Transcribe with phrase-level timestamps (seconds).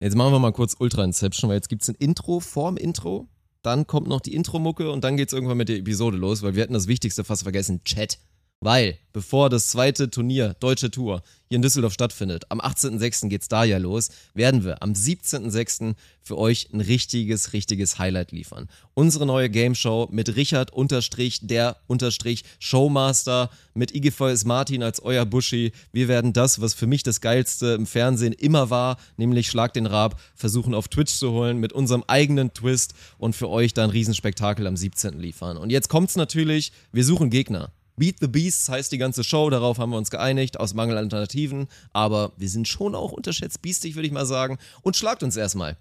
[0.00, 3.28] Jetzt machen wir mal kurz Ultra Inception, weil jetzt gibt es ein Intro vorm Intro.
[3.62, 6.54] Dann kommt noch die Intro-Mucke und dann geht es irgendwann mit der Episode los, weil
[6.54, 8.18] wir hatten das Wichtigste fast vergessen: Chat.
[8.60, 13.28] Weil, bevor das zweite Turnier, Deutsche Tour, hier in Düsseldorf stattfindet, am 18.06.
[13.28, 15.94] geht's da ja los, werden wir am 17.06.
[16.20, 18.68] für euch ein richtiges, richtiges Highlight liefern.
[18.94, 25.24] Unsere neue Game Show mit Richard unterstrich, der unterstrich Showmaster, mit Igefeues Martin als euer
[25.24, 25.70] Buschi.
[25.92, 29.86] Wir werden das, was für mich das Geilste im Fernsehen immer war, nämlich Schlag den
[29.86, 33.90] Rab, versuchen auf Twitch zu holen mit unserem eigenen Twist und für euch dann ein
[33.90, 35.20] Riesenspektakel am 17.
[35.20, 35.56] liefern.
[35.58, 37.70] Und jetzt kommt's natürlich, wir suchen Gegner.
[37.98, 41.04] Beat the Beasts heißt die ganze Show, darauf haben wir uns geeinigt, aus Mangel an
[41.04, 41.68] Alternativen.
[41.92, 44.58] Aber wir sind schon auch unterschätzt biestig, würde ich mal sagen.
[44.82, 45.76] Und schlagt uns erstmal.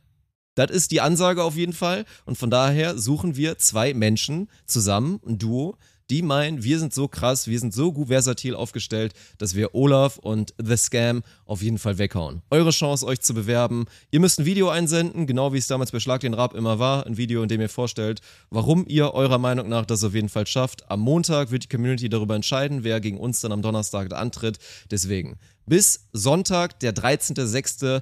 [0.56, 2.06] Das ist die Ansage auf jeden Fall.
[2.26, 5.78] Und von daher suchen wir zwei Menschen zusammen, ein Duo,
[6.10, 10.18] die meinen, wir sind so krass, wir sind so gut versatil aufgestellt, dass wir Olaf
[10.18, 12.42] und The Scam auf jeden Fall weghauen.
[12.50, 13.86] Eure Chance, euch zu bewerben.
[14.12, 17.06] Ihr müsst ein Video einsenden, genau wie es damals bei Schlag den Rab immer war.
[17.06, 20.48] Ein Video, in dem ihr vorstellt, warum ihr eurer Meinung nach das auf jeden Fall
[20.48, 20.90] schafft.
[20.90, 24.60] Am Montag wird die Community darüber entscheiden, wer gegen uns dann am Donnerstag antritt.
[24.90, 28.02] Deswegen bis Sonntag, der 13.06.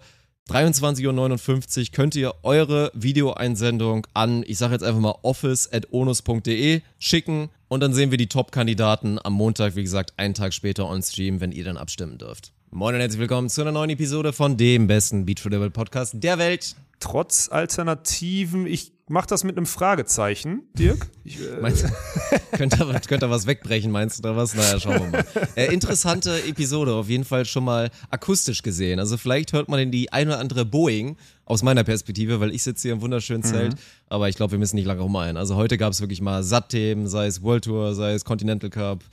[0.50, 7.80] 23.59 Uhr könnt ihr eure Videoeinsendung an, ich sage jetzt einfach mal office.onus.de schicken und
[7.80, 11.52] dann sehen wir die Top-Kandidaten am Montag, wie gesagt, einen Tag später on Stream, wenn
[11.52, 12.52] ihr dann abstimmen dürft.
[12.70, 16.38] Moin und herzlich willkommen zu einer neuen Episode von dem besten Beach Level Podcast der
[16.38, 16.76] Welt.
[17.00, 21.08] Trotz Alternativen, ich mach das mit einem Fragezeichen, Dirk.
[21.24, 21.86] Ich, äh meinst
[22.52, 24.56] könnte, könnte was wegbrechen, meinst du da was?
[24.56, 25.26] Naja, schauen wir mal.
[25.56, 29.00] Äh, interessante Episode, auf jeden Fall schon mal akustisch gesehen.
[29.00, 32.64] Also vielleicht hört man in die ein oder andere Boeing aus meiner Perspektive, weil ich
[32.64, 33.48] sitze hier im wunderschönen mhm.
[33.48, 33.80] Zelt, mhm.
[34.08, 35.38] aber ich glaube, wir müssen nicht lange rumeilen.
[35.38, 39.04] Also heute gab es wirklich mal Satt-Themen, sei es World Tour, sei es Continental Cup,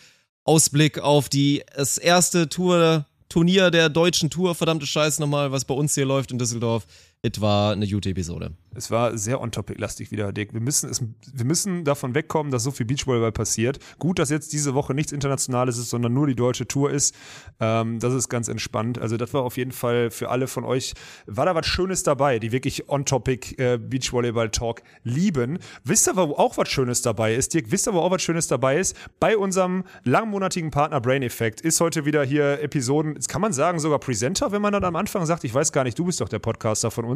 [0.45, 5.73] Ausblick auf die das erste Tour Turnier der deutschen Tour, verdammte Scheiß nochmal, was bei
[5.73, 6.87] uns hier läuft in Düsseldorf.
[7.25, 8.51] Es war eine gute Episode.
[8.75, 10.55] Es war sehr on-topic-lastig wieder, Dick.
[10.55, 13.79] Wir müssen, es, wir müssen davon wegkommen, dass so viel Beachvolleyball passiert.
[14.01, 17.15] Gut, dass jetzt diese Woche nichts Internationales ist, sondern nur die deutsche Tour ist.
[17.61, 18.99] Ähm, das ist ganz entspannt.
[18.99, 20.95] Also das war auf jeden Fall für alle von euch,
[21.27, 25.59] war da was Schönes dabei, die wirklich on-topic äh, Beachvolleyball-Talk lieben.
[25.85, 27.67] Wisst ihr, wo auch was Schönes dabei ist, Dirk?
[27.69, 28.97] Wisst ihr, wo auch was Schönes dabei ist?
[29.21, 33.79] Bei unserem langmonatigen Partner Brain Effect ist heute wieder hier Episoden, das kann man sagen,
[33.79, 36.29] sogar Presenter, wenn man dann am Anfang sagt, ich weiß gar nicht, du bist doch
[36.29, 37.12] der Podcaster von uns.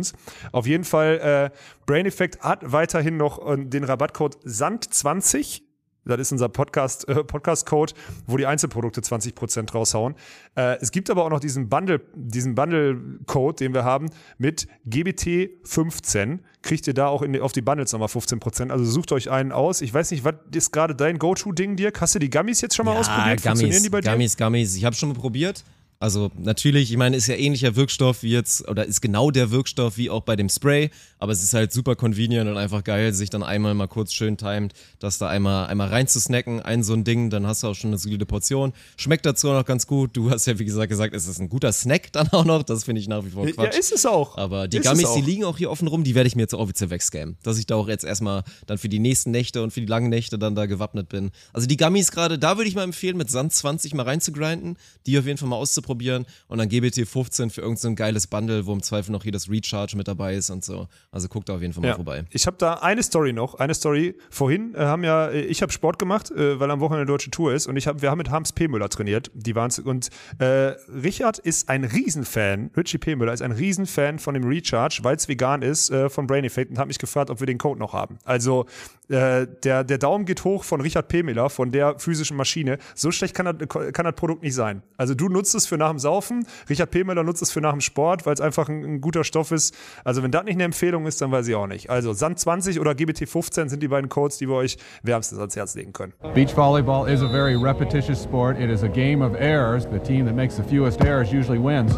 [0.53, 5.63] Auf jeden Fall äh, Brain Effect hat weiterhin noch äh, den Rabattcode SAND20.
[6.07, 7.93] Das ist unser Podcast, äh, Podcast-Code,
[8.27, 10.15] wo die Einzelprodukte 20% raushauen.
[10.55, 14.09] Äh, es gibt aber auch noch diesen Bundle, diesen Bundle-Code, den wir haben,
[14.39, 16.39] mit GBT15.
[16.63, 18.71] Kriegt ihr da auch in, auf die Bundles nochmal 15%.
[18.71, 19.81] Also sucht euch einen aus.
[19.81, 22.01] Ich weiß nicht, was ist gerade dein Go-To-Ding, Dirk?
[22.01, 23.43] Hast du die Gummies jetzt schon mal ja, ausprobiert?
[23.43, 24.13] Gummies, die bei dir?
[24.13, 24.77] Gummies, Gummies.
[24.77, 25.65] Ich habe schon mal probiert.
[25.99, 29.97] Also natürlich, ich meine, ist ja ähnlicher Wirkstoff wie jetzt, oder ist genau der Wirkstoff
[29.97, 33.31] wie auch bei dem Spray, aber es ist halt super convenient und einfach geil, sich
[33.31, 37.31] dann einmal mal kurz schön timet, das da einmal, einmal reinzusnacken, ein so ein Ding,
[37.31, 38.75] dann hast du auch schon eine solide Portion.
[38.99, 40.15] Schmeckt dazu auch noch ganz gut.
[40.15, 42.85] Du hast ja, wie gesagt, gesagt, es ist ein guter Snack dann auch noch, das
[42.85, 43.73] finde ich nach wie vor Quatsch.
[43.73, 44.37] Ja, ist es auch.
[44.37, 46.53] Aber die ist Gummies, die liegen auch hier offen rum, die werde ich mir jetzt
[46.53, 49.81] offiziell wegscammen, dass ich da auch jetzt erstmal dann für die nächsten Nächte und für
[49.81, 51.31] die langen Nächte dann da gewappnet bin.
[51.55, 54.77] Also die Gummies gerade, da würde ich mal empfehlen, mit Sand 20 mal reinzugrinden,
[55.07, 58.67] die auf jeden Fall mal auszuprobieren und dann GBT 15 für irgendein so geiles Bundle,
[58.67, 60.89] wo im Zweifel noch hier das Recharge mit dabei ist und so.
[61.11, 61.95] Also guckt da auf jeden Fall mal ja.
[61.95, 62.25] vorbei.
[62.31, 64.17] Ich habe da eine Story noch, eine Story.
[64.31, 67.31] Vorhin äh, haben ja, äh, ich habe Sport gemacht, äh, weil am Wochenende eine deutsche
[67.31, 68.69] Tour ist und ich hab, wir haben mit Harms P.
[68.69, 69.31] Müller trainiert.
[69.35, 73.17] Die waren und äh, Richard ist ein Riesenfan, Richie P.
[73.17, 76.71] Müller ist ein Riesenfan von dem Recharge, weil es vegan ist, äh, von Brain Effect
[76.71, 78.19] und hat mich gefragt, ob wir den Code noch haben.
[78.25, 78.67] Also
[79.09, 81.23] äh, der, der Daumen geht hoch von Richard P.
[81.23, 82.79] Müller, von der physischen Maschine.
[82.95, 84.83] So schlecht kann das, kann das Produkt nicht sein.
[84.97, 87.05] Also du nutzt es für nach dem Saufen, Richard P.
[87.05, 89.75] Müller nutzt es für nach dem Sport, weil es einfach ein, ein, guter Stoff ist.
[90.05, 91.91] Also wenn das nicht eine Empfehlung ist, dann weiß ich auch nicht.
[91.91, 95.57] Also Sand 20 oder GBT 15 sind die beiden Codes, die wir euch wärmstens ans
[95.57, 96.13] Herz legen können.
[96.35, 98.59] Beach volleyball is a very repetitious sport.
[98.59, 99.87] It is a game of errors.
[99.91, 101.93] The team that makes the fewest errors usually wins.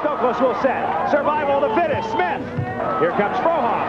[0.00, 1.10] Stokos will set.
[1.10, 2.10] Survival the fittest.
[2.10, 2.42] Smith.
[3.00, 3.86] Here comes Frohoff.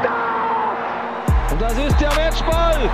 [0.00, 1.52] Stop!
[1.52, 2.90] Und das ist der Matchball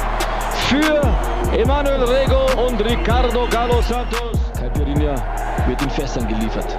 [0.68, 4.51] für Emanuel Rego und Ricardo Galo Santos.
[4.62, 6.78] Caipirinha wird in Fässern geliefert.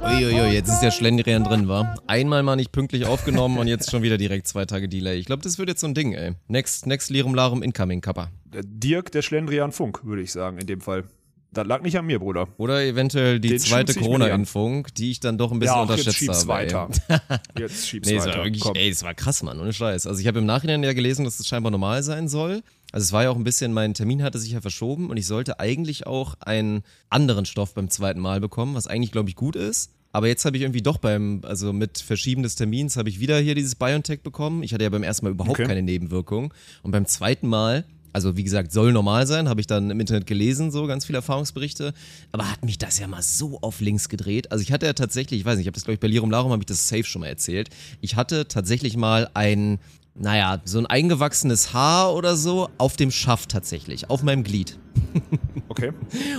[0.00, 1.94] Uiuiui, jetzt ist der Schlendrian drin, war.
[2.06, 5.18] Einmal mal nicht pünktlich aufgenommen und jetzt schon wieder direkt zwei Tage Delay.
[5.18, 6.32] Ich glaube, das wird jetzt so ein Ding, ey.
[6.48, 8.30] Next, next Lirum Larum Incoming, Kappa.
[8.46, 11.04] Dirk, der Schlendrian Funk, würde ich sagen, in dem Fall.
[11.52, 12.48] Das lag nicht an mir, Bruder.
[12.56, 16.48] Oder eventuell die Den zweite Corona-Impfung, die ich dann doch ein bisschen ja, unterschätzt jetzt
[16.48, 16.48] habe.
[16.48, 16.88] Weiter.
[17.58, 18.42] jetzt schieb's nee, weiter.
[18.42, 20.06] Wirklich, ey, das war krass, Mann, ohne Scheiß.
[20.06, 22.62] Also ich habe im Nachhinein ja gelesen, dass das scheinbar normal sein soll.
[22.92, 25.26] Also es war ja auch ein bisschen, mein Termin hatte sich ja verschoben und ich
[25.26, 29.56] sollte eigentlich auch einen anderen Stoff beim zweiten Mal bekommen, was eigentlich, glaube ich, gut
[29.56, 29.90] ist.
[30.12, 33.38] Aber jetzt habe ich irgendwie doch beim, also mit Verschieben des Termins, habe ich wieder
[33.38, 34.62] hier dieses BioNTech bekommen.
[34.62, 35.66] Ich hatte ja beim ersten Mal überhaupt Okay.
[35.66, 36.54] keine Nebenwirkung.
[36.82, 37.84] Und beim zweiten Mal,
[38.14, 41.18] also wie gesagt, soll normal sein, habe ich dann im Internet gelesen, so ganz viele
[41.18, 41.92] Erfahrungsberichte.
[42.32, 44.50] Aber hat mich das ja mal so auf links gedreht.
[44.52, 46.30] Also ich hatte ja tatsächlich, ich weiß nicht, ich habe das glaube ich bei Lirum
[46.30, 47.68] Larum, habe ich das safe schon mal erzählt.
[48.00, 49.78] Ich hatte tatsächlich mal ein,
[50.18, 54.78] naja, so ein eingewachsenes Haar oder so auf dem Schaft tatsächlich, auf meinem Glied.
[55.68, 55.92] Okay.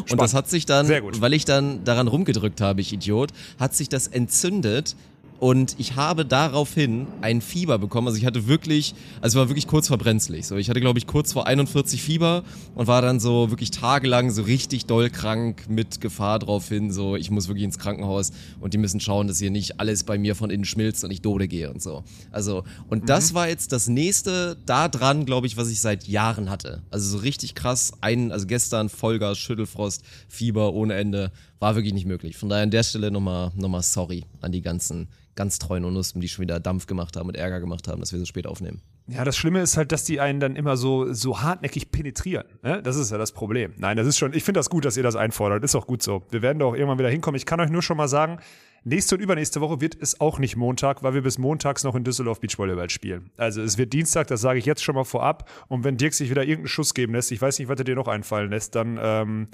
[0.09, 3.88] Und das hat sich dann, weil ich dann daran rumgedrückt habe, ich Idiot, hat sich
[3.88, 4.95] das entzündet
[5.39, 8.07] und ich habe daraufhin ein Fieber bekommen.
[8.07, 10.48] Also ich hatte wirklich, also es war wirklich kurz vor brenzlig.
[10.48, 12.44] So, ich hatte glaube ich kurz vor 41 Fieber
[12.75, 16.92] und war dann so wirklich tagelang so richtig doll krank mit Gefahr drauf hin.
[16.92, 20.18] So, ich muss wirklich ins Krankenhaus und die müssen schauen, dass hier nicht alles bei
[20.18, 22.04] mir von innen schmilzt und ich Dode gehe und so.
[22.31, 26.50] Also und das war jetzt das nächste da dran, glaube ich, was ich seit Jahren
[26.50, 26.81] hatte.
[26.89, 27.94] Also so richtig krass.
[28.01, 32.38] Ein, also gestern Vollgas, Schüttelfrost, Fieber ohne Ende, war wirklich nicht möglich.
[32.38, 36.27] Von daher an der Stelle nochmal nochmal sorry an die ganzen ganz treuen Unuspen, die
[36.27, 38.81] schon wieder Dampf gemacht haben und Ärger gemacht haben, dass wir so spät aufnehmen.
[39.07, 42.45] Ja, das Schlimme ist halt, dass die einen dann immer so, so hartnäckig penetrieren.
[42.62, 42.81] Ne?
[42.83, 43.74] Das ist ja das Problem.
[43.77, 45.63] Nein, das ist schon, ich finde das gut, dass ihr das einfordert.
[45.63, 46.24] Ist auch gut so.
[46.30, 47.38] Wir werden da auch irgendwann wieder hinkommen.
[47.38, 48.39] Ich kann euch nur schon mal sagen,
[48.83, 52.03] nächste und übernächste Woche wird es auch nicht Montag, weil wir bis montags noch in
[52.03, 53.29] Düsseldorf Beachvolleyball spielen.
[53.38, 55.50] Also es wird Dienstag, das sage ich jetzt schon mal vorab.
[55.68, 57.95] Und wenn Dirk sich wieder irgendeinen Schuss geben lässt, ich weiß nicht, was er dir
[57.95, 59.47] noch einfallen lässt, dann, ähm,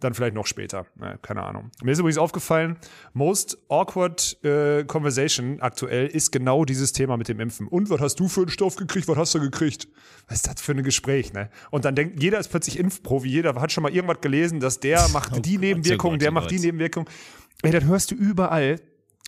[0.00, 0.86] dann vielleicht noch später.
[0.96, 1.70] Na, keine Ahnung.
[1.82, 2.76] Mir ist übrigens aufgefallen,
[3.12, 7.68] most awkward äh, conversation aktuell ist genau dieses Thema mit dem Impfen.
[7.68, 9.08] Und was hast du für einen Stoff gekriegt?
[9.08, 9.88] Was hast du gekriegt?
[10.28, 11.50] Was ist das für ein Gespräch, ne?
[11.70, 15.08] Und dann denkt, jeder ist plötzlich Impfprofi, jeder hat schon mal irgendwas gelesen, dass der
[15.12, 16.58] macht die Gott, Nebenwirkung, oh der oh macht die.
[16.58, 17.08] Nebenwirkung.
[17.62, 18.80] Ey, das hörst du überall.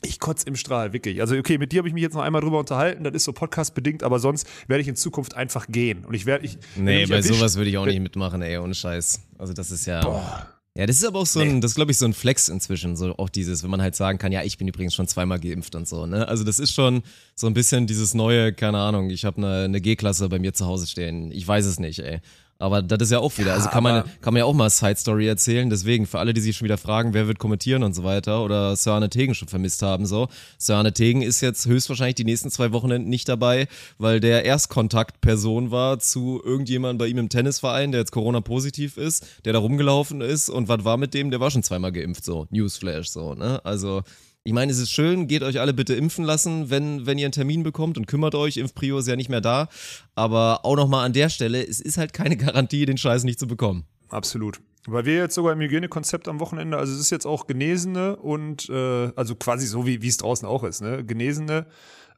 [0.05, 1.21] Ich kotz im Strahl, wirklich.
[1.21, 3.05] Also, okay, mit dir habe ich mich jetzt noch einmal drüber unterhalten.
[3.05, 6.05] Das ist so podcast-bedingt, aber sonst werde ich in Zukunft einfach gehen.
[6.05, 6.59] Und ich werde, ich.
[6.75, 9.21] Nee, bei erwischt- sowas würde ich auch nicht mitmachen, ey, ohne Scheiß.
[9.39, 10.49] Also das ist ja.
[10.75, 12.97] Ja, das ist aber auch so ein, das ist, glaube ich, so ein Flex inzwischen,
[12.97, 15.75] so auch dieses, wenn man halt sagen kann, ja, ich bin übrigens schon zweimal geimpft
[15.75, 16.27] und so, ne?
[16.27, 17.03] Also das ist schon
[17.35, 20.65] so ein bisschen dieses neue, keine Ahnung, ich habe eine, eine G-Klasse bei mir zu
[20.65, 21.31] Hause stehen.
[21.31, 22.21] Ich weiß es nicht, ey.
[22.63, 24.95] Aber das ist ja auch wieder, also kann man, kann man ja auch mal Side
[24.97, 25.69] Story erzählen.
[25.69, 28.77] Deswegen, für alle, die sich schon wieder fragen, wer wird kommentieren und so weiter oder
[28.77, 30.29] Sir Arne Tegen schon vermisst haben, so.
[30.59, 33.67] Sir Arne Tegen ist jetzt höchstwahrscheinlich die nächsten zwei Wochenenden nicht dabei,
[33.99, 39.53] weil der Erstkontaktperson war zu irgendjemandem bei ihm im Tennisverein, der jetzt Corona-positiv ist, der
[39.53, 41.33] da rumgelaufen ist und was war mit dem?
[41.33, 42.47] Der war schon zweimal geimpft, so.
[42.51, 43.61] Newsflash, so, ne?
[43.65, 44.03] Also,
[44.45, 47.33] ich meine, es ist schön, geht euch alle bitte impfen lassen, wenn, wenn ihr einen
[47.33, 48.57] Termin bekommt und kümmert euch.
[48.57, 49.69] Impfprio ist ja nicht mehr da.
[50.15, 53.47] Aber auch nochmal an der Stelle, es ist halt keine Garantie, den Scheiß nicht zu
[53.47, 53.85] bekommen.
[54.09, 54.61] Absolut.
[54.87, 58.69] Weil wir jetzt sogar im Hygienekonzept am Wochenende, also es ist jetzt auch Genesene und
[58.69, 61.05] äh, also quasi so wie es draußen auch ist, ne?
[61.05, 61.67] Genesene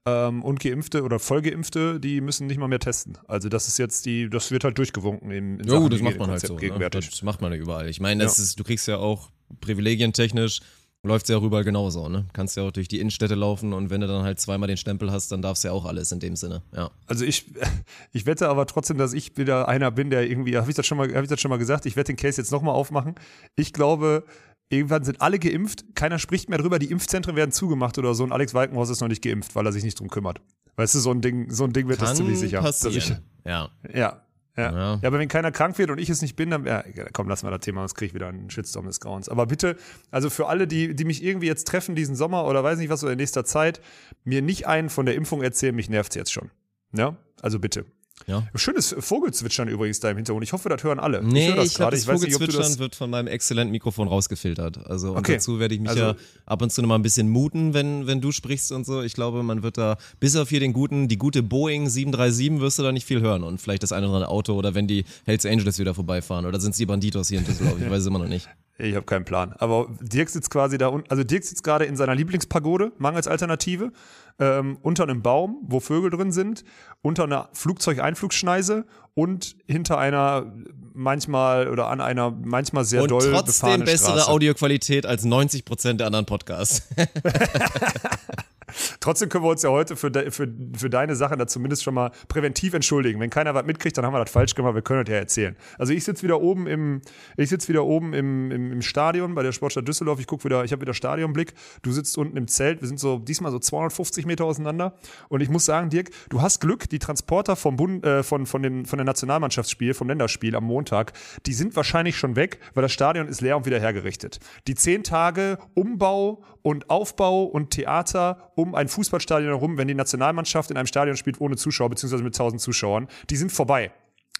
[0.07, 3.19] ähm, und Geimpfte oder Vollgeimpfte, die müssen nicht mal mehr testen.
[3.29, 6.31] Also das ist jetzt die, das wird halt durchgewunken in, in Jo, das macht man
[6.31, 6.55] halt so.
[6.55, 6.61] Ne?
[6.61, 7.11] gegenwärtig.
[7.11, 7.87] Das macht man ja überall.
[7.91, 8.45] Ich meine, das Ja.
[8.45, 9.29] ist, du kriegst ja auch
[9.61, 10.61] privilegientechnisch,
[11.05, 12.25] läuft ja auch überall genauso, ne?
[12.33, 15.13] Kannst ja auch durch die Innenstädte laufen und wenn du dann halt zweimal den Stempel
[15.13, 16.63] hast, dann darfst du ja auch alles in dem Sinne.
[16.75, 16.91] Ja.
[17.07, 17.47] Also ich,
[18.13, 20.99] ich wette aber trotzdem, dass ich wieder einer bin, der irgendwie, habe ich das schon
[20.99, 23.15] mal, habe ich das schon mal gesagt, ich werde den Case jetzt nochmal aufmachen.
[23.55, 24.25] Ich glaube,
[24.71, 28.33] irgendwann sind alle geimpft, keiner spricht mehr drüber, die Impfzentren werden zugemacht oder so und
[28.33, 30.41] Alex Walkenhaus ist noch nicht geimpft, weil er sich nicht drum kümmert.
[30.77, 32.61] Weißt du, so ein Ding, so ein Ding wird das Kann ziemlich sicher.
[32.63, 33.23] dass ich- passieren.
[33.45, 33.69] ja.
[33.95, 34.21] Ja.
[34.57, 34.73] Ja.
[34.73, 34.99] Ja.
[35.03, 37.43] ja, aber wenn keiner krank wird und ich es nicht bin, dann, ja, komm, lass
[37.43, 39.29] mal das Thema, sonst kriege ich wieder einen Shitstorm des Grauens.
[39.29, 39.77] Aber bitte,
[40.11, 43.03] also für alle, die, die mich irgendwie jetzt treffen diesen Sommer oder weiß nicht was
[43.03, 43.81] oder in nächster Zeit,
[44.23, 46.51] mir nicht einen von der Impfung erzählen, mich nervt's jetzt schon.
[46.93, 47.85] Ja, also bitte.
[48.27, 48.43] Ja.
[48.55, 50.45] Schönes Vogelzwitschern übrigens da im Hintergrund.
[50.45, 51.23] Ich hoffe, das hören alle.
[51.23, 51.91] Nee, höre das ich gerade.
[51.93, 52.79] das Ich weiß nicht, ob du Vogelzwitschern das.
[52.79, 54.87] wird von meinem exzellenten Mikrofon rausgefiltert.
[54.87, 55.35] Also und Okay.
[55.35, 56.15] dazu werde ich mich Also- ja
[56.47, 59.03] ab und zu noch mal ein bisschen muten, wenn, wenn du sprichst und so.
[59.03, 62.79] Ich glaube, man wird da, bis auf hier den guten, die gute Boeing 737 wirst
[62.79, 65.05] du da nicht viel hören und vielleicht das eine oder andere Auto oder wenn die
[65.27, 68.07] Hells Angels wieder vorbeifahren oder sind es die Banditos hier in Düsseldorf, ich weiß es
[68.07, 68.49] immer noch nicht.
[68.77, 69.55] Ich habe keinen Plan.
[69.59, 71.09] Aber Dirk sitzt quasi da unten.
[71.09, 73.93] Also Dirk sitzt gerade in seiner Lieblingspagode, mangels Alternative,
[74.41, 76.65] ähm, unter einem Baum, wo Vögel drin sind,
[77.01, 80.53] unter einer Flugzeugeinflugschneise und hinter einer
[80.93, 84.31] manchmal oder an einer manchmal sehr und doll trotzdem befahrenen bessere Straße.
[84.31, 86.89] Audioqualität als 90 Prozent der anderen Podcasts.
[89.01, 91.95] Trotzdem können wir uns ja heute für, de, für, für deine Sache da zumindest schon
[91.95, 93.21] mal präventiv entschuldigen.
[93.21, 94.75] Wenn keiner was mitkriegt, dann haben wir das falsch gemacht.
[94.75, 95.57] Wir können das ja erzählen.
[95.79, 97.01] Also ich sitze wieder oben im,
[97.37, 100.21] ich sitze wieder oben im, im, im Stadion bei der Sportstadt Düsseldorf.
[100.21, 101.55] Ich gucke wieder, ich habe wieder Stadionblick.
[101.83, 102.81] Du sitzt unten im Zelt.
[102.81, 104.95] Wir sind so diesmal so 250 Meter auseinander.
[105.29, 106.89] Und ich muss sagen, Dirk, du hast Glück.
[106.89, 111.13] Die Transporter vom Bund, äh, von, von, den, von der Nationalmannschaftsspiel, vom Länderspiel am Montag,
[111.47, 114.41] die sind wahrscheinlich schon weg, weil das Stadion ist leer und wieder hergerichtet.
[114.67, 120.71] Die zehn Tage Umbau und Aufbau und Theater um ein Fußballstadion herum, wenn die Nationalmannschaft
[120.71, 123.91] in einem Stadion spielt ohne Zuschauer, beziehungsweise mit 1000 Zuschauern, die sind vorbei.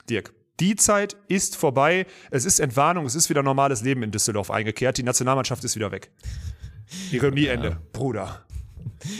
[0.09, 0.33] Dirk.
[0.61, 2.07] Die Zeit ist vorbei.
[2.31, 3.07] Es ist Entwarnung.
[3.07, 4.99] Es ist wieder normales Leben in Düsseldorf eingekehrt.
[4.99, 6.11] Die Nationalmannschaft ist wieder weg.
[7.11, 7.79] Ironie Ende.
[7.93, 8.45] Bruder.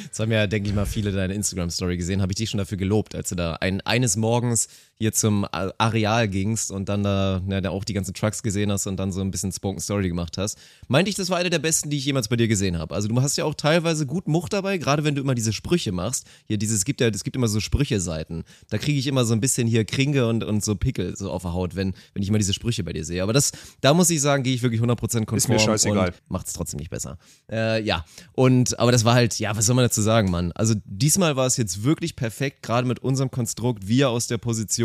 [0.09, 2.23] Das haben ja, denke ich mal, viele deine Instagram-Story gesehen.
[2.23, 6.29] Habe ich dich schon dafür gelobt, als du da ein, eines Morgens hier zum Areal
[6.29, 9.21] gingst und dann da, ja, da auch die ganzen Trucks gesehen hast und dann so
[9.21, 10.57] ein bisschen Spoken Story gemacht hast.
[10.87, 12.95] Meinte ich, das war eine der besten, die ich jemals bei dir gesehen habe.
[12.95, 15.91] Also du hast ja auch teilweise gut Much dabei, gerade wenn du immer diese Sprüche
[15.91, 16.27] machst.
[16.47, 18.45] Hier dieses, es gibt ja, es gibt immer so Sprüche-Seiten.
[18.71, 21.43] Da kriege ich immer so ein bisschen hier Kringe und, und so Pickel so auf
[21.43, 23.23] der Haut, wenn, wenn ich mal diese Sprüche bei dir sehe.
[23.23, 25.37] Aber das, da muss ich sagen, gehe ich wirklich 100% konform.
[25.37, 26.15] Ist mir scheißegal.
[26.29, 27.19] Macht es trotzdem nicht besser.
[27.51, 28.05] Äh, ja.
[28.33, 30.53] Und, aber das war halt, ja, was soll man dazu sagen, Mann?
[30.53, 34.84] Also diesmal war es jetzt wirklich perfekt, gerade mit unserem Konstrukt, wir aus der Position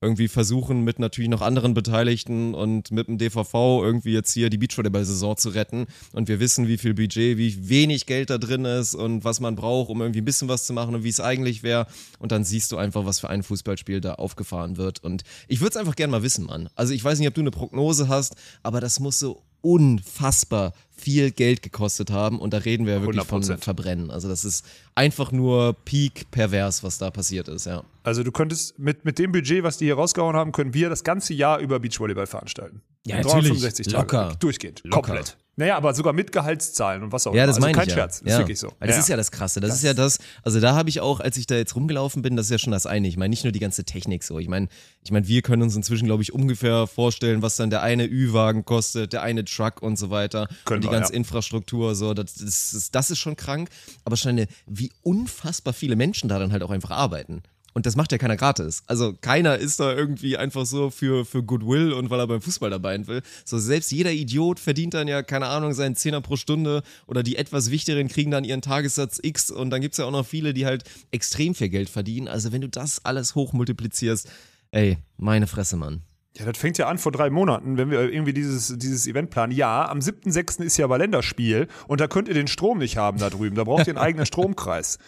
[0.00, 4.58] irgendwie versuchen, mit natürlich noch anderen Beteiligten und mit dem DVV irgendwie jetzt hier die
[4.58, 5.86] Beachvolleyball-Saison zu retten.
[6.12, 9.56] Und wir wissen, wie viel Budget, wie wenig Geld da drin ist und was man
[9.56, 11.86] braucht, um irgendwie ein bisschen was zu machen und wie es eigentlich wäre.
[12.18, 15.02] Und dann siehst du einfach, was für ein Fußballspiel da aufgefahren wird.
[15.02, 16.68] Und ich würde es einfach gerne mal wissen, Mann.
[16.74, 21.30] Also ich weiß nicht, ob du eine Prognose hast, aber das muss so unfassbar viel
[21.30, 23.26] Geld gekostet haben und da reden wir ja wirklich 100%.
[23.26, 24.10] von Verbrennen.
[24.10, 27.84] Also das ist einfach nur peak pervers, was da passiert ist, ja.
[28.04, 31.04] Also du könntest mit, mit dem Budget, was die hier rausgehauen haben, können wir das
[31.04, 32.82] ganze Jahr über Beachvolleyball veranstalten.
[33.06, 33.50] Ja, natürlich.
[33.60, 33.98] 365 Tage.
[33.98, 34.36] Locker.
[34.38, 34.82] Durchgehend.
[34.84, 35.02] Locker.
[35.02, 35.36] Komplett.
[35.56, 37.40] Naja, aber sogar mit Gehaltszahlen und was auch immer.
[37.40, 38.22] Ja, das also meine kein ich Scherz.
[38.24, 38.32] ja.
[38.32, 38.72] Ist wirklich so.
[38.80, 38.98] Das ja.
[38.98, 39.60] ist ja das Krasse.
[39.60, 42.22] Das, Das- ist ja das, also da habe ich auch, als ich da jetzt rumgelaufen
[42.22, 43.06] bin, das ist ja schon das eine.
[43.06, 44.38] Ich meine, nicht nur die ganze Technik so.
[44.38, 44.68] Ich meine,
[45.04, 48.64] ich meine, wir können uns inzwischen, glaube ich, ungefähr vorstellen, was dann der eine Ü-Wagen
[48.64, 50.48] kostet, der eine Truck und so weiter.
[50.64, 51.18] Können und die wir, ganze ja.
[51.18, 53.68] Infrastruktur, so, das, das, ist, das ist schon krank.
[54.04, 57.42] Aber schon eine, wie unfassbar viele Menschen da dann halt auch einfach arbeiten.
[57.74, 58.82] Und das macht ja keiner gratis.
[58.86, 62.70] Also keiner ist da irgendwie einfach so für, für Goodwill und weil er beim Fußball
[62.70, 63.22] dabei sein will.
[63.44, 67.36] So selbst jeder Idiot verdient dann ja, keine Ahnung, seinen Zehner pro Stunde oder die
[67.36, 70.66] etwas wichtigeren kriegen dann ihren Tagessatz X und dann gibt's ja auch noch viele, die
[70.66, 72.28] halt extrem viel Geld verdienen.
[72.28, 74.28] Also wenn du das alles hochmultiplizierst,
[74.70, 76.02] ey, meine Fresse, Mann.
[76.36, 79.52] Ja, das fängt ja an vor drei Monaten, wenn wir irgendwie dieses, dieses Event planen.
[79.52, 80.64] Ja, am 7.6.
[80.64, 83.54] ist ja aber Länderspiel und da könnt ihr den Strom nicht haben da drüben.
[83.54, 84.98] Da braucht ihr einen eigenen Stromkreis.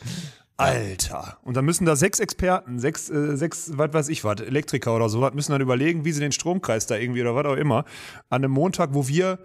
[0.56, 1.38] Alter.
[1.42, 5.08] Und dann müssen da sechs Experten, sechs, äh, sechs, was weiß ich was, Elektriker oder
[5.08, 7.84] so, was, müssen dann überlegen, wie sie den Stromkreis da irgendwie oder was auch immer,
[8.30, 9.38] an einem Montag, wo wir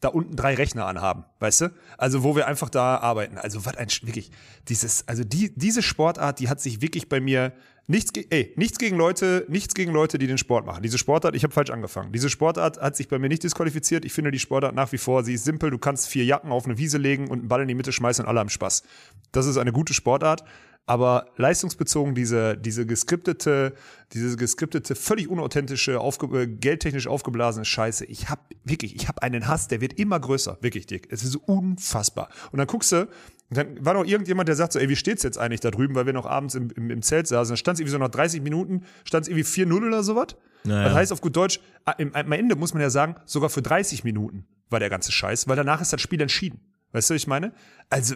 [0.00, 1.72] da unten drei Rechner anhaben, weißt du?
[1.96, 3.38] Also wo wir einfach da arbeiten.
[3.38, 4.30] Also was ein wirklich
[4.68, 7.52] dieses, also die diese Sportart, die hat sich wirklich bei mir
[7.86, 10.82] nichts, ge ey, nichts gegen Leute, nichts gegen Leute, die den Sport machen.
[10.82, 12.12] Diese Sportart, ich habe falsch angefangen.
[12.12, 14.04] Diese Sportart hat sich bei mir nicht disqualifiziert.
[14.04, 15.70] Ich finde die Sportart nach wie vor, sie ist simpel.
[15.70, 18.24] Du kannst vier Jacken auf eine Wiese legen und einen Ball in die Mitte schmeißen
[18.24, 18.82] und alle haben Spaß.
[19.32, 20.44] Das ist eine gute Sportart.
[20.84, 23.74] Aber leistungsbezogen diese, diese geskriptete,
[24.12, 28.04] diese geskriptete, völlig unauthentische, aufge äh, geldtechnisch aufgeblasene Scheiße.
[28.06, 30.58] Ich hab wirklich, ich hab einen Hass, der wird immer größer.
[30.60, 31.06] Wirklich, Dick.
[31.10, 32.30] Es ist unfassbar.
[32.50, 33.08] Und dann guckst du,
[33.52, 35.94] und dann war noch irgendjemand, der sagt so, ey, wie steht's jetzt eigentlich da drüben,
[35.94, 37.52] weil wir noch abends im, im, im Zelt saßen.
[37.52, 40.28] Dann stand es irgendwie so nach 30 Minuten, stand es irgendwie 4-0 oder sowas.
[40.64, 40.84] Naja.
[40.84, 44.46] Das heißt auf gut Deutsch, am Ende muss man ja sagen, sogar für 30 Minuten
[44.70, 46.60] war der ganze Scheiß, weil danach ist das Spiel entschieden.
[46.92, 47.52] Weißt du, was ich meine?
[47.90, 48.14] Also,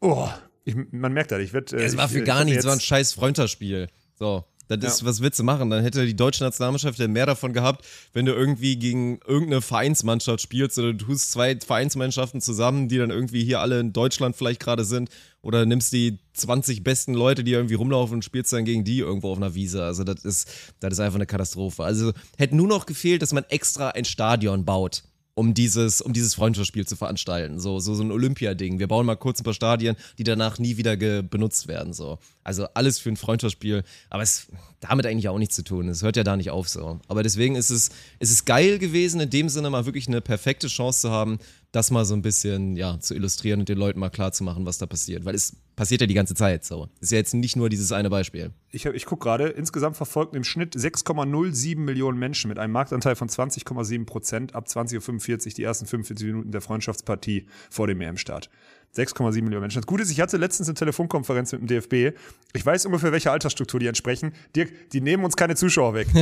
[0.00, 0.28] oh,
[0.64, 1.76] ich, man merkt das, ich werde.
[1.76, 3.86] Es war für gar nichts, es war ein scheiß Freundschaftsspiel.
[4.14, 4.44] So.
[4.68, 5.06] Das ist, Ja.
[5.06, 5.68] was willst du machen?
[5.70, 10.40] Dann hätte die deutsche Nationalmannschaft ja mehr davon gehabt, wenn du irgendwie gegen irgendeine Vereinsmannschaft
[10.40, 14.60] spielst oder du tust zwei Vereinsmannschaften zusammen, die dann irgendwie hier alle in Deutschland vielleicht
[14.60, 15.10] gerade sind
[15.42, 19.30] oder nimmst die 20 besten Leute, die irgendwie rumlaufen und spielst dann gegen die irgendwo
[19.32, 19.84] auf einer Wiese.
[19.84, 20.48] Also das ist,
[20.80, 21.84] das ist einfach eine Katastrophe.
[21.84, 25.02] Also hätte nur noch gefehlt, dass man extra ein Stadion baut
[25.34, 27.58] um dieses, um dieses Freundschaftsspiel zu veranstalten.
[27.58, 28.78] So, so, so ein Olympia-Ding.
[28.78, 31.92] Wir bauen mal kurz ein paar Stadien, die danach nie wieder benutzt werden.
[31.92, 32.18] So.
[32.44, 33.82] Also alles für ein Freundschaftsspiel.
[34.10, 34.46] Aber es
[34.80, 35.88] damit eigentlich auch nichts zu tun.
[35.88, 37.00] Es hört ja da nicht auf so.
[37.08, 40.68] Aber deswegen ist es, ist es geil gewesen, in dem Sinne mal wirklich eine perfekte
[40.68, 41.38] Chance zu haben,
[41.74, 44.64] das mal so ein bisschen, ja, zu illustrieren und den Leuten mal klar zu machen,
[44.64, 45.24] was da passiert.
[45.24, 46.88] Weil es passiert ja die ganze Zeit so.
[47.00, 48.52] Ist ja jetzt nicht nur dieses eine Beispiel.
[48.70, 53.16] Ich, hab- ich gucke gerade, insgesamt verfolgten im Schnitt 6,07 Millionen Menschen mit einem Marktanteil
[53.16, 58.50] von 20,7 Prozent ab 20.45 Uhr die ersten 45 Minuten der Freundschaftspartie vor dem EM-Start.
[58.96, 59.80] 6,7 Millionen Menschen.
[59.80, 62.16] Das Gute ist, ich hatte letztens eine Telefonkonferenz mit dem DFB.
[62.52, 64.32] Ich weiß ungefähr, welche Altersstruktur die entsprechen.
[64.54, 66.06] Dirk, die nehmen uns keine Zuschauer weg.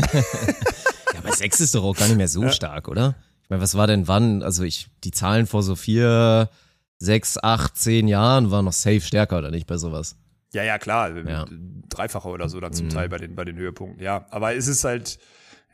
[1.12, 3.16] Ja, aber sechs ist doch auch gar nicht mehr so stark, oder?
[3.44, 4.42] Ich meine, was war denn wann?
[4.42, 6.48] Also ich, die Zahlen vor so vier,
[6.98, 10.16] sechs, acht, zehn Jahren waren noch safe stärker, oder nicht bei sowas?
[10.52, 11.16] Ja, ja, klar.
[11.26, 11.46] Ja.
[11.88, 12.90] Dreifache oder so dann zum Mhm.
[12.90, 14.02] Teil bei den, bei den Höhepunkten.
[14.02, 15.18] Ja, aber es ist halt,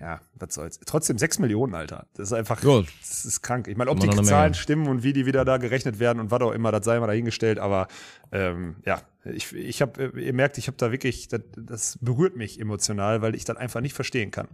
[0.01, 0.79] ja, was soll's.
[0.87, 2.07] Trotzdem 6 Millionen, Alter.
[2.15, 2.83] Das ist einfach, Ja.
[3.01, 3.67] das ist krank.
[3.69, 6.41] Ich meine, ob die Zahlen stimmen und wie die wieder da gerechnet werden und was
[6.41, 7.59] auch immer, das sei mal dahingestellt.
[7.59, 7.89] Aber
[8.31, 12.61] ähm, ja, ich, ich habe, ihr merkt, ich habe da wirklich, das, das berührt mich
[12.61, 14.49] emotional, weil ich das einfach nicht verstehen kann.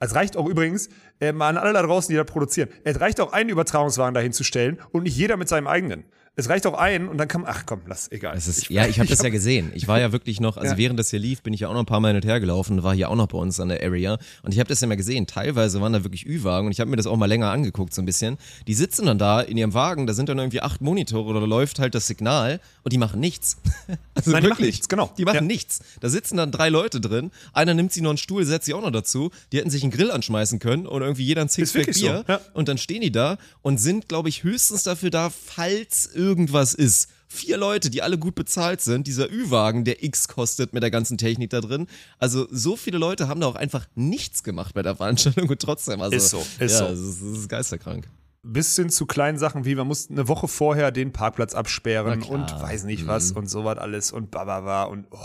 [0.00, 0.88] Es reicht auch übrigens,
[1.20, 4.32] äh, mal an alle da draußen, die da produzieren, es reicht auch einen Übertragungswagen dahin
[4.32, 6.04] zu stellen und nicht jeder mit seinem eigenen.
[6.38, 8.36] Es reicht auch ein und dann kam, ach komm, lass, egal.
[8.36, 9.72] Es ist, ja, ich habe das ja gesehen.
[9.74, 10.78] Ich war ja wirklich noch, also Ja.
[10.78, 12.38] während das hier lief, bin ich ja auch noch ein paar Mal hin und her
[12.38, 14.86] gelaufen, war hier auch noch bei uns an der Area und ich habe das ja
[14.86, 15.26] mal gesehen.
[15.26, 18.00] Teilweise waren da wirklich Ü-Wagen und ich habe mir das auch mal länger angeguckt so
[18.00, 18.38] ein bisschen.
[18.68, 21.46] Die sitzen dann da in ihrem Wagen, da sind dann irgendwie acht Monitore oder da
[21.46, 23.56] läuft halt das Signal und die machen nichts.
[24.14, 25.12] Also Nein, die wirklich, machen nichts, genau.
[25.16, 25.40] Die machen Ja.
[25.42, 25.78] nichts.
[26.00, 28.82] Da sitzen dann drei Leute drin, einer nimmt sich noch einen Stuhl, setzt sich auch
[28.82, 29.30] noch dazu.
[29.52, 32.40] Die hätten sich einen Grill anschmeißen können und irgendwie jeder ein Sixpack Bier so, ja.
[32.52, 37.08] und dann stehen die da und sind, glaube ich, höchstens dafür da, falls irgendwas ist.
[37.28, 41.18] Vier Leute, die alle gut bezahlt sind, dieser Ü-Wagen, der X kostet mit der ganzen
[41.18, 41.86] Technik da drin.
[42.18, 46.00] Also so viele Leute haben da auch einfach nichts gemacht bei der Veranstaltung und trotzdem.
[46.00, 46.84] Also, Ist so, ist ja, so.
[46.86, 48.08] Es ist, es ist geisterkrank.
[48.42, 52.50] bis hin zu kleinen Sachen wie, man muss eine Woche vorher den Parkplatz absperren und
[52.62, 53.08] weiß nicht Mhm.
[53.08, 55.18] was und sowas alles und bababa und oh,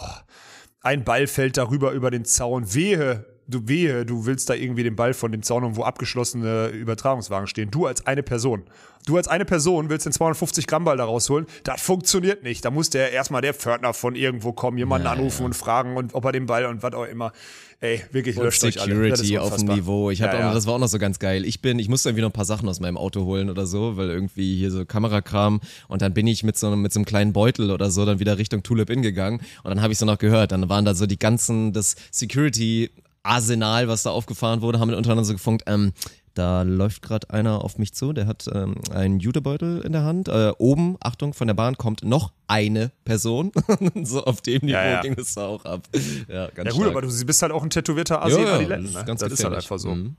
[0.81, 2.73] ein Ball fällt darüber über den Zaun.
[2.73, 6.67] Wehe, du wehe, du willst da irgendwie den Ball von dem Zaun, um wo abgeschlossene
[6.69, 7.71] Übertragungswagen stehen.
[7.71, 8.63] Du als eine Person.
[9.05, 11.45] Du als eine Person willst den 250 Gramm Ball da rausholen.
[11.65, 12.63] Das funktioniert nicht.
[12.63, 16.15] Da muss der erstmal der Pförtner von irgendwo kommen, jemanden Ja, anrufen und fragen und
[16.15, 17.33] ob er den Ball und was auch immer.
[17.81, 19.67] Ey, wirklich Und löscht Security auf dem.
[19.67, 20.09] Niveau.
[20.09, 20.53] Ich hatte Ja, auch, ja.
[20.53, 21.43] das war auch noch so ganz geil.
[21.43, 23.97] Ich bin, ich musste irgendwie noch ein paar Sachen aus meinem Auto holen oder so,
[23.97, 25.59] weil irgendwie hier so Kamerakram
[25.89, 28.19] und dann bin ich mit so, einem- mit so einem kleinen Beutel oder so dann
[28.19, 30.53] wieder Richtung Tulip Inn gegangen und dann habe ich so noch gehört.
[30.53, 32.89] Dann waren da so die ganzen, das Security
[33.23, 35.93] Arsenal, was da aufgefahren wurde, haben untereinander so gefunkt, ähm,
[36.35, 40.29] da läuft gerade einer auf mich zu, der hat ähm, einen Jutebeutel in der Hand.
[40.29, 43.51] Äh, oben, Achtung, von der Bahn kommt noch eine Person.
[44.03, 45.01] so auf dem Niveau Ja, ja.
[45.01, 45.87] ging es da auch ab.
[46.27, 46.87] Ja, ganz Ja gut, stark.
[46.89, 48.99] aber du bist halt auch ein tätowierter Asi Ja, ja, Adiletten, das ne?
[49.01, 49.93] ist ganz das ist halt einfach so.
[49.93, 50.15] Mhm.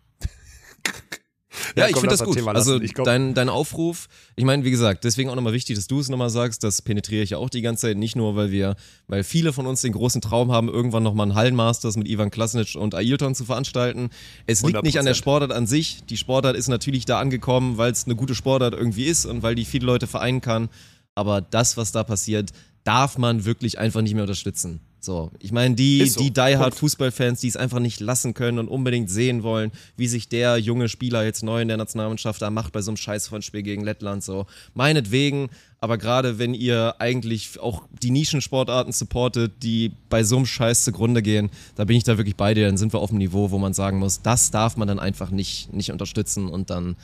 [1.77, 2.37] Ja, Ja, ich finde das das gut.
[2.37, 5.87] Thema Also glaub- dein, dein Aufruf, ich meine, wie gesagt, deswegen auch nochmal wichtig, dass
[5.87, 8.51] du es nochmal sagst, das penetriere ich ja auch die ganze Zeit, nicht nur, weil
[8.51, 12.31] wir, weil viele von uns den großen Traum haben, irgendwann nochmal einen Hallenmasters mit Ivan
[12.31, 14.11] Klasnic und Ailton zu veranstalten.
[14.47, 15.19] Es liegt nicht an der 100%.
[15.19, 16.05] Sportart an sich.
[16.09, 19.55] Die Sportart ist natürlich da angekommen, weil es eine gute Sportart irgendwie ist und weil
[19.55, 20.69] die viele Leute vereinen kann.
[21.15, 22.51] Aber das, was da passiert,
[22.83, 24.81] darf man wirklich einfach nicht mehr unterstützen.
[25.05, 26.21] So, ich meine, die, so.
[26.21, 26.75] die Die Hard.
[26.75, 30.89] Fußballfans, die es einfach nicht lassen können und unbedingt sehen wollen, wie sich der junge
[30.89, 34.47] Spieler jetzt neu in der Nationalmannschaft da macht bei so einem Scheißfreundspiel gegen Lettland, so.
[34.73, 40.85] Meinetwegen, aber gerade wenn ihr eigentlich auch die Nischensportarten supportet, die bei so einem Scheiß
[40.85, 43.51] zugrunde gehen, da bin ich da wirklich bei dir, dann sind wir auf dem Niveau,
[43.51, 46.97] wo man sagen muss, das darf man dann einfach nicht, nicht unterstützen und dann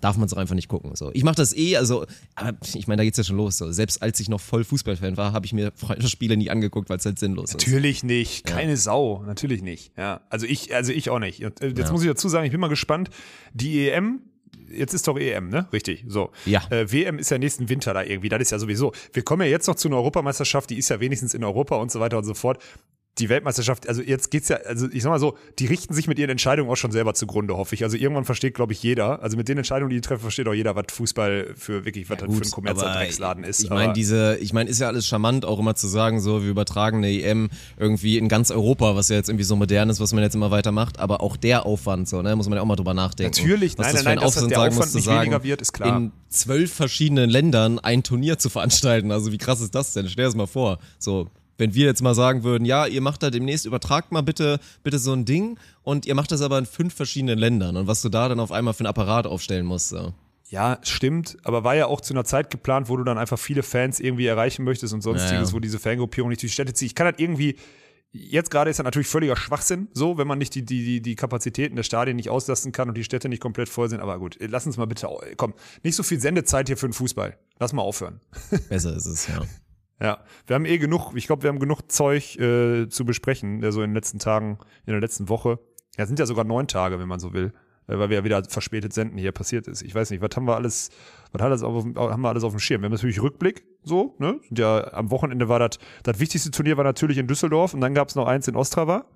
[0.00, 0.94] darf man es auch einfach nicht gucken.
[0.94, 1.10] So.
[1.12, 3.56] Ich mache das eh, also, aber ich meine, da geht's ja schon los.
[3.58, 3.70] So.
[3.72, 7.04] Selbst als ich noch voll Fußballfan war, habe ich mir Freundschaftsspiele nie angeguckt, weil es
[7.04, 7.54] halt sinnlos ist.
[7.66, 9.92] Natürlich nicht, keine Sau, natürlich nicht.
[9.96, 11.40] Ja, also ich, also ich auch nicht.
[11.42, 11.92] Äh, jetzt Ja.
[11.92, 13.10] muss ich dazu sagen, ich bin mal gespannt.
[13.54, 14.20] Die EM,
[14.70, 15.66] jetzt ist doch EM, ne?
[15.72, 16.04] Richtig.
[16.06, 16.30] So.
[16.46, 16.62] Ja.
[16.70, 18.28] Äh, WM ist ja nächsten Winter da irgendwie.
[18.28, 18.92] Das ist ja sowieso.
[19.12, 21.90] Wir kommen ja jetzt noch zu einer Europameisterschaft, die ist ja wenigstens in Europa und
[21.90, 22.62] so weiter und so fort.
[23.18, 26.18] Die Weltmeisterschaft, also jetzt geht's ja, also ich sag mal so, die richten sich mit
[26.18, 27.84] ihren Entscheidungen auch schon selber zugrunde, hoffe ich.
[27.84, 29.22] Also irgendwann versteht, glaube ich, jeder.
[29.22, 32.18] Also mit den Entscheidungen, die die treffen, versteht auch jeder, was Fußball für wirklich, was
[32.18, 33.62] das für ein aber Drecksladen ist.
[33.62, 36.50] Ich meine, diese, ich meine, ist ja alles charmant, auch immer zu sagen, so, wir
[36.50, 40.12] übertragen eine EM irgendwie in ganz Europa, was ja jetzt irgendwie so modern ist, was
[40.12, 42.66] man jetzt immer weiter macht, aber auch der Aufwand, so, ne, muss man ja auch
[42.66, 43.36] mal drüber nachdenken.
[43.36, 45.72] Natürlich, was nein, das nein, nein, dass das der Aufwand nicht sagen, weniger wird, ist
[45.72, 45.96] klar.
[45.96, 49.12] in zwölf verschiedenen Ländern ein Turnier zu veranstalten.
[49.12, 50.08] Also wie krass ist das denn?
[50.08, 50.78] Stell dir das mal vor.
[50.98, 54.60] So, wenn wir jetzt mal sagen würden, ja, ihr macht da demnächst, übertragt mal bitte,
[54.82, 58.00] bitte so ein Ding und ihr macht das aber in fünf verschiedenen Ländern und was
[58.00, 59.90] du da dann auf einmal für ein Apparat aufstellen musst.
[59.90, 60.14] So.
[60.48, 63.62] Ja, stimmt, aber war ja auch zu einer Zeit geplant, wo du dann einfach viele
[63.62, 66.86] Fans irgendwie erreichen möchtest und sonstiges, Ja, wo diese Fangruppierung nicht durch die Städte zieht.
[66.86, 67.56] Ich kann halt irgendwie,
[68.12, 71.16] jetzt gerade ist das natürlich völliger Schwachsinn, so, wenn man nicht die, die, die, die
[71.16, 74.00] Kapazitäten der Stadien nicht auslasten kann und die Städte nicht komplett voll sind.
[74.00, 77.36] Aber gut, lass uns mal bitte, komm, nicht so viel Sendezeit hier für den Fußball.
[77.58, 78.20] Lass mal aufhören.
[78.70, 79.42] Besser ist es, ja.
[80.00, 83.72] Ja, wir haben eh genug, ich glaube, wir haben genug Zeug äh, zu besprechen, äh,
[83.72, 85.58] so in den letzten Tagen, in der letzten Woche.
[85.96, 87.52] Ja, sind ja sogar neun Tage, wenn man so will,
[87.88, 89.82] äh, weil wir ja wieder verspätet senden hier passiert ist.
[89.82, 90.90] Ich weiß nicht, was haben wir alles,
[91.32, 92.82] was hat alles auf, haben wir alles auf dem Schirm?
[92.82, 94.38] Wir haben natürlich Rückblick, so, ne?
[94.46, 97.94] Sind ja, am Wochenende war das, das wichtigste Turnier war natürlich in Düsseldorf und dann
[97.94, 99.06] gab es noch eins in Ostrava.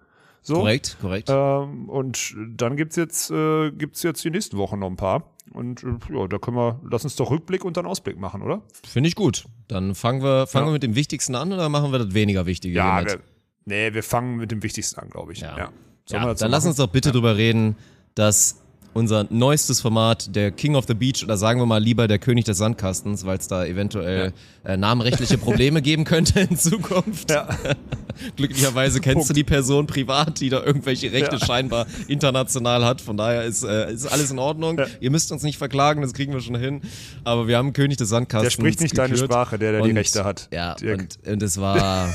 [0.43, 0.55] So.
[0.57, 1.29] Korrekt, korrekt.
[1.31, 5.31] Ähm, und dann gibt's jetzt, äh, gibt's jetzt die nächsten Wochen noch ein paar.
[5.53, 8.63] Und äh, ja, da können wir, lass uns doch Rückblick und dann Ausblick machen, oder?
[8.87, 9.45] Finde ich gut.
[9.69, 10.71] Dann fangen wir, fangen Ja.
[10.71, 12.75] wir mit dem Wichtigsten an oder machen wir das weniger Wichtige?
[12.75, 13.21] Ja, wir,
[13.67, 15.41] nee, wir fangen mit dem Wichtigsten an, glaube ich.
[15.41, 15.57] Ja.
[15.57, 15.65] Ja.
[16.09, 16.69] Ja, dann dazu lass machen?
[16.71, 17.77] uns doch bitte drüber reden,
[18.15, 18.61] dass
[18.95, 22.45] unser neuestes Format, der King of the Beach, oder sagen wir mal lieber der König
[22.45, 24.33] des Sandkastens, weil es da eventuell
[24.65, 27.31] äh, namenrechtliche Probleme geben könnte in Zukunft.
[27.31, 27.49] Ja.
[28.37, 31.45] Glücklicherweise kennst du die Person privat, die da irgendwelche Rechte Ja.
[31.47, 33.01] scheinbar international hat.
[33.01, 34.79] Von daher ist, äh, ist alles in Ordnung.
[34.79, 34.87] Ja.
[35.01, 36.83] Ihr müsst uns nicht verklagen, das kriegen wir schon hin.
[37.25, 38.55] Aber wir haben König des Sandkastens.
[38.55, 39.17] Der spricht nicht deine.
[39.17, 40.49] Sprache, der, der die Und- Rechte hat.
[40.53, 41.01] Ja, Dirk.
[41.25, 42.09] und, und es war,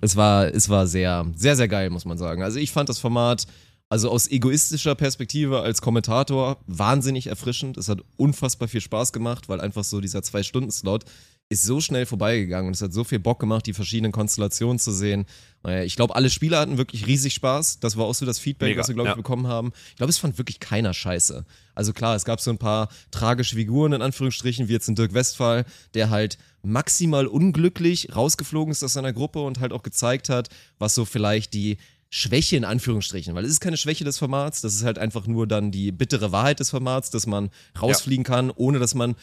[0.00, 2.42] es war, es war sehr, sehr, sehr geil, muss man sagen.
[2.42, 3.46] Also ich fand das Format,
[3.88, 7.76] also aus egoistischer Perspektive als Kommentator, wahnsinnig erfrischend.
[7.76, 11.04] Es hat unfassbar viel Spaß gemacht, weil einfach so dieser Zwei-Stunden-Slot
[11.48, 14.90] ist so schnell vorbeigegangen und es hat so viel Bock gemacht, die verschiedenen Konstellationen zu
[14.90, 15.26] sehen.
[15.62, 17.78] Naja, ich glaube, alle Spieler hatten wirklich riesig Spaß.
[17.78, 19.16] Das war auch so das Feedback, Mega, was wir, glaube ich, ja.
[19.16, 19.72] bekommen haben.
[19.90, 21.44] Ich glaube, es fand wirklich keiner scheiße.
[21.76, 25.14] Also klar, es gab so ein paar tragische Figuren, in Anführungsstrichen, wie jetzt ein Dirk
[25.14, 30.48] Westphal, der halt maximal unglücklich rausgeflogen ist aus seiner Gruppe und halt auch gezeigt hat,
[30.80, 31.76] was so vielleicht die
[32.16, 35.46] Schwäche in Anführungsstrichen, weil es ist keine Schwäche des Formats, das ist halt einfach nur
[35.46, 39.16] dann die bittere Wahrheit des Formats, dass man rausfliegen kann, ohne dass man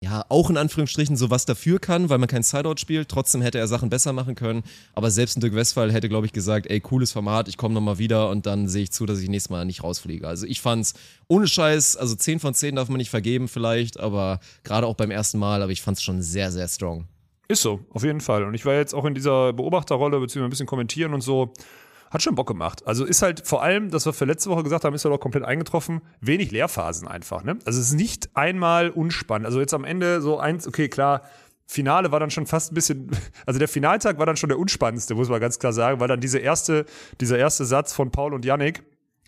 [0.00, 3.08] ja, auch in Anführungsstrichen so was dafür kann, weil man kein Sideout spielt.
[3.08, 4.62] Trotzdem hätte er Sachen besser machen können.
[4.92, 7.98] Aber selbst ein Dirk Westphal hätte, glaube ich, gesagt, ey, cooles Format, ich komme nochmal
[7.98, 10.28] wieder und dann sehe ich zu, dass ich nächstes Mal nicht rausfliege.
[10.28, 10.94] Also ich fand's
[11.26, 15.10] ohne Scheiß, also 10 von 10 darf man nicht vergeben vielleicht, aber gerade auch beim
[15.10, 17.08] ersten Mal, aber ich fand's schon sehr, sehr strong.
[17.48, 18.44] Ist so, auf jeden Fall.
[18.44, 21.52] Und ich war jetzt auch in dieser Beobachterrolle, beziehungsweise ein bisschen kommentieren und so.
[22.16, 22.82] Hat schon Bock gemacht.
[22.86, 25.44] Also ist halt vor allem, das, wir letzte Woche gesagt haben, ist ja doch komplett
[25.44, 26.00] eingetroffen.
[26.22, 27.58] Wenig Lehrphasen einfach, ne?
[27.66, 29.44] Also es ist nicht einmal unspannend.
[29.44, 31.20] Also jetzt am Ende so eins, okay, klar,
[31.66, 33.10] Finale war dann schon fast ein bisschen,
[33.44, 36.22] also der Finaltag war dann schon der unspannendste, muss man ganz klar sagen, weil dann
[36.22, 36.86] diese erste,
[37.20, 38.82] dieser erste Satz von Paul und Yannick,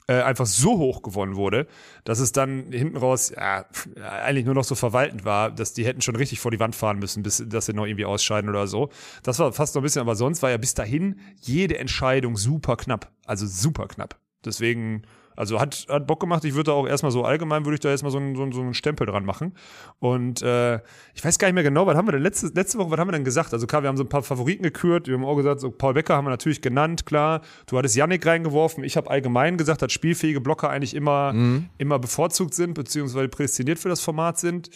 [0.08, 1.66] äh, einfach so hoch gewonnen wurde,
[2.04, 3.66] dass es dann hinten raus ja,
[4.00, 6.98] eigentlich nur noch so verwaltend war, dass die hätten schon richtig vor die Wand fahren
[6.98, 8.88] müssen, bis dass sie noch irgendwie ausscheiden oder so.
[9.22, 12.76] Das war fast noch ein bisschen, aber sonst war ja bis dahin jede Entscheidung super
[12.76, 13.12] knapp.
[13.26, 14.18] Also super knapp.
[14.44, 15.02] Deswegen,
[15.38, 16.44] also hat, hat Bock gemacht.
[16.44, 18.52] Ich würde da auch erstmal so allgemein, würde ich da erstmal so einen, so, einen,
[18.52, 19.54] so einen Stempel dran machen.
[20.00, 20.80] Und äh,
[21.14, 23.06] ich weiß gar nicht mehr genau, was haben wir denn letzte, letzte Woche, was haben
[23.06, 23.52] wir denn gesagt?
[23.52, 25.06] Also klar, wir haben so ein paar Favoriten gekürt.
[25.06, 27.42] Wir haben auch gesagt, so Paul Becker haben wir natürlich genannt, klar.
[27.66, 28.82] Du hattest Yannick reingeworfen.
[28.82, 31.32] Ich habe allgemein gesagt, dass spielfähige Blocker eigentlich immer,
[31.78, 34.70] immer bevorzugt sind, beziehungsweise prädestiniert für das Format sind.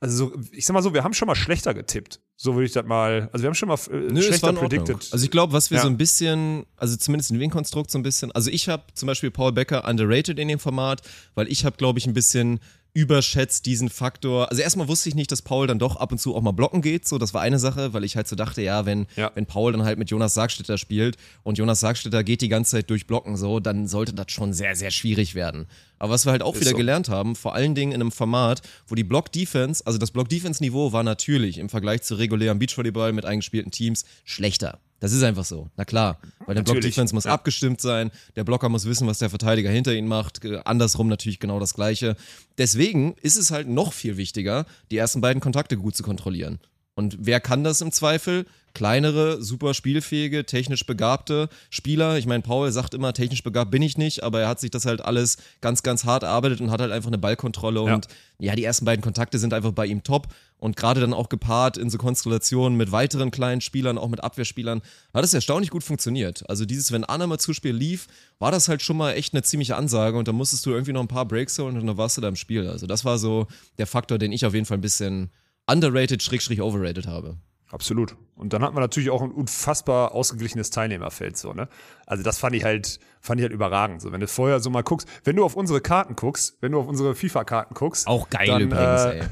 [0.00, 2.20] Also so, ich sag mal so, wir haben schon mal schlechter getippt.
[2.36, 5.08] So würde ich das mal, also wir haben schon mal äh, Nö, schlechter predicted.
[5.10, 5.82] Also ich glaube, was wir Ja.
[5.82, 9.08] so ein bisschen, also zumindest in dem Konstrukt so ein bisschen, also ich habe zum
[9.08, 11.02] Beispiel Paul Becker underrated in dem Format,
[11.34, 12.60] weil ich habe, glaube ich, ein bisschen
[12.94, 14.50] überschätzt diesen Faktor.
[14.50, 16.82] Also erstmal wusste ich nicht, dass Paul dann doch ab und zu auch mal blocken
[16.82, 17.06] geht.
[17.06, 19.30] So, das war eine Sache, weil ich halt so dachte, ja, wenn, Ja.
[19.34, 22.90] wenn Paul dann halt mit Jonas Sargstetter spielt und Jonas Sargstetter geht die ganze Zeit
[22.90, 25.66] durch Blocken so, dann sollte das schon sehr, sehr schwierig werden.
[25.98, 26.76] Aber was wir halt auch Ist wieder so.
[26.76, 31.02] gelernt haben, vor allen Dingen in einem Format, wo die Block-Defense, also das Block-Defense-Niveau war
[31.02, 34.78] natürlich im Vergleich zu regulärem Beachvolleyball mit eingespielten Teams schlechter.
[35.00, 35.70] Das ist einfach so.
[35.76, 37.32] Na klar, weil der Natürlich, Block-Defense muss ja.
[37.32, 41.38] abgestimmt sein, der Blocker muss wissen, was der Verteidiger hinter ihm macht, äh, andersrum natürlich
[41.38, 42.16] genau das Gleiche.
[42.58, 46.58] Deswegen ist es halt noch viel wichtiger, die ersten beiden Kontakte gut zu kontrollieren.
[46.94, 48.44] Und wer kann das im Zweifel?
[48.74, 52.18] Kleinere, super spielfähige, technisch begabte Spieler.
[52.18, 54.84] Ich meine, Paul sagt immer, technisch begabt bin ich nicht, aber er hat sich das
[54.84, 57.84] halt alles ganz, ganz hart erarbeitet und hat halt einfach eine Ballkontrolle.
[57.84, 57.94] Ja.
[57.94, 58.08] Und
[58.40, 60.26] ja, die ersten beiden Kontakte sind einfach bei ihm top.
[60.58, 64.82] Und gerade dann auch gepaart in so Konstellationen mit weiteren kleinen Spielern, auch mit Abwehrspielern,
[65.14, 66.48] hat es erstaunlich gut funktioniert.
[66.48, 69.76] Also dieses, wenn Anna mal Zuspiel lief, war das halt schon mal echt eine ziemliche
[69.76, 72.20] Ansage und da musstest du irgendwie noch ein paar Breaks holen und dann warst du
[72.20, 72.68] da im Spiel.
[72.68, 73.46] Also das war so
[73.78, 75.30] der Faktor, den ich auf jeden Fall ein bisschen
[75.66, 77.36] underrated, schrägstrich overrated habe.
[77.70, 78.16] Absolut.
[78.34, 81.68] Und dann hat man natürlich auch ein unfassbar ausgeglichenes Teilnehmerfeld, so, ne?
[82.06, 84.00] Also das fand ich halt, fand ich halt überragend.
[84.00, 86.80] So, wenn du vorher so mal guckst, wenn du auf unsere Karten guckst, wenn du
[86.80, 88.06] auf unsere FIFA-Karten guckst.
[88.06, 89.24] Auch geil dann, übrigens, äh,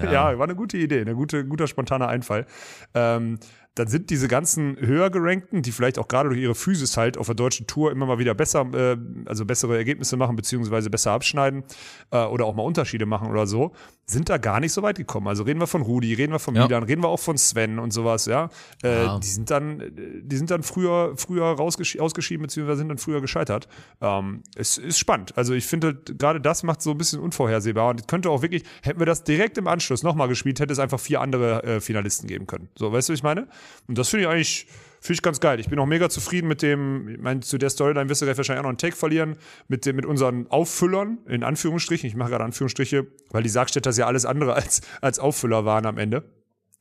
[0.00, 0.12] ey.
[0.12, 0.36] ja.
[0.36, 2.46] war eine gute Idee, ein gute, guter spontaner Einfall.
[2.94, 3.38] Ähm,
[3.74, 7.26] dann sind diese ganzen höher gerankten, die vielleicht auch gerade durch ihre Physis halt auf
[7.26, 11.64] der deutschen Tour immer mal wieder besser, äh, also bessere Ergebnisse machen, beziehungsweise besser abschneiden
[12.10, 13.72] äh, oder auch mal Unterschiede machen oder so,
[14.04, 15.26] sind da gar nicht so weit gekommen.
[15.26, 16.64] Also reden wir von Rudi, reden wir von Ja.
[16.66, 18.50] Milan, reden wir auch von Sven und sowas, ja.
[18.82, 19.18] Äh, Ja.
[19.18, 19.82] Die sind dann,
[20.22, 23.68] die sind dann früher, früher rausgesch ausgeschieden, beziehungsweise sind dann früher gescheitert.
[24.02, 25.32] Ähm, es ist spannend.
[25.38, 28.98] Also ich finde, gerade das macht so ein bisschen unvorhersehbar und könnte auch wirklich, hätten
[28.98, 32.46] wir das direkt im Anschluss nochmal gespielt, hätte es einfach vier andere äh, Finalisten geben
[32.46, 32.68] können.
[32.76, 33.48] So, weißt du, was ich meine?
[33.88, 34.66] Und das finde ich eigentlich,
[35.00, 35.60] finde ich ganz geil.
[35.60, 38.36] Ich bin auch mega zufrieden mit dem, ich meine, zu der Storyline wirst du gleich
[38.36, 39.36] wahrscheinlich auch noch einen Take verlieren,
[39.68, 42.08] mit, dem, mit unseren Auffüllern, in Anführungsstrichen.
[42.08, 45.98] Ich mache gerade Anführungsstriche, weil die Sargstädters ja alles andere als, als Auffüller waren am
[45.98, 46.24] Ende.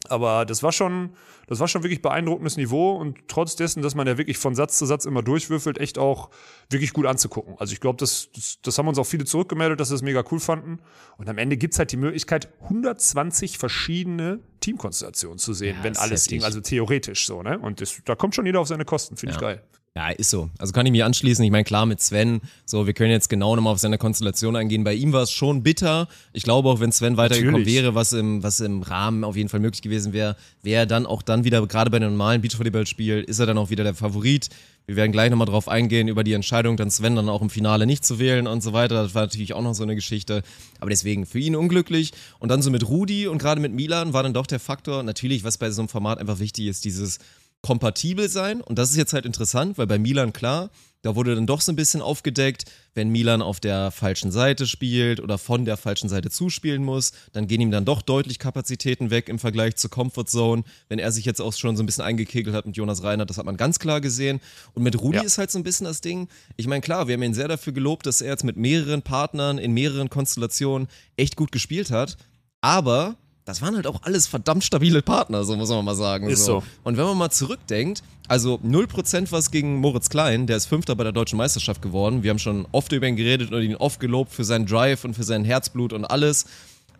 [0.09, 1.11] Aber das war schon,
[1.47, 4.77] das war schon wirklich beeindruckendes Niveau und trotz dessen, dass man ja wirklich von Satz
[4.77, 6.29] zu Satz immer durchwürfelt, echt auch
[6.69, 7.55] wirklich gut anzugucken.
[7.59, 10.23] Also ich glaube, das, das, das haben uns auch viele zurückgemeldet, dass sie es mega
[10.31, 10.79] cool fanden.
[11.17, 16.25] Und am Ende gibt's halt die Möglichkeit, 120 verschiedene Teamkonstellationen zu sehen, Ja, wenn alles
[16.27, 16.43] ging.
[16.43, 17.59] Also theoretisch so, ne?
[17.59, 19.47] Und das, da kommt schon jeder auf seine Kosten, finde ich Ja.
[19.47, 19.63] geil.
[19.93, 20.49] Ja, ist so.
[20.57, 21.43] Also kann ich mich anschließen.
[21.43, 24.85] Ich meine, klar, mit Sven, so, wir können jetzt genau nochmal auf seine Konstellation eingehen.
[24.85, 26.07] Bei ihm war es schon bitter.
[26.31, 27.75] Ich glaube auch, wenn Sven weitergekommen Natürlich.
[27.75, 31.05] wäre, was im, was im Rahmen auf jeden Fall möglich gewesen wäre, wäre er dann
[31.05, 34.47] auch dann wieder, gerade bei einem normalen Beachvolleyballspiel, ist er dann auch wieder der Favorit.
[34.87, 37.85] Wir werden gleich nochmal drauf eingehen, über die Entscheidung, dann Sven dann auch im Finale
[37.85, 39.03] nicht zu wählen und so weiter.
[39.03, 40.41] Das war natürlich auch noch so eine Geschichte.
[40.79, 42.13] Aber deswegen für ihn unglücklich.
[42.39, 45.43] Und dann so mit Rudi und gerade mit Milan war dann doch der Faktor, natürlich,
[45.43, 47.19] was bei so einem Format einfach wichtig ist, dieses
[47.61, 48.61] kompatibel sein.
[48.61, 50.69] Und das ist jetzt halt interessant, weil bei Milan klar,
[51.03, 55.19] da wurde dann doch so ein bisschen aufgedeckt, wenn Milan auf der falschen Seite spielt
[55.19, 59.27] oder von der falschen Seite zuspielen muss, dann gehen ihm dann doch deutlich Kapazitäten weg
[59.27, 60.63] im Vergleich zur Comfort Zone.
[60.89, 63.39] Wenn er sich jetzt auch schon so ein bisschen eingekegelt hat mit Jonas Reinhardt, das
[63.39, 64.41] hat man ganz klar gesehen.
[64.73, 65.23] Und mit Rudi Ja.
[65.23, 66.27] ist halt so ein bisschen das Ding.
[66.55, 69.57] Ich meine, klar, wir haben ihn sehr dafür gelobt, dass er jetzt mit mehreren Partnern
[69.57, 72.17] in mehreren Konstellationen echt gut gespielt hat.
[72.61, 76.29] Aber das waren halt auch alles verdammt stabile Partner, so muss man mal sagen.
[76.29, 76.63] Ist so.
[76.83, 81.03] Und wenn man mal zurückdenkt, also 0% was gegen Moritz Klein, der ist Fünfter bei
[81.03, 82.23] der Deutschen Meisterschaft geworden.
[82.23, 85.15] Wir haben schon oft über ihn geredet und ihn oft gelobt für seinen Drive und
[85.15, 86.45] für sein Herzblut und alles.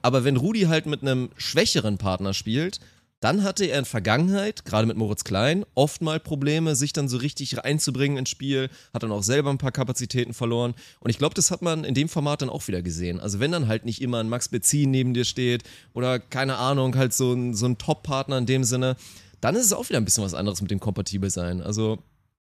[0.02, 2.80] Aber wenn Rudi halt mit einem schwächeren Partner spielt,
[3.22, 7.18] dann hatte er in Vergangenheit, gerade mit Moritz Klein, oft mal Probleme, sich dann so
[7.18, 10.74] richtig reinzubringen ins Spiel, hat dann auch selber ein paar Kapazitäten verloren.
[11.00, 13.20] Und ich glaube, das hat man in dem Format dann auch wieder gesehen.
[13.20, 16.96] Also wenn dann halt nicht immer ein Max Bezin neben dir steht oder keine Ahnung,
[16.96, 18.96] halt so ein, so ein Top-Partner in dem Sinne,
[19.40, 21.62] dann ist es auch wieder ein bisschen was anderes mit dem kompatibel sein.
[21.62, 22.00] Also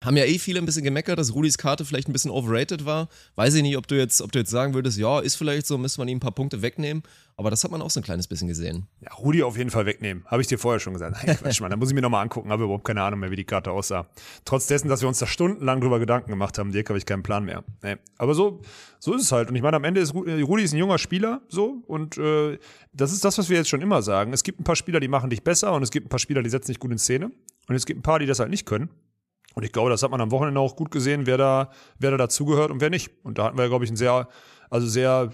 [0.04, 3.08] haben ja eh viele ein bisschen gemeckert, dass Rudis Karte vielleicht ein bisschen overrated war.
[3.34, 5.76] Weiß ich nicht, ob du jetzt, ob du jetzt sagen würdest, ja, ist vielleicht so,
[5.76, 7.02] müsste man ihm ein paar Punkte wegnehmen.
[7.36, 8.86] Aber das hat man auch so ein kleines bisschen gesehen.
[9.00, 10.24] Ja, Rudi auf jeden Fall wegnehmen.
[10.26, 11.16] Habe ich dir vorher schon gesagt.
[11.24, 11.70] Nein, Quatsch, Mann.
[11.70, 12.50] Da muss ich mir nochmal angucken.
[12.50, 14.08] Habe überhaupt keine Ahnung mehr, wie die Karte aussah.
[14.44, 17.22] Trotz dessen, dass wir uns da stundenlang drüber Gedanken gemacht haben, Dirk, habe ich keinen
[17.22, 17.64] Plan mehr.
[17.82, 17.96] Nee.
[18.18, 18.60] Aber so,
[18.98, 19.48] so ist es halt.
[19.50, 21.82] Und ich meine, am Ende ist äh, Rudi ist ein junger Spieler, so.
[21.86, 22.58] Und äh,
[22.92, 24.32] das ist das, was wir jetzt schon immer sagen.
[24.32, 26.42] Es gibt ein paar Spieler, die machen dich besser und es gibt ein paar Spieler,
[26.42, 27.30] die setzen dich gut in Szene.
[27.68, 28.90] Und es gibt ein paar, die das halt nicht können.
[29.54, 32.16] Und ich glaube, das hat man am Wochenende auch gut gesehen, wer da, wer da
[32.16, 33.10] dazugehört und wer nicht.
[33.24, 34.28] Und da hatten wir, glaube ich, ein sehr,
[34.70, 35.32] also sehr,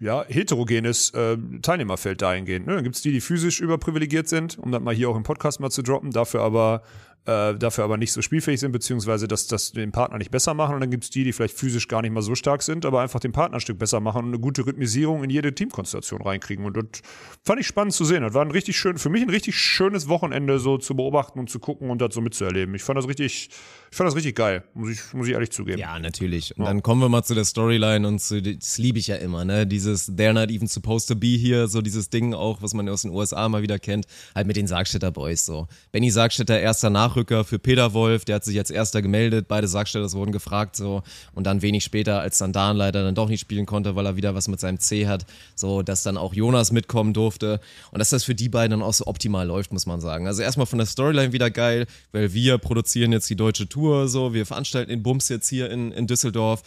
[0.00, 2.66] ja, heterogenes äh, Teilnehmerfeld dahingehend.
[2.66, 2.74] Ne?
[2.74, 5.70] Dann gibt's die, die physisch überprivilegiert sind, um das mal hier auch im Podcast mal
[5.70, 6.82] zu droppen, dafür aber
[7.26, 10.74] äh, dafür aber nicht so spielfähig sind, beziehungsweise das, das den Partner nicht besser machen.
[10.74, 13.20] Und dann gibt's die, die vielleicht physisch gar nicht mal so stark sind, aber einfach
[13.20, 16.66] den Partner ein Stück besser machen und eine gute Rhythmisierung in jede Teamkonstellation reinkriegen.
[16.66, 17.02] Und das
[17.42, 18.22] fand ich spannend zu sehen.
[18.22, 21.48] Das war ein richtig schön, für mich ein richtig schönes Wochenende so zu beobachten und
[21.48, 22.74] zu gucken und das so mitzuerleben.
[22.74, 23.48] Ich fand das richtig,
[23.90, 25.78] ich fand das richtig geil, muss ich, muss ich ehrlich zugeben.
[25.78, 26.56] Ja, natürlich.
[26.58, 29.44] Und dann kommen wir mal zu der Storyline und zu, das liebe ich ja immer,
[29.44, 29.66] ne?
[29.66, 33.02] Dieses They're not even supposed to be here, so dieses Ding auch, was man aus
[33.02, 35.68] den USA mal wieder kennt, halt mit den Sargstädter Boys so.
[35.90, 40.14] Benny Sargstädter, erster Nachrücker für Peter Wolf, der hat sich als erster gemeldet, beide Sargstädters
[40.14, 43.66] wurden gefragt so und dann wenig später, als dann Dan leider dann doch nicht spielen
[43.66, 45.24] konnte, weil er wieder was mit seinem C hat,
[45.54, 47.60] so, dass dann auch Jonas mitkommen durfte
[47.92, 50.26] und dass das für die beiden dann auch so optimal läuft, muss man sagen.
[50.26, 54.34] Also erstmal von der Storyline wieder geil, weil wir produzieren jetzt die deutsche Tour, so,
[54.34, 56.62] wir veranstalten den Bums jetzt hier in, in Düsseldorf.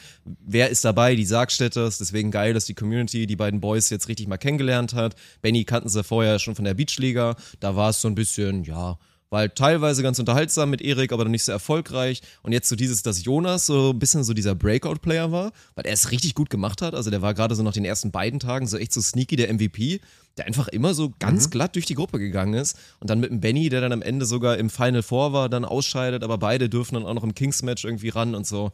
[0.46, 1.16] Wer ist dabei?
[1.16, 5.16] Die Sargstädters, deswegen geil, dass die Community die beiden Boys jetzt richtig mal kennengelernt hat.
[5.42, 8.98] Benny kannten sie vorher schon von der Beachliga, da war es so ein bisschen, ja,
[9.30, 12.22] war halt teilweise ganz unterhaltsam mit Erik, aber dann nicht so erfolgreich.
[12.44, 15.94] Und jetzt so dieses, dass Jonas so ein bisschen so dieser Breakout-Player war, weil er
[15.94, 16.94] es richtig gut gemacht hat.
[16.94, 19.54] Also der war gerade so nach den ersten beiden Tagen so echt so sneaky der
[19.54, 20.00] MVP,
[20.38, 22.78] der einfach immer so ganz glatt durch die Gruppe gegangen ist.
[23.00, 25.66] Und dann mit dem Benny, der dann am Ende sogar im Final Four war, dann
[25.66, 28.72] ausscheidet, aber beide dürfen dann auch noch im Kings-Match irgendwie ran und so.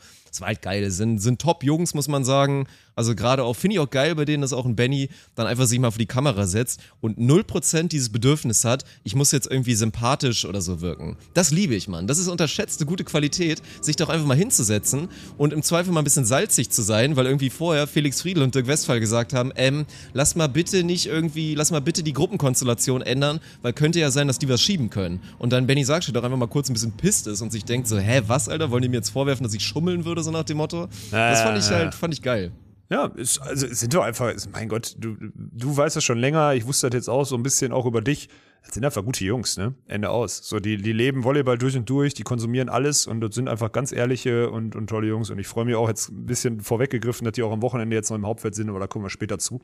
[0.62, 0.90] Geil.
[0.92, 2.68] Sind, sind Top-Jungs, muss man sagen.
[2.96, 5.66] Also gerade auch, finde ich auch geil bei denen, dass auch ein Benny dann einfach
[5.66, 9.74] sich mal vor die Kamera setzt und 0% dieses Bedürfnis hat, ich muss jetzt irgendwie
[9.76, 11.18] sympathisch oder so wirken.
[11.34, 12.08] Das liebe ich, Mann.
[12.08, 16.04] Das ist unterschätzte gute Qualität, sich doch einfach mal hinzusetzen und im Zweifel mal ein
[16.04, 19.86] bisschen salzig zu sein, weil irgendwie vorher Felix Friedel und Dirk Westphal gesagt haben, ähm,
[20.14, 24.28] lass mal bitte nicht irgendwie, lass mal bitte die Gruppenkonstellation ändern, weil könnte ja sein,
[24.28, 25.20] dass die was schieben können.
[25.40, 27.88] Und dann Benny Sargstedt doch einfach mal kurz ein bisschen pisst ist und sich denkt
[27.88, 30.44] so, hä, was, Alter, wollen die mir jetzt vorwerfen, dass ich schummeln würde, so nach
[30.44, 30.88] dem Motto?
[31.12, 32.52] Das fand ich halt, fand ich geil.
[32.90, 36.54] Ja, es, also sind doch einfach, es- mein Gott, du, du weißt das schon länger,
[36.54, 38.30] ich wusste das jetzt auch so ein bisschen auch über dich.
[38.66, 39.74] Das sind einfach gute Jungs, ne?
[39.88, 40.38] Ende aus.
[40.48, 43.72] So, die, die leben Volleyball durch und durch, die konsumieren alles und das sind einfach
[43.72, 45.30] ganz ehrliche und, und tolle Jungs.
[45.30, 48.10] Und ich freue mich auch jetzt ein bisschen vorweggegriffen, dass die auch am Wochenende jetzt
[48.10, 49.60] noch im Hauptfeld sind, aber da kommen wir später zu.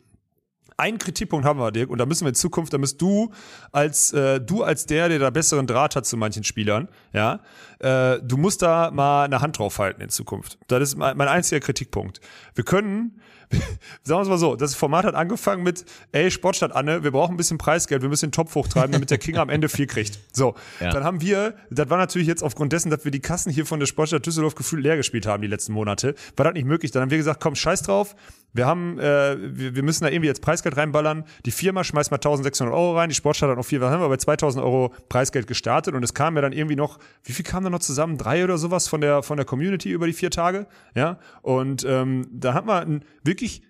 [0.77, 3.31] Einen Kritikpunkt haben wir, Dirk, und da müssen wir in Zukunft, da müsst du
[3.73, 7.41] als äh, du als der, der da besseren Draht hat zu manchen Spielern, ja,
[7.79, 10.57] äh, du musst da mal eine Hand drauf halten in Zukunft.
[10.67, 12.19] Das ist mein, mein einziger Kritikpunkt.
[12.55, 13.21] Wir können,
[14.03, 17.33] sagen wir es mal so, das Format hat angefangen mit, ey, Sportstadt Anne, wir brauchen
[17.33, 20.19] ein bisschen Preisgeld, wir müssen den Topf hochtreiben, damit der King am Ende viel kriegt.
[20.31, 20.91] So, Ja.
[20.91, 23.79] dann haben wir, das war natürlich jetzt aufgrund dessen, dass wir die Kassen hier von
[23.79, 26.91] der Sportstadt Düsseldorf gefühlt leer gespielt haben die letzten Monate, war das nicht möglich.
[26.91, 28.15] Dann haben wir gesagt, komm, scheiß drauf,
[28.53, 31.23] wir haben, äh, wir, wir müssen da irgendwie jetzt Preisgeld reinballern.
[31.45, 34.09] Die Firma schmeißt mal 1600 Euro rein, die Sportstadt hat noch viel, was haben wir
[34.09, 37.63] bei 2000 Euro Preisgeld gestartet und es kam ja dann irgendwie noch, wie viel kam
[37.63, 38.17] da noch zusammen?
[38.17, 41.19] Drei oder sowas von der, von der Community über die vier Tage, ja?
[41.41, 43.63] Und ähm, da hat man einen wirklich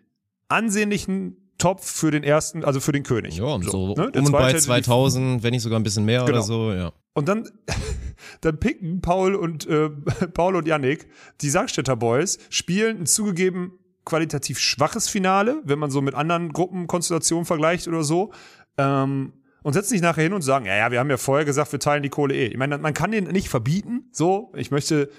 [0.48, 3.38] ansehnlichen Topf für den ersten, also für den König.
[3.38, 4.12] Ja, und so, ne?
[4.12, 6.32] Der um und bei zweite hätte die 2000, wenn nicht sogar ein bisschen mehr Genau.
[6.32, 6.92] oder so, ja.
[7.14, 7.50] und dann,
[8.42, 9.90] dann picken Paul und äh,
[10.34, 11.08] Paul und Yannick,
[11.42, 13.74] die Sargstädter Boys, spielen ein zugegeben
[14.06, 18.32] qualitativ schwaches Finale, wenn man so mit anderen Gruppenkonstellationen vergleicht oder so.
[18.78, 21.72] Ähm, und setzen sich nachher hin und sagen, ja, ja, wir haben ja vorher gesagt,
[21.72, 22.48] wir teilen die Kohle eh.
[22.48, 24.52] Ich meine, man kann den nicht verbieten, so.
[24.56, 25.10] Ich möchte,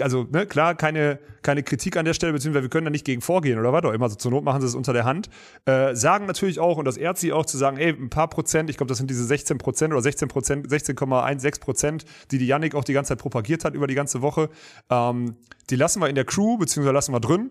[0.00, 3.20] also, ne, klar, keine, keine Kritik an der Stelle, beziehungsweise wir können da nicht gegen
[3.20, 4.08] vorgehen oder was auch immer.
[4.08, 5.30] So zur Not machen sie es unter der Hand.
[5.64, 8.70] Äh, sagen natürlich auch, und das ehrt sie auch zu sagen, ey, ein paar Prozent,
[8.70, 12.74] ich glaube, das sind diese 16 Prozent oder 16 Prozent, 16,16 Prozent, die die Yannick
[12.74, 14.48] auch die ganze Zeit propagiert hat über die ganze Woche.
[14.90, 15.36] Ähm,
[15.70, 17.50] die lassen wir in der Crew, beziehungsweise lassen wir drin.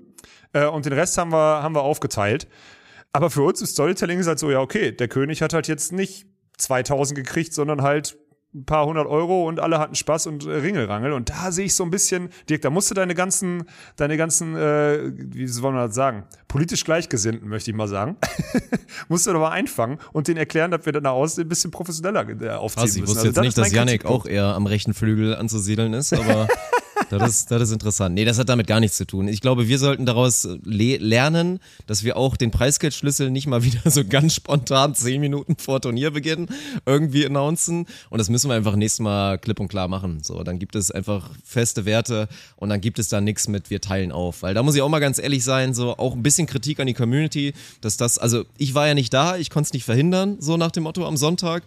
[0.54, 2.48] Äh, und den Rest haben wir, haben wir aufgeteilt.
[3.14, 5.92] Aber für uns ist Storytelling ist halt so, ja, okay, der König hat halt jetzt
[5.92, 6.26] nicht
[6.58, 8.18] 2000 gekriegt, sondern halt
[8.54, 11.14] ein paar hundert Euro und alle hatten Spaß und äh, Ringelrangel.
[11.14, 13.64] Und da sehe ich so ein bisschen, Dirk, da musst du deine ganzen,
[13.96, 18.18] deine ganzen, äh, wie soll man das sagen, politisch Gleichgesinnten, möchte ich mal sagen,
[19.08, 22.28] musst du doch mal einfangen und denen erklären, dass wir dann aus ein bisschen professioneller
[22.42, 23.08] äh, aufziehen Also, ich müssen.
[23.16, 24.26] wusste Also jetzt nicht, dass Yannick Kritikpunkt.
[24.26, 26.50] auch eher am rechten Flügel anzusiedeln ist, aber
[27.18, 28.16] das ist, das ist interessant.
[28.16, 29.28] Nee, das hat damit gar nichts zu tun.
[29.28, 33.90] Ich glaube, wir sollten daraus le lernen, dass wir auch den Preisgeldschlüssel nicht mal wieder
[33.90, 36.48] so ganz spontan zehn Minuten vor Turnierbeginn
[36.86, 37.88] irgendwie announcen.
[38.10, 40.24] Und das müssen wir einfach nächstes Mal klipp und klar machen.
[40.24, 43.82] So, dann gibt es einfach feste Werte und dann gibt es da nichts mit, wir
[43.82, 44.44] teilen auf.
[44.44, 46.88] Weil da muss ich auch mal ganz ehrlich sein, so auch ein bisschen Kritik an
[46.88, 50.38] die Community, dass das, also ich war ja nicht da, ich konnte es nicht verhindern,
[50.40, 51.64] so nach dem Motto am Sonntag.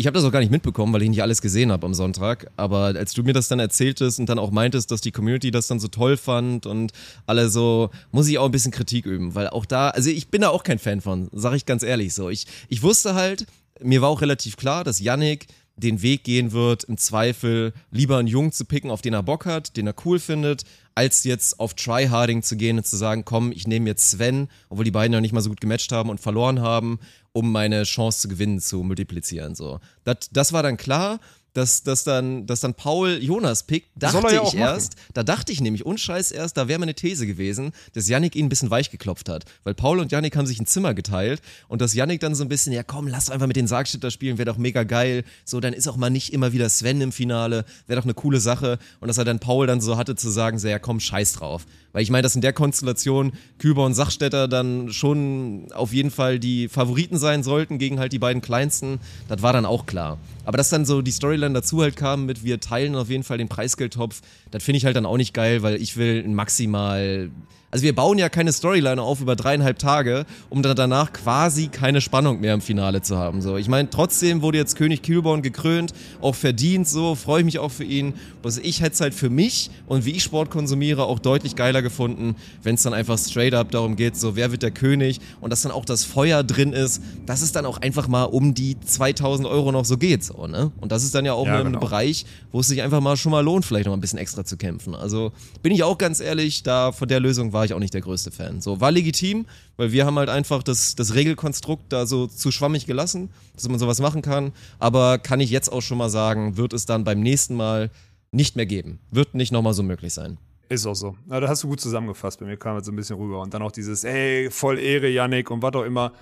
[0.00, 2.52] Ich habe das auch gar nicht mitbekommen, weil ich nicht alles gesehen habe am Sonntag.
[2.56, 5.66] Aber als du mir das dann erzähltest und dann auch meintest, dass die Community das
[5.66, 6.92] dann so toll fand und
[7.26, 10.42] alle so, muss ich auch ein bisschen Kritik üben, weil auch da, also ich bin
[10.42, 12.30] da auch kein Fan von, sage ich ganz ehrlich so.
[12.30, 13.46] Ich, ich wusste halt,
[13.82, 18.28] mir war auch relativ klar, dass Yannick den Weg gehen wird, im Zweifel lieber einen
[18.28, 20.64] Jungen zu picken, auf den er Bock hat, den er cool findet,
[20.94, 24.84] als jetzt auf Tryharding zu gehen und zu sagen, komm, ich nehme jetzt Sven, obwohl
[24.84, 26.98] die beiden ja nicht mal so gut gematcht haben und verloren haben,
[27.32, 29.54] um meine Chance zu gewinnen zu multiplizieren.
[29.54, 29.78] So.
[30.02, 31.20] Das, das war dann klar.
[31.58, 35.60] Dass, dass, dann, dass dann Paul Jonas pickt, dachte ja ich erst, da dachte ich
[35.60, 39.28] nämlich, unscheiß erst, da wäre meine These gewesen, dass Yannick ihn ein bisschen weich geklopft
[39.28, 39.44] hat.
[39.64, 42.48] Weil Paul und Yannick haben sich ein Zimmer geteilt und dass Yannick dann so ein
[42.48, 45.24] bisschen, ja komm, lass einfach mit den Sargstädter spielen, wäre doch mega geil.
[45.44, 48.38] So, dann ist auch mal nicht immer wieder Sven im Finale, wäre doch eine coole
[48.38, 48.78] Sache.
[49.00, 51.66] Und dass er dann Paul dann so hatte zu sagen, so, ja komm, scheiß drauf.
[51.92, 56.38] Weil ich meine, dass in der Konstellation Küber und Sachstädter dann schon auf jeden Fall
[56.38, 60.18] die Favoriten sein sollten gegen halt die beiden kleinsten, das war dann auch klar.
[60.44, 63.38] Aber dass dann so die Storyline dazu halt kam mit wir teilen auf jeden Fall
[63.38, 64.20] den Preisgeldtopf,
[64.50, 67.30] das finde ich halt dann auch nicht geil, weil ich will maximal
[67.70, 72.00] also wir bauen ja keine Storyline auf über dreieinhalb Tage, um dann danach quasi keine
[72.00, 73.42] Spannung mehr im Finale zu haben.
[73.42, 76.88] So, ich meine, trotzdem wurde jetzt König Kühlborn gekrönt, auch verdient.
[76.88, 78.14] So freue ich mich auch für ihn.
[78.42, 81.82] Bloß ich hätte es halt für mich und wie ich Sport konsumiere auch deutlich geiler
[81.82, 85.50] gefunden, wenn es dann einfach straight up darum geht, so wer wird der König und
[85.50, 88.78] dass dann auch das Feuer drin ist, dass es dann auch einfach mal um die
[88.80, 90.72] 2000 Euro noch so geht, so ne?
[90.80, 91.80] Und das ist dann ja auch Ja, ein genau.
[91.80, 94.56] Bereich, wo es sich einfach mal schon mal lohnt, vielleicht noch ein bisschen extra zu
[94.56, 94.94] kämpfen.
[94.94, 98.00] Also bin ich auch ganz ehrlich, da von der Lösung war ich auch nicht der
[98.00, 98.60] größte Fan.
[98.60, 102.86] So war legitim, weil wir haben halt einfach das, das Regelkonstrukt da so zu schwammig
[102.86, 104.52] gelassen, dass man sowas machen kann.
[104.78, 107.90] Aber kann ich jetzt auch schon mal sagen, wird es dann beim nächsten Mal
[108.30, 108.98] nicht mehr geben.
[109.10, 110.38] Wird nicht nochmal so möglich sein.
[110.68, 111.16] Ist auch so.
[111.26, 112.40] Na, da hast du gut zusammengefasst.
[112.40, 113.40] Bei mir kam jetzt so ein bisschen rüber.
[113.40, 116.12] Und dann auch dieses, ey, voll Ehre, Yannick und was auch immer.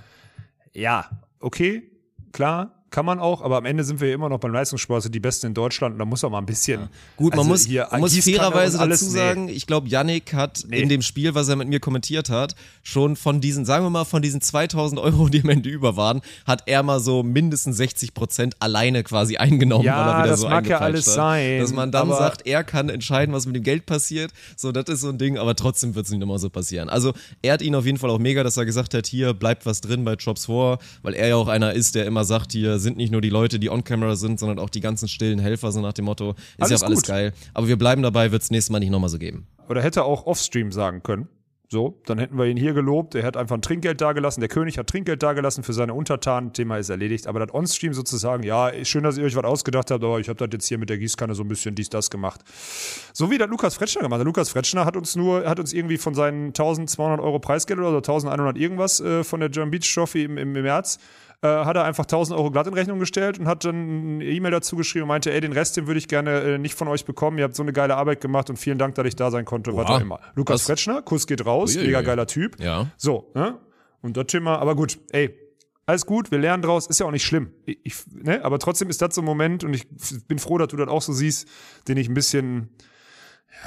[0.72, 1.83] Ja, okay,
[2.33, 5.14] klar, kann man auch, aber am Ende sind wir ja immer noch beim Leistungssport, sind
[5.14, 6.88] die Besten in Deutschland und da muss auch mal ein bisschen.
[7.18, 9.18] Gut, man Also muss, hier man muss fairerweise alles, dazu nee.
[9.18, 10.80] sagen, ich glaube, Yannick hat Nee.
[10.80, 14.06] in dem Spiel, was er mit mir kommentiert hat, schon von diesen, sagen wir mal,
[14.06, 18.14] von diesen 2000 Euro, die am Ende über waren, hat er mal so mindestens 60
[18.14, 21.14] Prozent alleine quasi eingenommen, Ja, das so mag ja alles hat.
[21.16, 24.30] sein, Dass man dann sagt, er kann entscheiden, was mit dem Geld passiert.
[24.56, 26.88] So, das ist so ein Ding, aber trotzdem wird es nicht immer so passieren.
[26.88, 29.66] Also, er hat ihn auf jeden Fall auch mega, dass er gesagt hat, hier bleibt
[29.66, 32.78] was drin bei Jobs vor, weil er ja auch einer ist, der immer sagt, hier
[32.87, 35.81] sind nicht nur die Leute, die on-camera sind, sondern auch die ganzen stillen Helfer, so
[35.81, 37.09] nach dem Motto, ist ja Alles auch alles gut.
[37.09, 37.33] geil.
[37.53, 39.46] Aber wir bleiben dabei, wird es nächstes Mal nicht nochmal so geben.
[39.68, 41.29] Oder hätte auch Offstream sagen können.
[41.68, 43.16] So, dann hätten wir ihn hier gelobt.
[43.16, 44.40] Er hat einfach ein Trinkgeld dagelassen.
[44.40, 46.53] Der König hat Trinkgeld dagelassen für seine Untertanen.
[46.53, 47.27] Thema ist erledigt.
[47.27, 50.38] Aber das Onstream sozusagen, ja, schön, dass ihr euch was ausgedacht habt, aber ich habe
[50.38, 52.42] das jetzt hier mit der Gießkanne so ein bisschen dies, das gemacht.
[53.12, 54.27] So wie das Lukas Fretschner gemacht hat.
[54.27, 57.96] Lukas Fretschner hat uns nur, hat uns irgendwie von seinen 1200 Euro Preisgeld oder so
[57.96, 61.01] 1100 irgendwas äh, von der German Beach Trophy im, im, im März
[61.42, 64.51] äh, hat er einfach 1000 Euro glatt in Rechnung gestellt und hat dann eine E-Mail
[64.53, 67.05] dazu geschrieben und meinte, ey, den Rest, den würde ich gerne äh, nicht von euch
[67.05, 67.38] bekommen.
[67.38, 69.77] Ihr habt so eine geile Arbeit gemacht und vielen Dank, dass ich da sein konnte,
[69.77, 69.96] was Boah.
[69.96, 70.20] auch immer.
[70.35, 70.66] Lukas Was?
[70.66, 71.87] Fretschner, Kuss geht raus, Uiuiui.
[71.87, 72.61] mega geiler Typ.
[72.61, 72.87] Ja.
[72.96, 73.59] So, ne?
[74.03, 75.37] Und das Thema, aber gut, ey,
[75.87, 77.51] alles gut, wir lernen draus, ist ja auch nicht schlimm.
[77.64, 78.44] Ich, ich, ne?
[78.44, 79.87] Aber trotzdem ist das so ein Moment und ich
[80.27, 81.49] bin froh, dass du das auch so siehst,
[81.87, 82.70] den ich ein bisschen,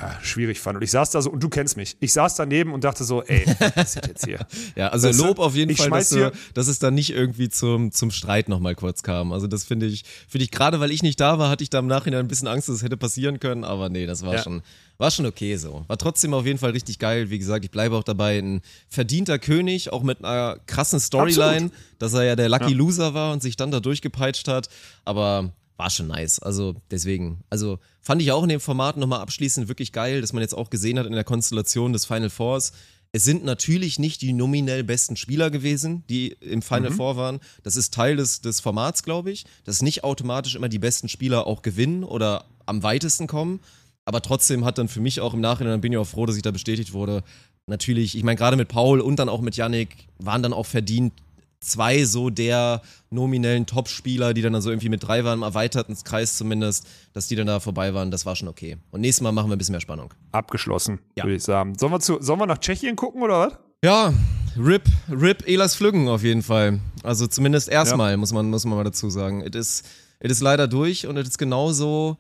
[0.02, 0.78] ja, schwierig fand.
[0.78, 3.24] Und ich saß da so, und du kennst mich, ich saß daneben und dachte so,
[3.24, 4.40] ey, was passiert jetzt hier?
[4.76, 7.92] Ja, also Weißt Lob auf jeden Fall, dass, du, dass es da nicht irgendwie zum,
[7.92, 9.34] zum Streit nochmal kurz kam.
[9.34, 11.80] Also das finde ich, finde ich, gerade weil ich nicht da war, hatte ich da
[11.80, 14.44] im Nachhinein ein bisschen Angst, dass es hätte passieren können, aber nee, das war Ja.
[14.44, 14.62] schon,
[14.98, 15.84] war schon okay so.
[15.88, 17.30] War trotzdem auf jeden Fall richtig geil.
[17.30, 22.14] Wie gesagt, ich bleibe auch dabei, ein verdienter König, auch mit einer krassen Storyline, dass
[22.14, 24.70] er ja der Lucky Loser war und sich dann da durchgepeitscht hat.
[25.06, 26.40] Aber war schon nice.
[26.40, 30.42] Also deswegen, also fand ich auch in dem Format nochmal abschließend wirklich geil, dass man
[30.42, 32.74] jetzt auch gesehen hat in der Konstellation des Final Fours.
[33.14, 37.40] Es sind natürlich nicht die nominell besten Spieler gewesen, die im Final Four waren.
[37.64, 41.48] Das ist Teil des, des Formats, glaube ich, dass nicht automatisch immer die besten Spieler
[41.48, 43.62] auch gewinnen oder am weitesten kommen.
[44.04, 46.36] Aber trotzdem hat dann für mich auch im Nachhinein, dann bin ich auch froh, dass
[46.36, 47.24] ich da bestätigt wurde.
[47.68, 51.14] Natürlich, ich meine, gerade mit Paul und dann auch mit Yannick waren dann auch verdient
[51.60, 56.38] zwei so der nominellen Top-Spieler, die dann also irgendwie mit drei waren, im erweiterten Kreis
[56.38, 58.78] zumindest, dass die dann da vorbei waren, das war schon okay.
[58.92, 60.14] Und nächstes Mal machen wir ein bisschen mehr Spannung.
[60.32, 61.24] Abgeschlossen, Ja.
[61.24, 61.78] würde ich sagen.
[61.78, 63.54] Sollen wir, zu, sollen wir nach Tschechien gucken oder was?
[63.84, 64.14] Ja,
[64.58, 66.80] RIP, RIP Elas Flüggen auf jeden Fall.
[67.04, 69.42] Also zumindest erstmal, muss, man, muss man mal dazu sagen.
[69.42, 69.84] Es
[70.20, 72.18] ist leider durch und es ist genauso,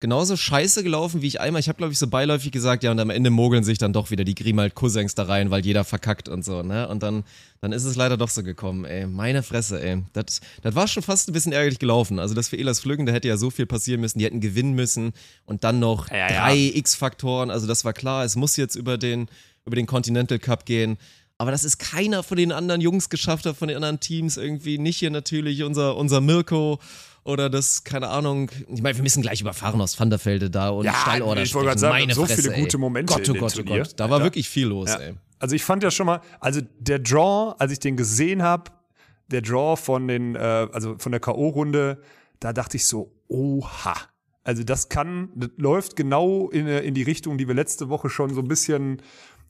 [0.00, 3.00] genauso scheiße gelaufen, wie ich einmal, ich habe glaube ich so beiläufig gesagt, ja, und
[3.00, 6.28] am Ende mogeln sich dann doch wieder die Grimald Cousins da rein, weil jeder verkackt
[6.28, 6.88] und so, ne?
[6.88, 7.24] Und dann,
[7.60, 9.06] dann ist es leider doch so gekommen, ey.
[9.06, 10.04] Meine Fresse, ey.
[10.12, 12.18] Das, das war schon fast ein bisschen ärgerlich gelaufen.
[12.18, 14.74] Also das für Elas Flüggen, da hätte ja so viel passieren müssen, die hätten gewinnen
[14.74, 15.12] müssen
[15.46, 16.28] und dann noch Ja, ja.
[16.28, 19.28] drei X-Faktoren, also das war klar, es muss jetzt über den,
[19.66, 20.96] über den Continental Cup gehen.
[21.40, 24.76] Aber das ist keiner von den anderen Jungs geschafft hat, von den anderen Teams irgendwie.
[24.76, 26.80] Nicht hier natürlich unser, unser Mirko
[27.24, 28.50] oder das, keine Ahnung.
[28.68, 31.80] Ich meine, wir müssen gleich überfahren aus Vanderfelde da und Ja, Stallorder ich wollte gerade
[31.80, 32.60] sagen, Meine so Fresse, viele ey.
[32.62, 33.62] gute Momente Gott, oh Gott, oh.
[33.64, 33.92] Gott.
[33.96, 34.24] Da war Alter.
[34.26, 34.96] wirklich viel los, Ja.
[34.98, 35.14] ey.
[35.38, 38.70] Also ich fand ja schon mal, also der Draw, als ich den gesehen habe,
[39.30, 40.38] der Draw von den, äh,
[40.72, 41.98] also von der K.O.-Runde,
[42.40, 43.94] da dachte ich so, oha.
[44.42, 48.32] Also das kann, das läuft genau in, in die Richtung, die wir letzte Woche schon
[48.34, 49.02] so ein bisschen,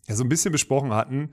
[0.08, 1.30] ja, so ein bisschen besprochen hatten.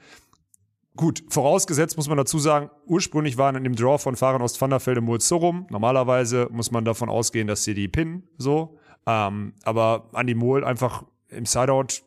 [0.95, 5.01] Gut, vorausgesetzt muss man dazu sagen, ursprünglich waren in dem Draw von Fahren aus Vanderfelde
[5.01, 5.67] Mohl-Sorum.
[5.69, 8.77] Normalerweise muss man davon ausgehen, dass sie die pinnen, so.
[9.05, 12.01] Ähm, aber Andy Mohl einfach im Sideout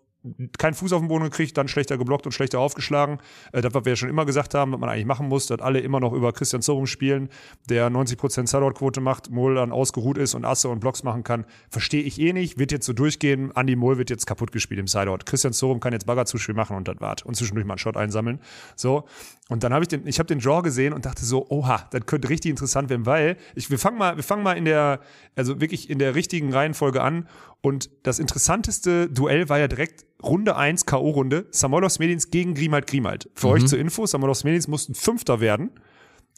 [0.58, 3.18] keinen Fuß auf den Boden gekriegt, dann schlechter geblockt und schlechter aufgeschlagen.
[3.52, 5.60] Äh, das, was wir ja schon immer gesagt haben, was man eigentlich machen muss, dass
[5.60, 7.28] alle immer noch über Christian Zorum spielen,
[7.68, 11.44] der 90% Sideout-Quote macht, Mohl dann ausgeruht ist und Asse und Blocks machen kann.
[11.70, 13.52] Verstehe ich eh nicht, wird jetzt so durchgehen.
[13.54, 15.18] Andy Mohl wird jetzt kaputt gespielt im Sideout.
[15.24, 17.22] Christian Zorum kann jetzt Baggerzuspiel machen und das war's.
[17.22, 18.40] Und zwischendurch mal einen Shot einsammeln.
[18.76, 19.04] So.
[19.48, 22.04] Und dann habe ich den, ich habe den Draw gesehen und dachte so, oha, das
[22.04, 25.00] könnte richtig interessant werden, weil ich, wir fangen mal, wir fangen mal in der,
[25.36, 27.26] also wirklich in der richtigen Reihenfolge an.
[27.62, 31.46] Und das interessanteste Duell war ja direkt Runde 1 K.O.-Runde.
[31.50, 33.30] Samolos Medins gegen Grimald Grimald.
[33.34, 35.70] Für euch zur Info, Samolos Medins mussten Fünfter werden,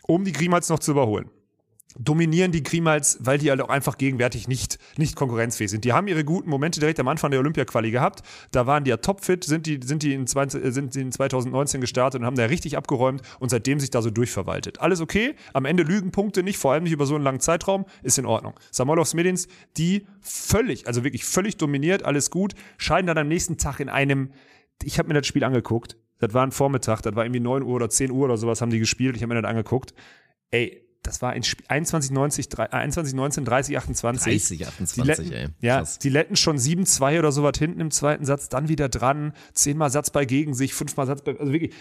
[0.07, 1.31] um die Grimalds noch zu überholen
[1.99, 5.85] dominieren die Grimals, weil die halt auch einfach gegenwärtig nicht, nicht konkurrenzfähig sind.
[5.85, 8.23] Die haben ihre guten Momente direkt am Anfang der Olympia-Quali gehabt.
[8.53, 11.13] Da waren die ja topfit, sind die, sind die in, 20, äh, sind die in
[11.13, 14.81] 2019 gestartet und haben da richtig abgeräumt und seitdem sich da so durchverwaltet.
[14.81, 15.35] Alles okay.
[15.53, 17.85] Am Ende lügen Punkte nicht, vor allem nicht über so einen langen Zeitraum.
[18.03, 18.55] Ist in Ordnung.
[18.71, 23.81] Samolovs Medins, die völlig, also wirklich völlig dominiert, alles gut, scheiden dann am nächsten Tag
[23.81, 24.33] in einem,
[24.83, 25.97] ich habe mir das Spiel angeguckt.
[26.19, 28.71] Das war ein Vormittag, das war irgendwie 9 Uhr oder 10 Uhr oder sowas haben
[28.71, 29.17] die gespielt.
[29.17, 29.95] Ich habe mir das angeguckt.
[30.51, 34.23] Ey, das war ein Spiel 21, 90, 3, 21, 19, 30, 28.
[34.33, 35.49] 30, Die 28, Letten, ey.
[35.61, 35.99] ja, Krass.
[35.99, 39.91] die Letten schon 7-2 oder so was hinten im zweiten Satz, dann wieder dran, zehnmal
[39.91, 41.73] Satzball gegen sich, fünfmal Satzball, also wirklich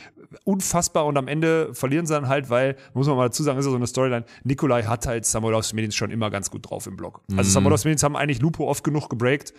[0.45, 3.65] unfassbar und am Ende verlieren sie dann halt, weil, muss man mal dazu sagen, ist
[3.65, 6.95] ja so eine Storyline, Nikolai hat halt Samolovs Medins schon immer ganz gut drauf im
[6.95, 7.21] Block.
[7.27, 7.39] Mhm.
[7.39, 9.53] Also Samolovs Medins haben eigentlich Lupo oft genug gebreakt,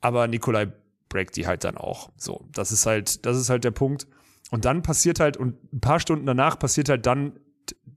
[0.00, 0.68] aber Nikolai
[1.08, 2.10] breakt die halt dann auch.
[2.16, 4.06] So, das ist halt, das ist halt der Punkt.
[4.50, 7.32] Und dann passiert halt, und ein paar Stunden danach passiert halt dann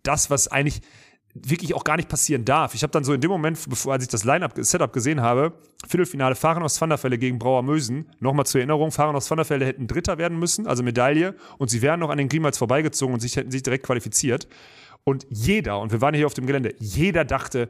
[0.04, 0.82] das, was eigentlich
[1.34, 2.74] wirklich auch gar nicht passieren darf.
[2.74, 5.54] Ich habe dann so in dem Moment, bevor als ich das Line-up, Setup gesehen habe,
[5.88, 8.10] Viertelfinale Fahren aus Vanderfelde gegen Brauer Mösen.
[8.20, 12.00] Nochmal zur Erinnerung, Fahren aus Vanderfelde hätten Dritter werden müssen, also Medaille, und sie wären
[12.00, 14.48] noch an den Grimals vorbeigezogen und sich hätten sich direkt qualifiziert.
[15.04, 17.70] Und jeder, und wir waren hier auf dem Gelände, jeder dachte,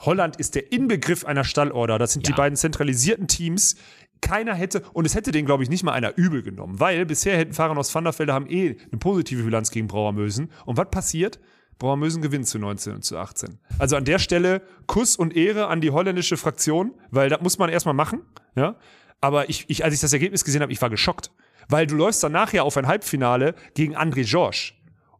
[0.00, 1.98] Holland ist der Inbegriff einer Stallorder.
[1.98, 2.36] Das sind die Ja.
[2.36, 3.76] beiden zentralisierten Teams.
[4.24, 7.36] Keiner hätte, und es hätte den, glaube ich, nicht mal einer übel genommen, weil bisher
[7.36, 10.50] hätten Fahrer aus Vanderfelde haben eh eine positive Bilanz gegen Brauermösen.
[10.64, 11.38] Und was passiert?
[11.78, 13.58] Brauermösen gewinnt zu 19 und zu 18.
[13.78, 17.68] Also an der Stelle Kuss und Ehre an die holländische Fraktion, weil das muss man
[17.68, 18.22] erstmal machen,
[18.56, 18.76] ja.
[19.20, 21.30] Aber ich, ich, als ich das Ergebnis gesehen habe, ich war geschockt.
[21.68, 24.72] Weil du läufst dann nachher auf ein Halbfinale gegen André Georges.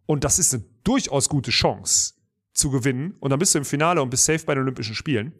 [0.07, 2.15] Und das ist eine durchaus gute Chance
[2.53, 3.17] zu gewinnen.
[3.21, 5.33] Und dann bist du im Finale und bist safe bei den Olympischen Spielen.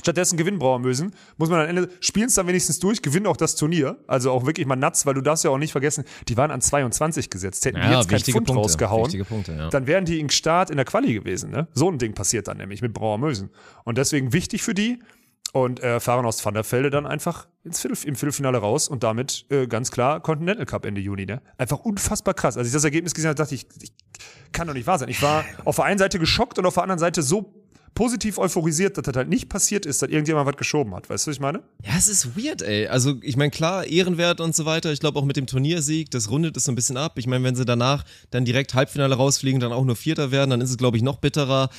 [0.00, 3.56] Stattdessen gewinnen Brauermösen, muss man am Ende, spielen es dann wenigstens durch, gewinnen auch das
[3.56, 3.98] Turnier.
[4.06, 6.60] Also auch wirklich mal nuts, weil du darfst ja auch nicht vergessen, die waren an
[6.60, 7.64] 22 gesetzt.
[7.64, 9.68] Hätten die Ja, jetzt kein wichtige Pfund Punkte, rausgehauen, Punkte, ja.
[9.68, 11.50] dann wären die im Start in der Quali gewesen.
[11.50, 11.68] Ne?
[11.74, 13.50] So ein Ding passiert dann nämlich mit Brauermösen.
[13.84, 14.98] Und deswegen wichtig für die.
[15.52, 19.02] und äh, fahren aus Van der Velde dann einfach ins Viertel, im Viertelfinale raus und
[19.02, 21.24] damit äh, ganz klar Continental Cup Ende Juni.
[21.24, 21.40] Ne?
[21.56, 22.56] Einfach unfassbar krass.
[22.56, 23.92] Als ich das Ergebnis gesehen habe, dachte ich, ich
[24.52, 25.08] kann doch nicht wahr sein.
[25.08, 27.54] Ich war auf der einen Seite geschockt und auf der anderen Seite so
[27.96, 31.10] positiv euphorisiert, dass das halt nicht passiert ist, dass irgendjemand was geschoben hat.
[31.10, 31.62] Weißt du, was ich meine?
[31.84, 32.86] Ja, es ist weird, ey.
[32.86, 34.92] Also, ich meine, klar, Ehrenwert und so weiter.
[34.92, 37.18] Ich glaube auch mit dem Turniersieg, das rundet es so ein bisschen ab.
[37.18, 40.60] Ich meine, wenn sie danach dann direkt Halbfinale rausfliegen, dann auch nur Vierter werden, dann
[40.60, 41.70] ist es, glaube ich, noch bitterer.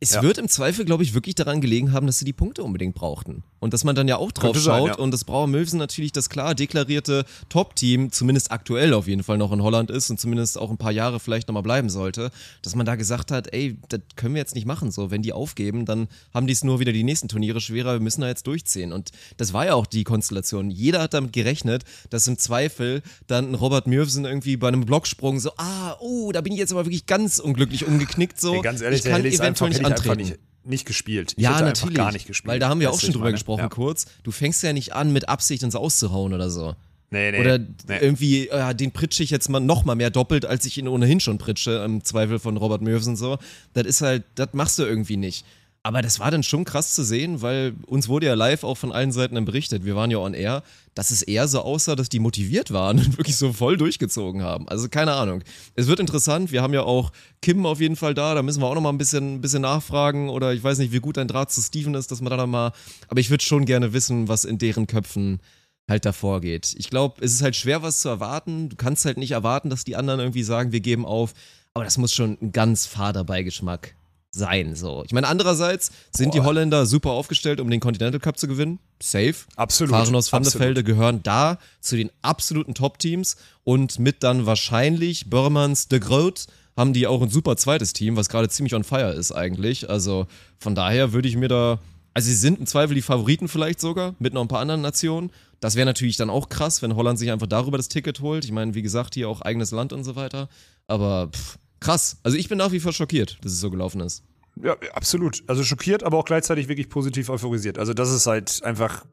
[0.00, 0.22] Es Ja.
[0.22, 3.42] wird im Zweifel, glaube ich, wirklich daran gelegen haben, dass sie die Punkte unbedingt brauchten.
[3.58, 4.94] Und dass man dann ja auch drauf Könnte sein, schaut ja.
[4.98, 9.50] und das Brauer Mülsen natürlich das klar deklarierte Top-Team, zumindest aktuell auf jeden Fall noch
[9.50, 12.30] in Holland ist und zumindest auch ein paar Jahre vielleicht nochmal bleiben sollte,
[12.62, 14.92] dass man da gesagt hat, ey, das können wir jetzt nicht machen.
[14.92, 18.00] So, wenn die aufgeben, dann haben die es nur wieder die nächsten Turniere schwerer, wir
[18.00, 18.92] müssen da jetzt durchziehen.
[18.92, 20.70] Und das war ja auch die Konstellation.
[20.70, 25.50] Jeder hat damit gerechnet, dass im Zweifel dann Robert Mürvsen irgendwie bei einem Blocksprung so,
[25.56, 28.40] ah, oh, da bin ich jetzt aber wirklich ganz unglücklich umgeknickt.
[28.40, 30.16] So, Ey, ganz ehrlich, ich der kann hätte ich einfach, eventuell nicht antreten.
[30.18, 31.34] nicht, nicht gespielt.
[31.36, 31.96] Ich Ja, natürlich.
[31.96, 32.50] gar nicht gespielt.
[32.50, 33.34] Weil da haben wir auch schon drüber meine?
[33.34, 33.68] gesprochen Ja.
[33.68, 34.06] kurz.
[34.22, 36.74] Du fängst ja nicht an, mit Absicht ins Auszuhauen oder so.
[37.10, 37.40] Nee, nee.
[37.40, 37.98] Oder nee.
[38.00, 41.20] irgendwie, äh, den pritsche ich jetzt mal noch mal mehr doppelt, als ich ihn ohnehin
[41.20, 43.38] schon pritsche, im Zweifel von Robert Mürvsen so.
[43.72, 45.46] Das ist halt, das machst du irgendwie nicht.
[45.88, 48.92] Aber das war dann schon krass zu sehen, weil uns wurde ja live auch von
[48.92, 50.62] allen Seiten dann berichtet, wir waren ja on air,
[50.92, 54.68] dass es eher so aussah, dass die motiviert waren und wirklich so voll durchgezogen haben.
[54.68, 55.42] Also keine Ahnung.
[55.76, 57.10] Es wird interessant, wir haben ja auch
[57.40, 60.28] Kim auf jeden Fall da, da müssen wir auch noch mal ein bisschen, bisschen nachfragen
[60.28, 62.46] oder ich weiß nicht, wie gut dein Draht zu Steven ist, dass man da noch
[62.46, 62.72] mal,
[63.08, 65.40] aber ich würde schon gerne wissen, was in deren Köpfen
[65.88, 66.74] halt davor geht.
[66.76, 68.68] Ich glaube, es ist halt schwer, was zu erwarten.
[68.68, 71.32] Du kannst halt nicht erwarten, dass die anderen irgendwie sagen, wir geben auf.
[71.72, 73.94] Aber das muss schon ein ganz fader Beigeschmack
[74.30, 74.74] sein.
[74.74, 75.02] So.
[75.04, 78.78] Ich meine, andererseits sind die Holländer super aufgestellt, um den Continental Cup zu gewinnen.
[79.02, 79.34] Safe.
[79.56, 79.94] Absolut.
[79.94, 80.54] Fahren aus Van der.
[80.54, 86.92] Velde gehören da zu den absoluten Top-Teams und mit dann wahrscheinlich Börmans de Groot haben
[86.92, 89.90] die auch ein super zweites Team, was gerade ziemlich on fire ist eigentlich.
[89.90, 90.26] Also
[90.58, 91.80] von daher würde ich mir da,
[92.14, 95.30] also sie sind im Zweifel die Favoriten vielleicht sogar, mit noch ein paar anderen Nationen.
[95.58, 98.44] Das wäre natürlich dann auch krass, wenn Holland sich einfach darüber das Ticket holt.
[98.44, 100.48] Ich meine, wie gesagt, hier auch eigenes Land und so weiter.
[100.86, 102.18] Aber pff, krass.
[102.22, 104.22] Also ich bin nach wie vor schockiert, dass es so gelaufen ist.
[104.62, 105.42] Ja, absolut.
[105.46, 107.78] Also schockiert, aber auch gleichzeitig wirklich positiv euphorisiert.
[107.78, 109.04] Also das ist halt einfach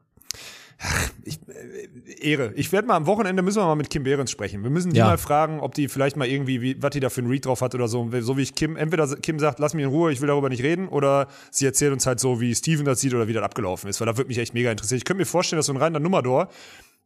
[0.78, 2.52] ach, ich, äh, Ehre.
[2.56, 4.62] Ich werde mal am Wochenende müssen wir mal mit Kim Behrens sprechen.
[4.62, 5.06] Wir müssen die Ja.
[5.06, 7.60] mal fragen, ob die vielleicht mal irgendwie, wie, was die da für einen Read drauf
[7.60, 8.10] hat oder so.
[8.20, 10.62] So wie ich Kim, entweder Kim sagt, lass mich in Ruhe, ich will darüber nicht
[10.62, 13.88] reden, oder sie erzählt uns halt so, wie Steven das sieht oder wie das abgelaufen
[13.88, 14.00] ist.
[14.00, 14.98] Weil da würde mich echt mega interessieren.
[14.98, 16.48] Ich könnte mir vorstellen, dass so ein reiner Nummerdor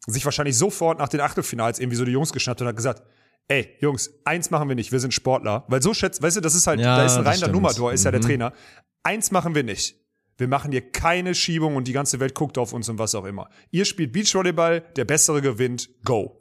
[0.07, 3.03] sich wahrscheinlich sofort nach den Achtelfinals irgendwie so die Jungs geschnappt und hat gesagt,
[3.51, 5.65] ey, Jungs, eins machen wir nicht, wir sind Sportler.
[5.69, 7.49] Weil so schätzt, weißt du, das ist halt, Ja, da ist ein reiner.
[7.49, 8.25] Nummerdor, ist ja der Mhm.
[8.25, 8.53] Trainer.
[9.03, 9.97] Eins machen wir nicht.
[10.39, 13.25] Wir machen hier keine Schiebung und die ganze Welt guckt auf uns und was auch
[13.27, 13.51] immer.
[13.71, 16.41] Ihr spielt Beachvolleyball, der Bessere gewinnt, go.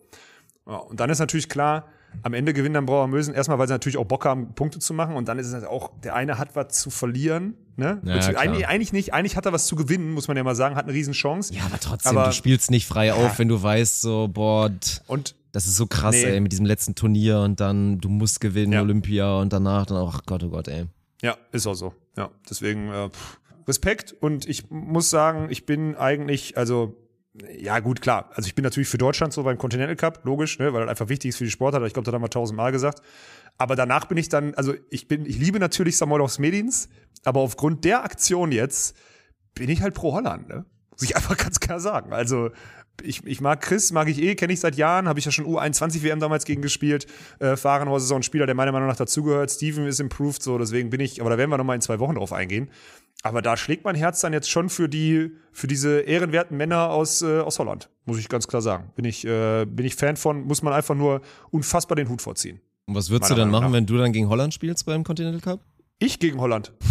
[0.68, 1.88] Ja, und dann ist natürlich klar,
[2.24, 3.34] am Ende gewinnen dann Brauer Mösen.
[3.34, 5.16] Erstmal, weil sie natürlich auch Bock haben, Punkte zu machen.
[5.16, 7.54] Und dann ist es halt auch, der eine hat was zu verlieren.
[7.78, 8.02] Ne?
[8.04, 8.38] Ja, klar.
[8.42, 9.14] eigentlich, eigentlich nicht.
[9.14, 10.76] Eigentlich hat er was zu gewinnen, muss man ja mal sagen.
[10.76, 11.54] Hat eine Riesenchance.
[11.54, 14.70] Ja, aber trotzdem, Aber- du spielst nicht frei auf, wenn du weißt, so, boah,
[15.08, 16.26] Und Das ist so krass, Nee.
[16.26, 18.82] ey, mit diesem letzten Turnier und dann, du musst gewinnen, Ja.
[18.84, 20.86] Olympia und danach dann auch, ach Gott, oh Gott, ey.
[21.24, 21.94] Ja, ist auch so.
[22.16, 23.10] Ja, deswegen äh,
[23.68, 26.96] Respekt und ich muss sagen, ich bin eigentlich, also
[27.58, 28.30] ja gut, klar.
[28.34, 31.10] Also ich bin natürlich für Deutschland so beim Continental Cup, logisch, ne, weil das einfach
[31.10, 31.86] wichtig ist für die Sportart.
[31.86, 33.02] Ich glaube, das haben wir tausendmal gesagt.
[33.58, 36.90] Aber danach bin ich dann, also ich bin, ich liebe natürlich Samoylovs Medins,
[37.26, 38.96] aber aufgrund der Aktion jetzt
[39.54, 40.66] bin ich halt pro Holland, ne?
[40.92, 42.14] Muss ich einfach ganz klar sagen.
[42.14, 42.52] Also
[43.02, 45.46] ich, ich mag Chris, mag ich eh, kenne ich seit Jahren, habe ich ja schon
[45.46, 47.08] U21 WM damals gegen gespielt.
[47.40, 49.52] Äh, Fahrenhorst ist auch ein Spieler, der meiner Meinung nach dazugehört.
[49.52, 52.16] Steven ist improved, so deswegen bin ich, aber da werden wir nochmal in zwei Wochen
[52.16, 52.70] drauf eingehen.
[53.22, 57.22] Aber da schlägt mein Herz dann jetzt schon für die, für diese ehrenwerten Männer aus,
[57.22, 58.92] äh, aus Holland, muss ich ganz klar sagen.
[58.96, 62.62] Bin ich, äh, bin ich Fan von, muss man einfach nur unfassbar den Hut vorziehen.
[62.86, 63.74] Und was würdest du dann machen, nach.
[63.74, 65.60] wenn du dann gegen Holland spielst beim Continental Cup?
[66.00, 66.72] Ich gegen Holland.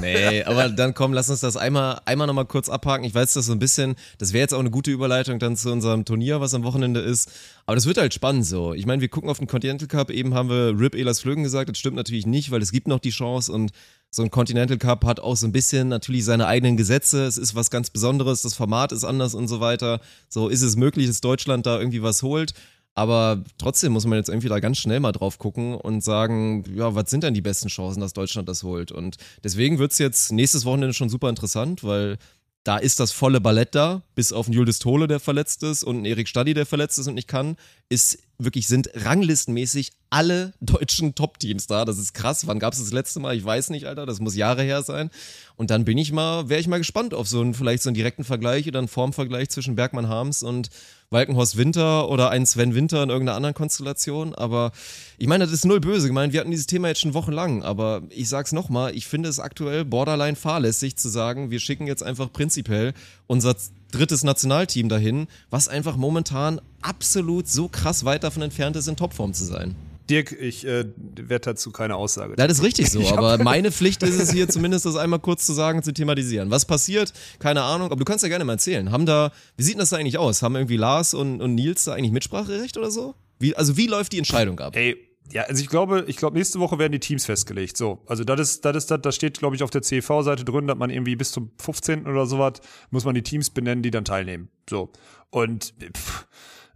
[0.00, 3.04] Nee, aber dann komm, lass uns das einmal, einmal nochmal kurz abhaken.
[3.04, 5.72] Ich weiß, das so ein bisschen, das wäre jetzt auch eine gute Überleitung dann zu
[5.72, 7.30] unserem Turnier, was am Wochenende ist.
[7.64, 8.74] Aber das wird halt spannend so.
[8.74, 11.70] Ich meine, wir gucken auf den Continental Cup, eben haben wir Rip Ehlers Flögen gesagt,
[11.70, 13.72] das stimmt natürlich nicht, weil es gibt noch die Chance und
[14.10, 17.24] so ein Continental Cup hat auch so ein bisschen natürlich seine eigenen Gesetze.
[17.24, 20.00] Es ist was ganz Besonderes, das Format ist anders und so weiter.
[20.28, 22.54] So ist es möglich, dass Deutschland da irgendwie was holt.
[22.94, 26.94] Aber trotzdem muss man jetzt irgendwie da ganz schnell mal drauf gucken und sagen, ja,
[26.94, 28.92] was sind denn die besten Chancen, dass Deutschland das holt?
[28.92, 32.18] Und deswegen wird's jetzt nächstes Wochenende schon super interessant, weil
[32.64, 35.96] da ist das volle Ballett da, bis auf einen Julius Tole, der verletzt ist und
[35.96, 37.56] einen Erik Stadi, der verletzt ist und nicht kann,
[37.90, 41.84] ist wirklich, sind ranglistenmäßig alle deutschen Top-Teams da.
[41.84, 42.46] Das ist krass.
[42.46, 43.36] Wann gab's das letzte Mal?
[43.36, 44.06] Ich weiß nicht, Alter.
[44.06, 45.10] Das muss Jahre her sein.
[45.56, 47.96] Und dann bin ich mal, wäre ich mal gespannt auf so einen, vielleicht so einen
[47.96, 50.70] direkten Vergleich oder einen Formvergleich zwischen Bergmann Harms und
[51.14, 54.34] Walkenhorst Winter oder ein Sven Winter in irgendeiner anderen Konstellation.
[54.34, 54.72] Aber
[55.16, 56.34] ich meine, das ist null böse gemeint.
[56.34, 57.62] Wir hatten dieses Thema jetzt schon wochenlang.
[57.62, 62.02] Aber ich sag's nochmal, ich finde es aktuell borderline fahrlässig zu sagen, wir schicken jetzt
[62.02, 62.92] einfach prinzipiell
[63.26, 63.56] unser
[63.90, 69.32] drittes Nationalteam dahin, was einfach momentan absolut so krass weit davon entfernt ist, in Topform
[69.32, 69.74] zu sein.
[70.10, 72.36] Dirk, ich äh, werde dazu keine Aussage.
[72.36, 75.52] Das ist richtig so, aber meine Pflicht ist es hier zumindest, das einmal kurz zu
[75.52, 76.50] sagen, zu thematisieren.
[76.50, 77.12] Was passiert?
[77.38, 78.90] Keine Ahnung, aber du kannst ja gerne mal erzählen.
[78.90, 80.42] Haben da, wie sieht das da eigentlich aus?
[80.42, 83.14] Haben irgendwie Lars und, und Nils da eigentlich Mitspracherecht oder so?
[83.38, 84.76] Wie, also wie läuft die Entscheidung ab?
[84.76, 84.96] Ey,
[85.32, 87.76] ja, also ich glaube, ich glaube, nächste Woche werden die Teams festgelegt.
[87.76, 90.66] So, also das ist, das ist, das, das steht, glaube ich, auf der CV-Seite drin,
[90.66, 92.06] dass man irgendwie bis zum 15.
[92.06, 92.54] oder sowas
[92.90, 94.48] muss man die Teams benennen, die dann teilnehmen.
[94.68, 94.90] So.
[95.30, 96.26] Und pff,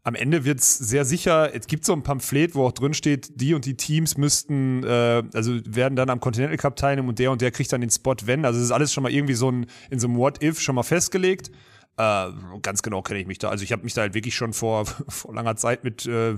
[0.09, 3.53] am Ende wird's sehr sicher, es gibt so ein Pamphlet, wo auch drin steht, die
[3.53, 7.43] und die Teams müssten, äh, also werden dann am Continental Cup teilnehmen und der und
[7.43, 8.47] der kriegt dann den Spot, wenn.
[8.47, 10.83] Also es ist alles schon mal irgendwie so ein, in so einem What-If schon mal
[10.83, 11.51] festgelegt.
[11.99, 12.31] Äh,
[12.63, 13.49] ganz genau kenne ich mich da.
[13.49, 16.35] Also ich habe mich da halt wirklich schon vor, vor langer Zeit mit äh,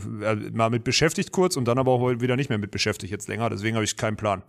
[0.52, 3.50] mal mit beschäftigt kurz und dann aber auch wieder nicht mehr mit beschäftigt jetzt länger.
[3.50, 4.42] Deswegen habe ich keinen Plan.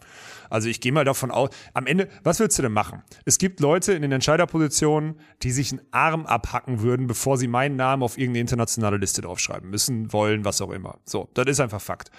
[0.49, 1.49] Also ich gehe mal davon aus.
[1.73, 3.03] Am Ende, was willst du denn machen?
[3.25, 7.75] Es gibt Leute in den Entscheiderpositionen, die sich einen Arm abhacken würden, bevor sie meinen
[7.75, 10.99] Namen auf irgendeine internationale Liste draufschreiben müssen, wollen, was auch immer.
[11.03, 12.09] So, das ist einfach Fakt.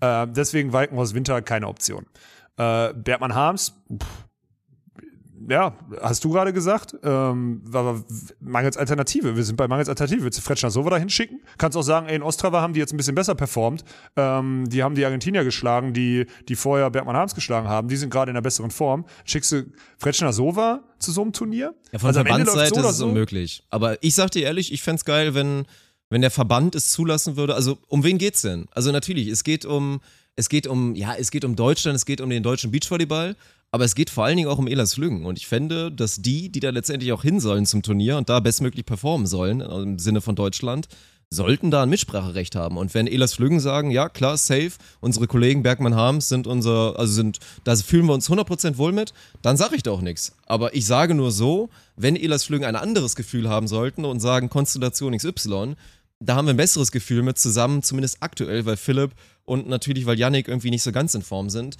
[0.00, 2.04] Äh, deswegen Walkenhaus Winter keine Option.
[2.58, 4.26] Äh, Bergmann Harms, pff,
[5.48, 7.62] ja, hast du gerade gesagt, ähm,
[8.40, 9.36] mangels Alternative.
[9.36, 10.24] Wir sind bei mangels Alternative.
[10.24, 11.40] Willst du Fretschner Sova da hinschicken?
[11.58, 13.84] Kannst auch sagen, ey, in Ostrava haben die jetzt ein bisschen besser performt.
[14.16, 17.88] Ähm, die haben die Argentinier geschlagen, die, die vorher Bergmann Harms geschlagen haben.
[17.88, 19.04] Die sind gerade in einer besseren Form.
[19.24, 19.64] Schickst du
[19.98, 21.74] Fretschner Sova zu so einem Turnier?
[21.92, 23.06] Ja, von also Verbandsseite so ist es so.
[23.06, 23.64] unmöglich.
[23.70, 25.64] Aber ich sag dir ehrlich, ich fände geil, wenn,
[26.12, 27.54] wenn der Verband es zulassen würde.
[27.54, 28.66] Also, um wen geht's denn?
[28.72, 30.02] Also natürlich, es geht um,
[30.36, 33.34] es geht um, ja, es geht um Deutschland, es geht um den deutschen Beachvolleyball,
[33.70, 35.24] aber es geht vor allen Dingen auch um Elas Flügen.
[35.24, 38.40] Und ich fände, dass die, die da letztendlich auch hin sollen zum Turnier und da
[38.40, 40.86] bestmöglich performen sollen, im Sinne von Deutschland,
[41.32, 42.76] sollten da ein Mitspracherecht haben.
[42.76, 47.12] Und wenn Elas Flügen sagen, ja, klar, safe, unsere Kollegen Bergmann Harms sind unser, also
[47.12, 50.36] sind, da fühlen wir uns 100% wohl mit, dann sage ich da auch nichts.
[50.46, 54.50] Aber ich sage nur so, wenn Elas Flügen ein anderes Gefühl haben sollten und sagen
[54.50, 55.74] Konstellation XY,
[56.24, 59.12] da haben wir ein besseres Gefühl mit zusammen, zumindest aktuell, weil Philipp
[59.44, 61.76] und natürlich, weil Yannick irgendwie nicht so ganz in Form sind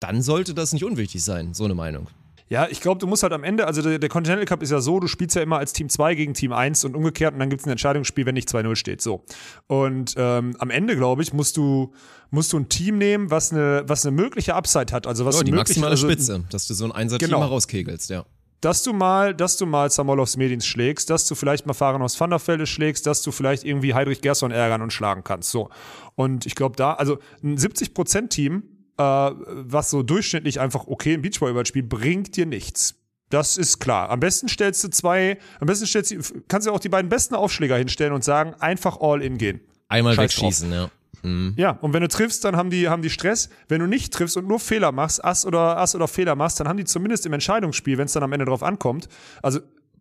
[0.00, 2.08] dann sollte das nicht unwichtig sein, so eine Meinung.
[2.50, 4.80] Ja, ich glaube, du musst halt am Ende, also der, der, Continental Cup ist ja
[4.80, 7.50] so, du spielst ja immer als Team 2 gegen Team 1 und umgekehrt und dann
[7.50, 9.02] gibt es ein Entscheidungsspiel, wenn nicht 2-0 steht.
[9.02, 9.22] So.
[9.66, 11.92] Und ähm, am Ende, glaube ich, musst du,
[12.30, 15.06] musst du ein Team nehmen, was eine, was eine mögliche Upside hat.
[15.06, 17.40] Also was oh, die möglich, maximale also, Spitze, dass du so ein Einser-Team genau.
[17.40, 18.24] herauskegelst, ja
[18.60, 22.18] dass du mal, dass du mal Samolovs Medins schlägst, dass du vielleicht mal Fahren aus
[22.18, 25.50] Vanderfelde schlägst, dass du vielleicht irgendwie Heidrich Gerson ärgern und schlagen kannst.
[25.50, 25.70] So.
[26.16, 28.62] Und ich glaube da, also ein 70%-Team
[28.98, 32.96] äh, was so durchschnittlich einfach okay im Beachvolleyball spielt, bringt dir nichts.
[33.30, 34.10] Das ist klar.
[34.10, 37.34] Am besten stellst du zwei, am besten stellst du, kannst du auch die beiden besten
[37.34, 39.60] Aufschläger hinstellen und sagen, einfach all in gehen.
[39.88, 40.90] Einmal Scheiß wegschießen, drauf.
[40.90, 40.97] ja.
[41.22, 41.54] Mhm.
[41.56, 43.48] Ja, und wenn du triffst, dann haben die, haben die Stress.
[43.68, 46.68] Wenn du nicht triffst und nur Fehler machst, Ass oder Ass oder Fehler machst, dann
[46.68, 49.08] haben die zumindest im Entscheidungsspiel, wenn es dann am Ende drauf ankommt,
[49.42, 49.60] also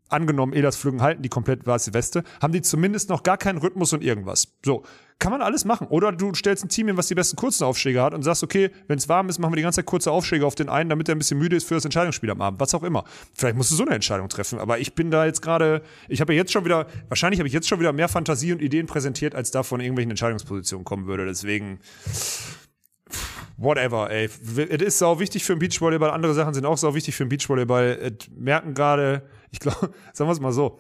[0.09, 3.93] angenommen, Elas Flügen halten die komplett weiße Weste, haben die zumindest noch gar keinen Rhythmus
[3.93, 4.55] und irgendwas.
[4.63, 4.83] So,
[5.19, 5.87] kann man alles machen.
[5.87, 8.69] Oder du stellst ein Team hin, was die besten kurzen Aufschläge hat und sagst, okay,
[8.87, 11.09] wenn es warm ist, machen wir die ganze Zeit kurze Aufschläge auf den einen, damit
[11.09, 12.59] er ein bisschen müde ist für das Entscheidungsspiel am Abend.
[12.59, 13.03] Was auch immer.
[13.33, 14.59] Vielleicht musst du so eine Entscheidung treffen.
[14.59, 17.53] Aber ich bin da jetzt gerade, ich habe ja jetzt schon wieder, wahrscheinlich habe ich
[17.53, 21.25] jetzt schon wieder mehr Fantasie und Ideen präsentiert, als da von irgendwelchen Entscheidungspositionen kommen würde.
[21.25, 21.79] Deswegen,
[23.57, 24.25] whatever, ey.
[24.25, 26.11] Es ist sau wichtig für den Beachvolleyball.
[26.11, 27.97] Andere Sachen sind auch sau wichtig für den Beachvolleyball.
[28.01, 30.79] Es merken gerade, ich glaube, sagen wir es mal so,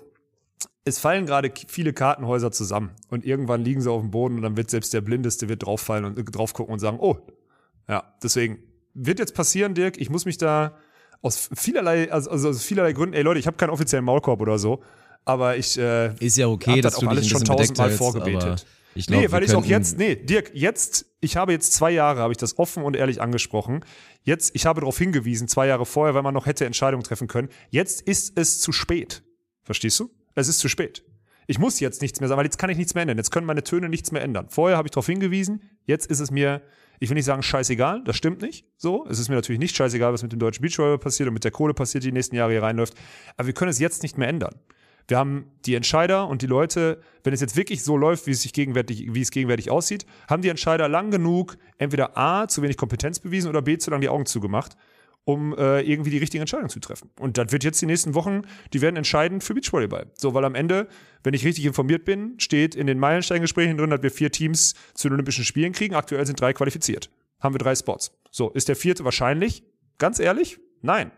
[0.87, 4.57] es fallen gerade viele Kartenhäuser zusammen und irgendwann liegen sie auf dem Boden und dann
[4.57, 7.17] wird selbst der Blindeste wird drauffallen und äh, drauf gucken und sagen, oh,
[7.87, 8.59] ja, deswegen
[8.93, 10.77] wird jetzt passieren, Dirk, ich muss mich da
[11.21, 14.57] aus vielerlei, also, also aus vielerlei Gründen, ey Leute, ich habe keinen offiziellen Maulkorb oder
[14.57, 14.81] so,
[15.25, 18.65] aber ich äh, ist ja okay, das auch alles schon tausendmal vorgebetet.
[18.95, 22.21] Ich glaub, nee, weil ich auch jetzt, nee, Dirk, jetzt, ich habe jetzt zwei Jahre,
[22.21, 23.85] habe ich das offen und ehrlich angesprochen.
[24.23, 27.49] Jetzt, ich habe darauf hingewiesen, zwei Jahre vorher, weil man noch hätte Entscheidungen treffen können.
[27.69, 29.21] Jetzt ist es zu spät.
[29.63, 30.09] Verstehst du?
[30.37, 31.03] Es ist zu spät.
[31.47, 33.17] Ich muss jetzt nichts mehr sagen, weil jetzt kann ich nichts mehr ändern.
[33.17, 34.47] Jetzt können meine Töne nichts mehr ändern.
[34.49, 36.61] Vorher habe ich darauf hingewiesen, jetzt ist es mir,
[36.99, 38.67] ich will nicht sagen scheißegal, das stimmt nicht.
[38.77, 41.43] So, es ist mir natürlich nicht scheißegal, was mit dem deutschen Beachvolleyball passiert und mit
[41.43, 42.93] der Kohle passiert, die, die nächsten Jahre hier reinläuft.
[43.35, 44.53] Aber wir können es jetzt nicht mehr ändern.
[45.07, 48.41] Wir haben die Entscheider und die Leute, wenn es jetzt wirklich so läuft, wie es
[48.41, 52.77] sich gegenwärtig, wie es gegenwärtig aussieht, haben die Entscheider lang genug entweder A, zu wenig
[52.77, 54.75] Kompetenz bewiesen oder B, zu lange die Augen zugemacht,
[55.27, 57.09] um äh, irgendwie die richtige Entscheidung zu treffen.
[57.19, 60.09] Und das wird jetzt die nächsten Wochen, die werden entscheidend für Beachvolleyball.
[60.15, 60.87] So, weil am Ende,
[61.21, 65.09] wenn ich richtig informiert bin, steht in den Meilensteingesprächen drin, dass wir vier Teams zu
[65.09, 65.95] den Olympischen Spielen kriegen.
[65.95, 67.09] Aktuell sind drei qualifiziert.
[67.41, 68.17] Haben wir drei Spots.
[68.31, 69.63] So, ist der vierte wahrscheinlich?
[69.97, 70.59] Ganz ehrlich?
[70.81, 71.11] Nein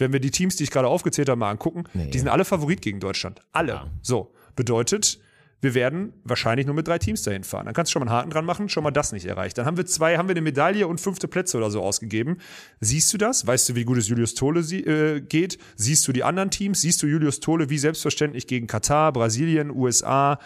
[0.00, 2.08] wenn wir die Teams, die ich gerade aufgezählt habe, mal angucken, nee.
[2.12, 3.40] die sind alle Favorit gegen Deutschland.
[3.50, 3.72] Alle.
[3.72, 3.90] Ja.
[4.00, 4.32] So.
[4.54, 5.18] Bedeutet,
[5.60, 7.66] wir werden wahrscheinlich nur mit drei Teams dahin fahren.
[7.66, 9.58] Dann kannst du schon mal einen Haken dran machen, schon mal das nicht erreicht.
[9.58, 12.38] Dann haben wir zwei, haben wir eine Medaille und fünfte Plätze oder so ausgegeben.
[12.80, 13.46] Siehst du das?
[13.46, 15.58] Weißt du, wie gut es Julius Tole äh, geht?
[15.76, 16.80] Siehst du die anderen Teams?
[16.80, 20.38] Siehst du Julius Tole wie selbstverständlich gegen Katar, Brasilien, USA,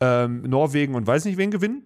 [0.00, 1.84] ähm, Norwegen und weiß nicht wen gewinnen?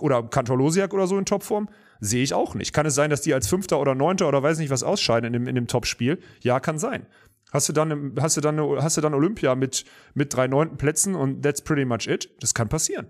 [0.00, 1.68] Oder Kantorlosiak oder so in Topform?
[2.00, 2.72] Sehe ich auch nicht.
[2.72, 5.32] Kann es sein, dass die als Fünfter oder Neunter oder weiß nicht was ausscheiden in
[5.32, 6.20] dem, in dem Topspiel?
[6.42, 7.06] Ja, kann sein.
[7.52, 9.84] Hast du dann, hast du dann, hast du dann Olympia mit,
[10.14, 12.30] mit drei neunten Plätzen und that's pretty much it?
[12.40, 13.06] Das kann passieren.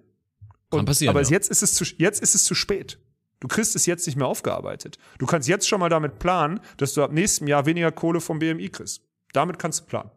[0.70, 1.28] Kann Und- passieren, Aber ja.
[1.30, 2.98] jetzt, ist es zu, jetzt ist es zu spät.
[3.40, 4.98] Du kriegst es jetzt nicht mehr aufgearbeitet.
[5.18, 8.38] Du kannst jetzt schon mal damit planen, dass du ab nächstem Jahr weniger Kohle vom
[8.40, 9.02] BMI kriegst.
[9.32, 10.10] Damit kannst du planen.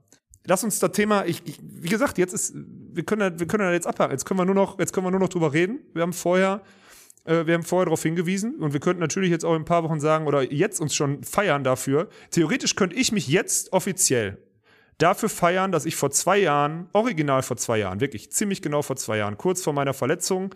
[0.45, 3.63] Lass uns das Thema, ich, ich, wie gesagt, jetzt ist, wir können, da- wir können
[3.63, 4.11] da jetzt abhaken.
[4.11, 5.79] Jetzt können wir nur noch, jetzt können wir nur noch drüber reden.
[5.93, 6.61] Wir haben vorher,
[7.25, 9.83] äh, wir haben vorher darauf hingewiesen und wir könnten natürlich jetzt auch in ein paar
[9.83, 12.09] Wochen sagen oder jetzt uns schon feiern dafür.
[12.31, 14.37] Theoretisch könnte ich mich jetzt offiziell
[14.97, 18.95] dafür feiern, dass ich vor zwei Jahren, original vor zwei Jahren, wirklich ziemlich genau vor
[18.95, 20.53] zwei Jahren, kurz vor meiner Verletzung,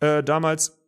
[0.00, 0.78] äh, damals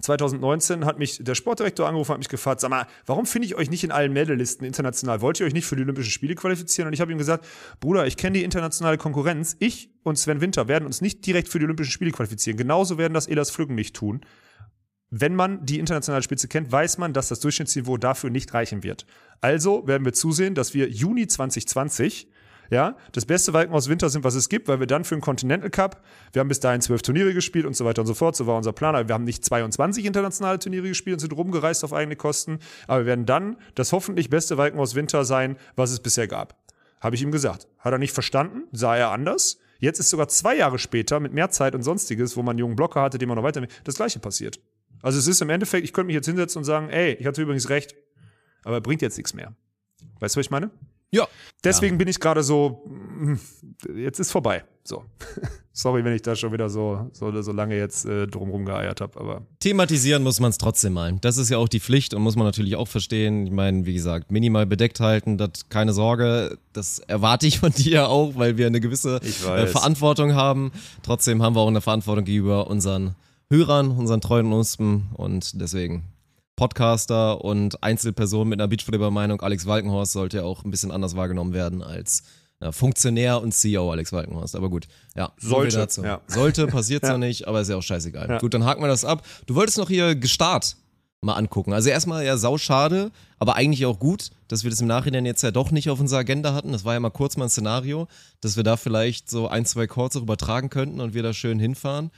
[0.00, 3.70] 2019 hat mich der Sportdirektor angerufen, hat mich gefragt, sag mal, warum finde ich euch
[3.70, 5.20] nicht in allen Medalisten international?
[5.20, 6.88] Wollt ihr euch nicht für die Olympischen Spiele qualifizieren?
[6.88, 7.46] Und ich habe ihm gesagt,
[7.78, 9.56] Bruder, ich kenne die internationale Konkurrenz.
[9.60, 12.56] Ich und Sven Winter werden uns nicht direkt für die Olympischen Spiele qualifizieren.
[12.56, 14.22] Genauso werden das Elas Flüggen nicht tun.
[15.14, 19.04] Wenn man die internationale Spitze kennt, weiß man, dass das Durchschnittsniveau dafür nicht reichen wird.
[19.42, 22.28] Also werden wir zusehen, dass wir Juni 2020
[22.70, 25.20] ja, das beste Walken aus Winter sind, was es gibt, weil wir dann für den
[25.20, 26.02] Continental Cup,
[26.32, 28.56] wir haben bis dahin zwölf Turniere gespielt und so weiter und so fort, so war
[28.56, 32.16] unser Plan, aber wir haben nicht 22 internationale Turniere gespielt und sind rumgereist auf eigene
[32.16, 36.26] Kosten, aber wir werden dann das hoffentlich beste Walken aus Winter sein, was es bisher
[36.26, 36.56] gab.
[37.02, 37.68] Habe ich ihm gesagt.
[37.80, 39.58] Hat er nicht verstanden, sah er anders.
[39.78, 42.76] Jetzt ist sogar zwei Jahre später mit mehr Zeit und sonstiges, wo man einen jungen
[42.76, 44.58] Blocker hatte, den man noch weiter, das gleiche passiert.
[45.02, 47.42] Also es ist im Endeffekt, ich könnte mich jetzt hinsetzen und sagen, ey, ich hatte
[47.42, 47.94] übrigens recht,
[48.64, 49.54] aber bringt jetzt nichts mehr.
[50.20, 50.70] Weißt du, was ich meine?
[51.10, 51.28] Ja.
[51.62, 53.34] Deswegen bin ich gerade so, mm,
[53.96, 54.64] jetzt ist vorbei.
[54.82, 55.04] So.
[55.74, 59.18] Sorry, wenn ich da schon wieder so, so, so lange jetzt äh, drumrum geeiert habe,
[59.18, 61.16] aber Thematisieren muss man es trotzdem mal.
[61.20, 63.46] Das ist ja auch die Pflicht und muss man natürlich auch verstehen.
[63.46, 68.08] Ich meine, wie gesagt, minimal bedeckt halten, das keine Sorge, das erwarte ich von dir
[68.08, 69.66] auch, weil wir eine gewisse äh.
[69.66, 70.72] Verantwortung haben.
[71.02, 73.14] Trotzdem haben wir auch eine Verantwortung gegenüber unseren
[73.52, 76.04] Hörern, unseren treuen Uspen und deswegen
[76.56, 79.42] Podcaster und Einzelperson mit einer Beachvolleyball-Meinung.
[79.42, 82.22] Alex Walkenhorst sollte ja auch ein bisschen anders wahrgenommen werden als
[82.62, 84.56] ja, Funktionär und CEO Alex Walkenhorst.
[84.56, 85.32] Aber gut, ja.
[85.36, 86.02] Sollte, dazu.
[86.02, 86.22] ja.
[86.28, 88.26] Sollte, passiert ja nicht, aber ist ja auch scheißegal.
[88.26, 88.38] Ja.
[88.38, 89.22] Gut, dann haken wir das ab.
[89.44, 90.76] Du wolltest noch hier Gestart
[91.20, 91.74] mal angucken.
[91.74, 95.50] Also erstmal ja sauschade, aber eigentlich auch gut, dass wir das im Nachhinein jetzt ja
[95.50, 96.72] doch nicht auf unserer Agenda hatten.
[96.72, 98.08] Das war ja mal kurz mal ein Szenario,
[98.40, 101.58] dass wir da vielleicht so ein, zwei Calls auch übertragen könnten und wir da schön
[101.58, 102.10] hinfahren.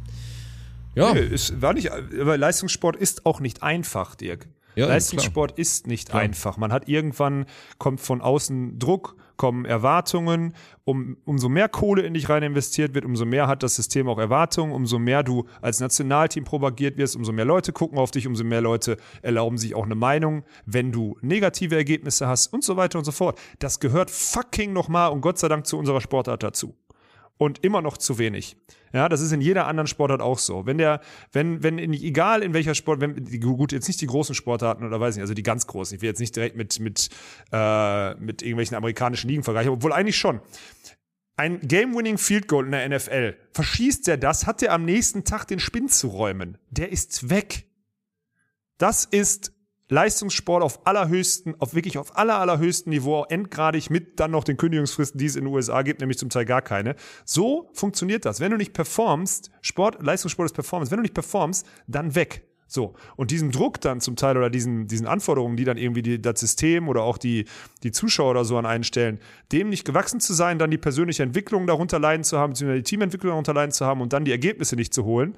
[0.95, 4.49] ja, Nee, es war nicht, aber Leistungssport ist auch nicht einfach, Dirk.
[4.77, 6.57] Ja, Leistungssport ist nicht einfach.
[6.57, 7.47] Man hat irgendwann,
[7.79, 10.55] kommt von außen Druck, kommen Erwartungen.
[10.85, 14.19] Um, umso mehr Kohle in dich rein investiert wird, umso mehr hat das System auch
[14.19, 14.73] Erwartungen.
[14.73, 18.61] Umso mehr du als Nationalteam propagiert wirst, umso mehr Leute gucken auf dich, umso mehr
[18.61, 23.05] Leute erlauben sich auch eine Meinung, wenn du negative Ergebnisse hast und so weiter und
[23.05, 23.39] so fort.
[23.59, 26.75] Das gehört fucking nochmal und Gott sei Dank zu unserer Sportart dazu
[27.39, 28.57] und immer noch zu wenig.
[28.95, 30.67] Ja, das ist in jeder anderen Sportart auch so.
[30.67, 31.01] Wenn der,
[31.33, 35.01] wenn, wenn, in, egal in welcher Sport, wenn, gut, jetzt nicht die großen Sportarten oder
[35.01, 35.97] weiß nicht, also die ganz großen.
[35.97, 37.09] Ich will jetzt nicht direkt mit, mit,
[37.51, 40.41] äh, mit irgendwelchen amerikanischen Ligen vergleichen, obwohl eigentlich schon.
[41.37, 43.37] ein Game-Winning Field Goal in der NFL.
[43.53, 46.57] Verschießt er das, hat er am nächsten Tag den Spinn zu räumen.
[46.71, 47.67] Der ist weg.
[48.79, 49.54] Das ist
[49.95, 55.19] Leistungssport auf allerhöchsten, auf wirklich auf aller, allerhöchsten Niveau, endgradig mit dann noch den Kündigungsfristen,
[55.19, 56.97] die es in den USA gibt, nämlich zum Teil gar keine.
[57.25, 58.41] So funktioniert das.
[58.41, 62.43] Wenn du nicht performst, Sport, Leistungssport ist Performance, wenn du nicht performst, dann weg.
[62.67, 66.21] So, und diesen Druck dann zum Teil oder diesen, diesen Anforderungen, die dann irgendwie die,
[66.21, 67.45] das System oder auch die,
[67.85, 69.21] die Zuschauer oder so an einen stellen,
[69.53, 72.91] dem nicht gewachsen zu sein, dann die persönliche Entwicklung darunter leiden zu haben, beziehungsweise die
[72.91, 75.37] Teamentwicklung darunter leiden zu haben und dann die Ergebnisse nicht zu holen,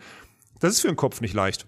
[0.60, 1.66] das ist für den Kopf nicht leicht.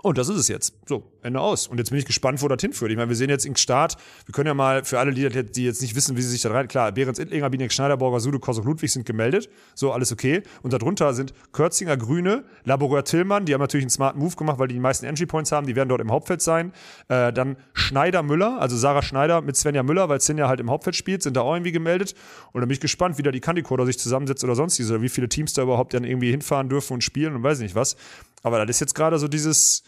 [0.00, 0.74] Und das ist es jetzt.
[0.88, 1.66] So, Ende aus.
[1.66, 2.90] Und jetzt bin ich gespannt, wo das hinführt.
[2.90, 5.64] Ich meine, wir sehen jetzt im Start, wir können ja mal für alle, die, die
[5.64, 8.38] jetzt nicht wissen, wie sie sich da rein, klar, Behrens Ittlinger, Binek Schneider, Borger, Sude,
[8.38, 9.50] Kosok, Ludwig sind gemeldet.
[9.74, 10.42] So, alles okay.
[10.62, 14.68] Und darunter sind Kürzinger, Grüne, Laboreur Tillmann, die haben natürlich einen smarten Move gemacht, weil
[14.68, 16.72] die die meisten Entry Points haben, die werden dort im Hauptfeld sein.
[17.08, 20.96] Äh, dann Schneider Müller, also Sarah Schneider mit Svenja Müller, weil Svenja halt im Hauptfeld
[20.96, 22.14] spielt, sind da auch irgendwie gemeldet.
[22.52, 25.10] Und dann bin ich gespannt, wie da die Candicoder sich zusammensetzt oder sonstiges, oder wie
[25.10, 27.96] viele Teams da überhaupt dann irgendwie hinfahren dürfen und spielen und weiß nicht was.
[28.42, 29.82] Aber das ist jetzt gerade so dieses,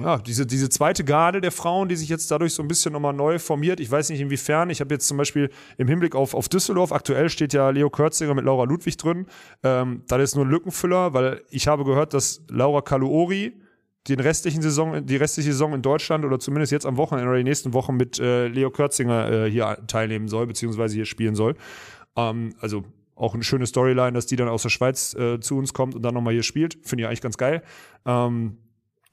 [0.00, 3.12] ja, diese, diese zweite Garde der Frauen, die sich jetzt dadurch so ein bisschen nochmal
[3.12, 3.80] neu formiert.
[3.80, 4.70] Ich weiß nicht inwiefern.
[4.70, 8.34] Ich habe jetzt zum Beispiel im Hinblick auf, auf Düsseldorf, aktuell steht ja Leo Kürzinger
[8.34, 9.26] mit Laura Ludwig drin.
[9.62, 13.60] Ähm, das ist nur ein Lückenfüller, weil ich habe gehört, dass Laura Kaluori
[14.08, 17.44] den restlichen Saison, die restliche Saison in Deutschland oder zumindest jetzt am Wochenende oder die
[17.44, 21.54] nächsten Wochen mit äh, Leo Kürzinger äh, hier teilnehmen soll, beziehungsweise hier spielen soll.
[22.16, 22.84] Ähm, also
[23.20, 26.02] auch eine schöne Storyline, dass die dann aus der Schweiz äh, zu uns kommt und
[26.02, 26.78] dann nochmal hier spielt.
[26.82, 27.62] Finde ich eigentlich ganz geil.
[28.06, 28.56] Ähm,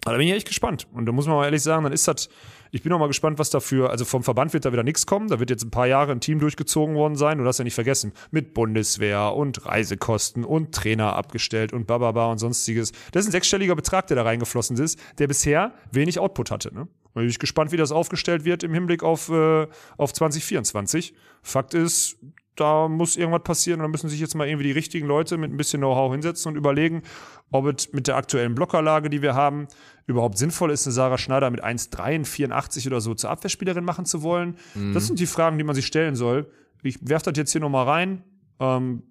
[0.05, 0.87] aber da bin ich echt gespannt.
[0.93, 2.29] Und da muss man mal ehrlich sagen, dann ist das,
[2.71, 5.27] ich bin auch mal gespannt, was dafür, also vom Verband wird da wieder nichts kommen.
[5.27, 7.39] Da wird jetzt ein paar Jahre ein Team durchgezogen worden sein.
[7.39, 12.37] Du hast ja nicht vergessen, mit Bundeswehr und Reisekosten und Trainer abgestellt und bababa und
[12.37, 12.93] sonstiges.
[13.11, 16.73] Das ist ein sechsstelliger Betrag, der da reingeflossen ist, der bisher wenig Output hatte.
[16.73, 16.87] Ne?
[17.13, 21.13] Da bin ich gespannt, wie das aufgestellt wird im Hinblick auf, äh, auf 2024.
[21.41, 22.17] Fakt ist,
[22.59, 25.51] da muss irgendwas passieren und da müssen sich jetzt mal irgendwie die richtigen Leute mit
[25.51, 27.03] ein bisschen Know-how hinsetzen und überlegen,
[27.51, 29.67] ob es mit der aktuellen Blockerlage, die wir haben,
[30.05, 34.57] überhaupt sinnvoll ist, eine Sarah Schneider mit 1,83 oder so zur Abwehrspielerin machen zu wollen.
[34.75, 34.93] Mhm.
[34.93, 36.51] Das sind die Fragen, die man sich stellen soll.
[36.83, 38.23] Ich werfe das jetzt hier nochmal rein.
[38.59, 39.03] Ähm,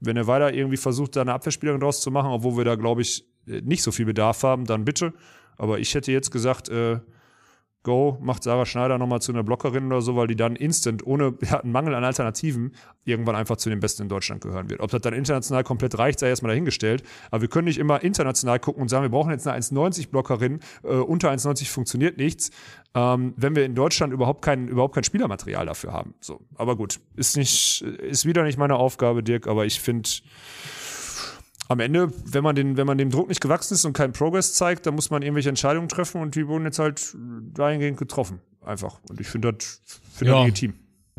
[0.00, 3.02] wenn er weiter irgendwie versucht, da eine Abwehrspielerin draus zu machen, obwohl wir da, glaube
[3.02, 5.12] ich, nicht so viel Bedarf haben, dann bitte.
[5.56, 6.98] Aber ich hätte jetzt gesagt, äh,
[7.82, 11.34] Go, macht Sarah Schneider nochmal zu einer Blockerin oder so, weil die dann instant, ohne
[11.42, 12.74] ja, einen Mangel an Alternativen,
[13.04, 14.80] irgendwann einfach zu den Besten in Deutschland gehören wird.
[14.80, 17.02] Ob das dann international komplett reicht, sei erstmal dahingestellt.
[17.30, 20.88] Aber wir können nicht immer international gucken und sagen, wir brauchen jetzt eine 1,90-Blockerin, äh,
[20.88, 22.50] unter 1,90 funktioniert nichts,
[22.94, 26.14] ähm, wenn wir in Deutschland überhaupt kein, überhaupt kein Spielermaterial dafür haben.
[26.20, 30.08] So, aber gut, ist nicht, ist wieder nicht meine Aufgabe, Dirk, aber ich finde,
[31.68, 34.54] am Ende, wenn man, den, wenn man dem Druck nicht gewachsen ist und keinen Progress
[34.54, 37.16] zeigt, dann muss man irgendwelche Entscheidungen treffen und die wurden jetzt halt
[37.54, 38.40] dahingehend getroffen.
[38.64, 39.00] Einfach.
[39.08, 39.80] Und ich finde das,
[40.12, 40.36] find ja.
[40.36, 40.74] das legitim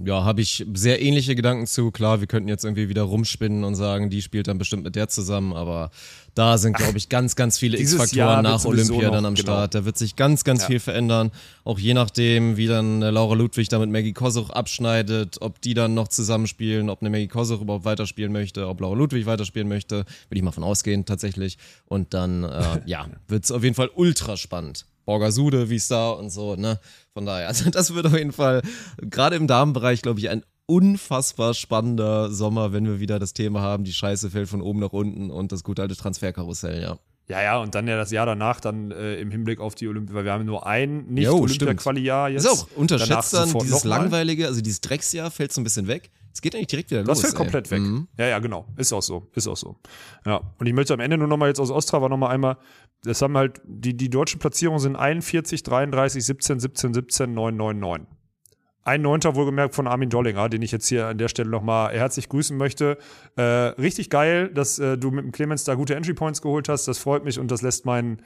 [0.05, 1.91] ja, habe ich sehr ähnliche Gedanken zu.
[1.91, 5.07] Klar, wir könnten jetzt irgendwie wieder rumspinnen und sagen, die spielt dann bestimmt mit der
[5.07, 5.91] zusammen, aber
[6.35, 9.43] da sind, glaube ich, ganz, ganz viele X-Faktoren nach Olympia dann am genau.
[9.43, 9.75] Start.
[9.75, 10.67] Da wird sich ganz, ganz ja.
[10.67, 11.31] viel verändern.
[11.63, 15.75] Auch je nachdem, wie dann äh, Laura Ludwig da mit Maggie Kosuch abschneidet, ob die
[15.75, 19.97] dann noch zusammenspielen, ob eine Maggie Kosuch überhaupt weiterspielen möchte, ob Laura Ludwig weiterspielen möchte.
[19.97, 21.57] Würde ich mal von ausgehen, tatsächlich.
[21.85, 24.85] Und dann, äh, ja, wird es auf jeden Fall ultra spannend.
[25.05, 26.79] Borgasude, wie es da und so, ne?
[27.13, 28.61] Von daher, also das wird auf jeden Fall
[29.01, 33.83] gerade im Damenbereich, glaube ich, ein unfassbar spannender Sommer, wenn wir wieder das Thema haben,
[33.83, 36.97] die Scheiße fällt von oben nach unten und das gute alte Transferkarussell, ja.
[37.29, 40.13] Ja, ja, und dann ja das Jahr danach dann äh, im Hinblick auf die Olympia,
[40.13, 42.45] weil wir haben nur ein nicht-Olympia-Quali-Jahr jetzt.
[42.45, 46.11] Ist auch unterschätzt dann dieses langweilige, also dieses Drecksjahr fällt so ein bisschen weg.
[46.33, 47.21] Es geht eigentlich direkt wieder das los.
[47.21, 47.81] Das fällt komplett weg.
[47.81, 48.07] Mhm.
[48.17, 48.65] Ja, ja, genau.
[48.75, 49.29] Ist auch so.
[49.35, 49.77] Ist auch so.
[50.25, 50.41] Ja.
[50.57, 52.57] Und ich möchte am Ende nur nochmal jetzt aus Ostrava nochmal einmal,
[53.03, 57.79] das haben halt, die, die deutschen Platzierungen sind 41, 33, 17, 17, 17, 9, 9,
[57.79, 58.07] 9.
[58.85, 62.27] Ein Neunter wohlgemerkt von Armin Dollinger, den ich jetzt hier an der Stelle nochmal herzlich
[62.27, 62.97] grüßen möchte.
[63.37, 66.85] Äh, richtig geil, dass äh, du mit dem Clemens da gute Entry Points geholt hast.
[66.87, 68.21] Das freut mich und das lässt meinen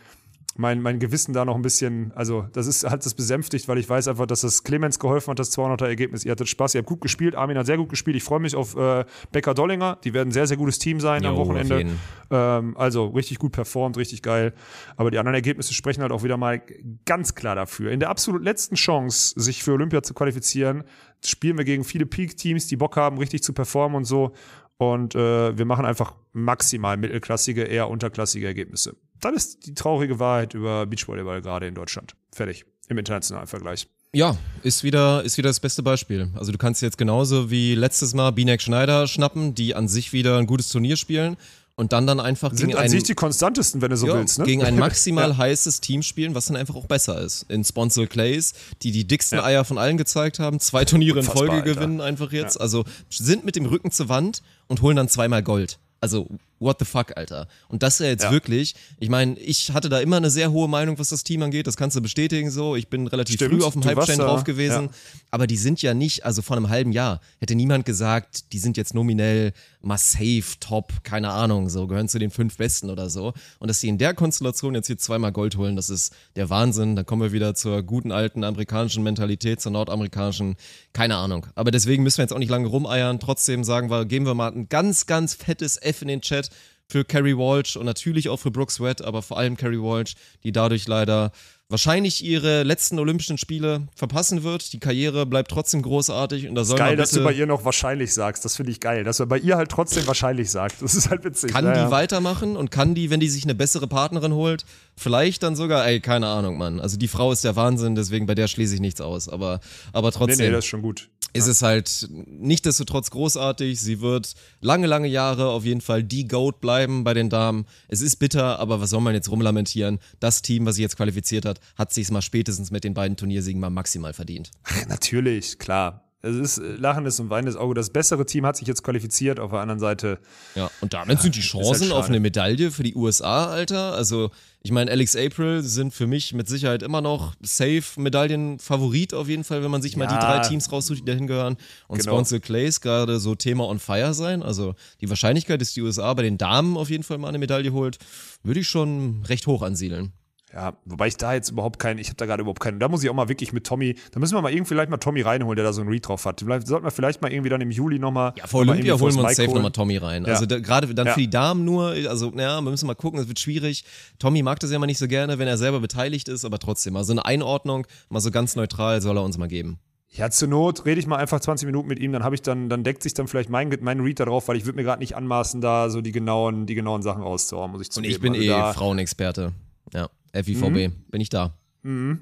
[0.57, 3.87] mein, mein Gewissen da noch ein bisschen, also das ist, hat das besänftigt, weil ich
[3.87, 6.25] weiß einfach, dass das Clemens geholfen hat, das 200er Ergebnis.
[6.25, 8.17] Ihr hattet Spaß, ihr habt gut gespielt, Armin hat sehr gut gespielt.
[8.17, 11.23] Ich freue mich auf äh, Becker Dollinger, die werden ein sehr, sehr gutes Team sein
[11.23, 11.85] jo, am Wochenende.
[12.31, 14.53] Ähm, also richtig gut performt, richtig geil.
[14.95, 16.61] Aber die anderen Ergebnisse sprechen halt auch wieder mal
[17.05, 17.91] ganz klar dafür.
[17.91, 20.83] In der absolut letzten Chance, sich für Olympia zu qualifizieren,
[21.23, 24.33] spielen wir gegen viele Peak-Teams, die Bock haben, richtig zu performen und so.
[24.77, 28.95] Und äh, wir machen einfach maximal mittelklassige, eher unterklassige Ergebnisse.
[29.19, 32.15] Das ist die traurige Wahrheit über Beachvolleyball gerade in Deutschland.
[32.31, 32.65] Fertig.
[32.89, 33.87] Im internationalen Vergleich.
[34.13, 36.29] Ja, ist wieder, ist wieder das beste Beispiel.
[36.35, 40.37] Also du kannst jetzt genauso wie letztes Mal Binek Schneider schnappen, die an sich wieder
[40.37, 41.35] ein gutes Turnier spielen
[41.75, 44.15] und dann dann einfach Sind gegen an ein, sich die konstantesten, wenn du so ja,
[44.15, 44.45] willst, ne?
[44.45, 47.45] gegen ein maximal heißes Team spielen, was dann einfach auch besser ist.
[47.49, 49.45] In Sponsor Clays, die die dicksten Ja.
[49.45, 51.75] Eier von allen gezeigt haben, zwei Turniere in Unfassbar, Folge Alter.
[51.75, 52.59] gewinnen einfach jetzt.
[52.59, 55.77] Also sind mit dem Rücken zur Wand und holen dann zweimal Gold.
[55.99, 56.27] Also,
[56.59, 57.47] what the fuck, Alter.
[57.67, 58.31] Und das ist ja jetzt Ja.
[58.31, 61.67] wirklich, ich meine, ich hatte da immer eine sehr hohe Meinung, was das Team angeht,
[61.67, 62.75] das kannst du bestätigen so.
[62.75, 64.85] Ich bin relativ Stimmt, früh auf dem Hype-Chain drauf gewesen.
[64.85, 64.91] ja.
[65.31, 68.77] Aber die sind ja nicht, also vor einem halben Jahr hätte niemand gesagt, die sind
[68.77, 69.53] jetzt nominell
[69.95, 73.33] safe, top, keine Ahnung, so gehören zu den fünf Besten oder so.
[73.59, 76.95] Und dass die in der Konstellation jetzt hier zweimal Gold holen, das ist der Wahnsinn.
[76.97, 80.55] Da kommen wir wieder zur guten alten amerikanischen Mentalität, zur nordamerikanischen,
[80.93, 81.47] keine Ahnung.
[81.55, 83.19] Aber deswegen müssen wir jetzt auch nicht lange rumeiern.
[83.19, 86.46] Trotzdem sagen wir, geben wir mal ein ganz, ganz fettes F in den Chat
[86.89, 90.13] für Carrie Walsh und natürlich auch für Brooke Sweat, aber vor allem Carrie Walsh,
[90.43, 91.31] die dadurch leider
[91.69, 94.71] wahrscheinlich ihre letzten Olympischen Spiele verpassen wird.
[94.71, 98.13] Die Karriere bleibt trotzdem großartig und da soll Geil, dass du bei ihr noch wahrscheinlich
[98.13, 98.45] sagst.
[98.45, 99.03] Das finde ich geil.
[99.03, 100.81] Dass man bei ihr halt trotzdem wahrscheinlich sagt.
[100.81, 101.51] Das ist halt witzig.
[101.51, 104.63] kann Ja, die weitermachen und kann die, wenn die sich eine bessere Partnerin holt,
[104.95, 106.79] vielleicht dann sogar, ey, keine Ahnung, Mann.
[106.79, 109.27] Also die Frau ist der Wahnsinn, deswegen bei der schließe ich nichts aus.
[109.27, 109.59] Aber,
[109.91, 110.45] aber Nee, trotzdem.
[110.45, 111.09] nee, das ist schon gut.
[111.37, 113.79] Ist es halt nichtsdestotrotz großartig.
[113.79, 117.65] Sie wird lange, lange Jahre auf jeden Fall die Goat bleiben bei den Damen.
[117.87, 119.99] Es ist bitter, aber was soll man jetzt rumlamentieren?
[120.19, 123.61] Das Team, was sich jetzt qualifiziert hat, hat sich mal spätestens mit den beiden Turniersiegen
[123.61, 124.51] mal maximal verdient.
[124.87, 126.03] Natürlich, klar.
[126.23, 127.75] Es ist äh, lachendes und weinendes Auge.
[127.75, 129.39] Das bessere Team hat sich jetzt qualifiziert.
[129.39, 130.19] Auf der anderen Seite,
[130.55, 133.93] Ja, und damit sind die Chancen halt auf eine Medaille für die USA, Alter.
[133.93, 134.31] Also,
[134.67, 139.45] ich meine, Alex April sind für mich mit Sicherheit immer noch safe Medaillenfavorit auf jeden
[139.45, 140.19] Fall, wenn man sich mal die Ja.
[140.39, 141.55] drei Teams raussucht, die dahin gehören.
[141.87, 142.11] Und Genau.
[142.11, 144.43] Sponsor Clays gerade so Thema on fire sein.
[144.43, 147.71] Also, die Wahrscheinlichkeit, dass die USA bei den Damen auf jeden Fall mal eine Medaille
[147.71, 147.97] holt,
[148.43, 150.11] würde ich schon recht hoch ansiedeln.
[150.53, 152.79] Ja, wobei ich da jetzt überhaupt keinen, ich habe da gerade überhaupt keinen.
[152.79, 154.97] Da muss ich auch mal wirklich mit Tommy, da müssen wir mal irgendwie vielleicht mal
[154.97, 156.39] Tommy reinholen, der da so einen Read drauf hat.
[156.39, 158.33] Vielleicht, sollten wir vielleicht mal irgendwie dann im Juli nochmal.
[158.37, 160.23] Ja, vor Olympia holen wir uns safe nochmal Tommy rein.
[160.25, 160.33] Ja.
[160.33, 161.13] Also da, gerade dann Ja.
[161.13, 163.83] für die Damen nur, also ja, wir müssen mal gucken, es wird schwierig.
[164.19, 166.95] Tommy mag das ja immer nicht so gerne, wenn er selber beteiligt ist, aber trotzdem,
[166.95, 169.79] also eine Einordnung, mal so ganz neutral soll er uns mal geben.
[170.09, 172.69] Ja, zur Not rede ich mal einfach 20 Minuten mit ihm, dann habe ich dann,
[172.69, 174.99] dann deckt sich dann vielleicht mein, mein Read da drauf, weil ich würde mir gerade
[174.99, 178.13] nicht anmaßen, da so die genauen, die genauen Sachen rauszuhauen, muss ich Und zugeben.
[178.13, 179.51] ich bin Also eh Frauenexperte.
[179.93, 180.07] Ja,
[180.43, 181.57] FIVB, bin ich da.
[181.83, 182.19] Mhm.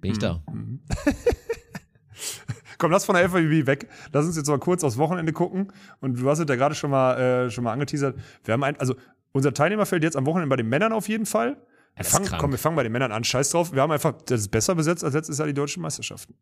[0.00, 0.42] Bin ich da.
[2.78, 3.88] Komm, lass von der FIB weg.
[4.12, 5.72] Lass uns jetzt mal kurz aufs Wochenende gucken.
[6.00, 8.18] Und du hast es ja gerade schon mal, äh, schon mal angeteasert.
[8.44, 8.94] Wir haben ein, also
[9.32, 11.56] unser Teilnehmerfeld jetzt am Wochenende bei den Männern auf jeden Fall.
[11.96, 13.22] Wir fangen, komm, wir fangen bei den Männern an.
[13.24, 13.72] Scheiß drauf.
[13.72, 16.34] Wir haben einfach, das ist besser besetzt als letztes Jahr die deutschen Meisterschaften.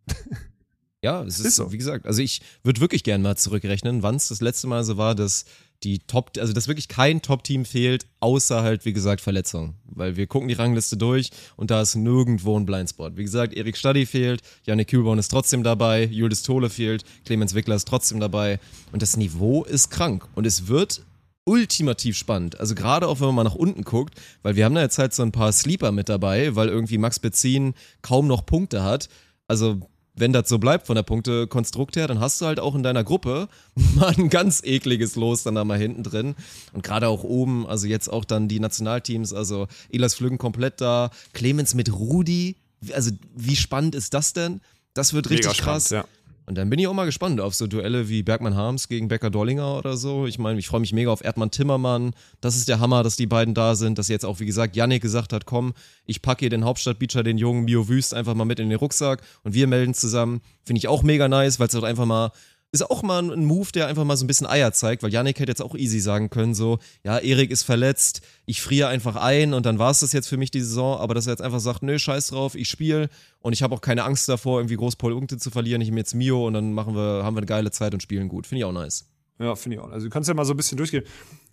[1.05, 1.73] Ja, es ist, Ist so.
[1.73, 4.97] wie gesagt, also ich würde wirklich gerne mal zurückrechnen, wann es das letzte Mal so
[4.97, 5.45] war, dass
[5.85, 9.75] die Top, also dass wirklich kein Top-Team fehlt, außer halt, wie gesagt, Verletzung.
[9.85, 13.17] Weil wir gucken die Rangliste durch und da ist nirgendwo ein Blindspot.
[13.17, 17.77] Wie gesagt, Erik Stadi fehlt, Janik Kühlbaum ist trotzdem dabei, Julius Tole fehlt, Clemens Wickler
[17.77, 18.59] ist trotzdem dabei.
[18.93, 20.27] Und das Niveau ist krank.
[20.35, 21.05] Und es wird
[21.45, 22.61] ultimativ spannend.
[22.61, 25.13] Also gerade auch, wenn man mal nach unten guckt, weil wir haben da jetzt halt
[25.13, 29.09] so ein paar Sleeper mit dabei, weil irgendwie Max Bezin kaum noch Punkte hat.
[29.49, 29.81] Also
[30.15, 33.05] wenn das so bleibt von der Punktekonstrukt her, dann hast du halt auch in deiner
[33.05, 33.49] Gruppe
[33.95, 36.35] mal ein ganz ekliges Los dann da mal hinten drin.
[36.73, 41.11] Und gerade auch oben, also jetzt auch dann die Nationalteams, also Elas Flüggen komplett da,
[41.33, 42.57] Clemens mit Rudi,
[42.93, 44.61] also wie spannend ist das denn?
[44.95, 45.87] Das wird richtig Mega krass.
[45.87, 46.22] spannend, ja.
[46.45, 49.97] Und dann bin ich auch mal gespannt auf so Duelle wie Bergmann-Harms gegen Becker-Dollinger oder
[49.97, 50.27] so.
[50.27, 52.15] Ich meine, ich freue mich mega auf Erdmann-Timmermann.
[52.41, 53.99] Das ist der Hammer, dass die beiden da sind.
[53.99, 55.73] Dass jetzt auch, wie gesagt, Yannick gesagt hat, komm,
[56.05, 59.23] ich packe hier den Hauptstadtbeacher, den jungen Mio Wüst, einfach mal mit in den Rucksack
[59.45, 60.41] und wir melden zusammen.
[60.65, 62.33] Finde ich auch mega nice, weil es halt einfach mal
[62.73, 65.39] ist auch mal ein Move, der einfach mal so ein bisschen Eier zeigt, weil Yannick
[65.39, 69.53] hätte jetzt auch easy sagen können, so, ja, Erik ist verletzt, ich friere einfach ein
[69.53, 71.61] und dann war es das jetzt für mich die Saison, aber dass er jetzt einfach
[71.61, 73.11] sagt, nö, scheiß drauf, ich spiele
[73.41, 76.15] und ich habe auch keine Angst davor, irgendwie groß Punkte zu verlieren, ich nehme jetzt
[76.15, 78.47] Mio und dann machen wir, haben wir eine geile Zeit und spielen gut.
[78.47, 79.07] Finde ich auch nice.
[79.39, 79.91] Ja, finde ich auch.
[79.91, 81.05] Also du kannst ja mal so ein bisschen durchgehen.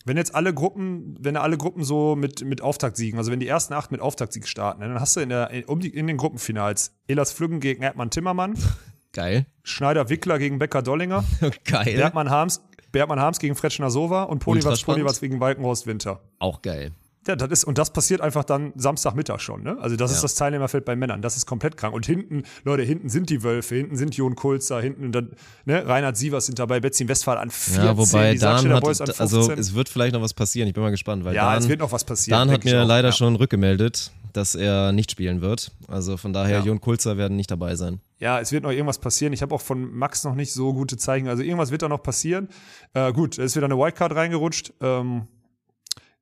[0.05, 3.74] Wenn jetzt alle Gruppen, wenn alle Gruppen so mit, mit Auftaktsiegen, also wenn die ersten
[3.74, 6.15] acht mit Auftaktsieg starten, ne, dann hast du in, der, in, um die, in den
[6.15, 8.53] Gruppenfinals Elas Flüggen gegen Erdmann Timmermann,
[9.20, 9.45] Geil.
[9.63, 11.24] Schneider Wickler gegen Becker Dollinger,
[11.65, 11.95] Geil.
[11.97, 12.61] Bergmann Harms,
[12.91, 14.82] Bergmann Harms gegen Fretschner Sova und Polywatz.
[14.84, 16.22] Polywatz gegen Walkenhorst Winter.
[16.39, 16.91] Auch geil.
[17.28, 19.78] Ja, das ist, und das passiert einfach dann Samstagmittag schon, ne?
[19.82, 20.15] Also, das Ja.
[20.15, 21.22] ist das Teilnehmerfeld bei Männern.
[21.22, 21.93] Das ist komplett krank.
[21.93, 25.32] Und hinten, Leute, hinten sind die Wölfe, hinten sind Jon Kulzer, hinten dann,
[25.65, 29.01] ne, Reinhard Sievers sind dabei, Betsy Westphal an 14, Ja, wobei die Dan Saarstädter Boys
[29.01, 29.39] an hat, 15.
[29.51, 31.67] also es wird vielleicht noch was passieren, ich bin mal gespannt, weil ja, Dan, es
[31.67, 32.39] wird noch was passieren.
[32.47, 32.88] Dan hat mir auch.
[32.88, 33.13] leider ja.
[33.13, 35.71] schon rückgemeldet, dass er nicht spielen wird.
[35.88, 36.63] Also von daher, Ja.
[36.65, 37.99] Jon Kulzer werden nicht dabei sein.
[38.19, 39.32] Ja, es wird noch irgendwas passieren.
[39.34, 41.27] Ich habe auch von Max noch nicht so gute Zeichen.
[41.27, 42.49] Also irgendwas wird da noch passieren.
[42.93, 44.73] Äh, gut, es ist wieder eine Wildcard reingerutscht.
[44.82, 45.27] Ähm,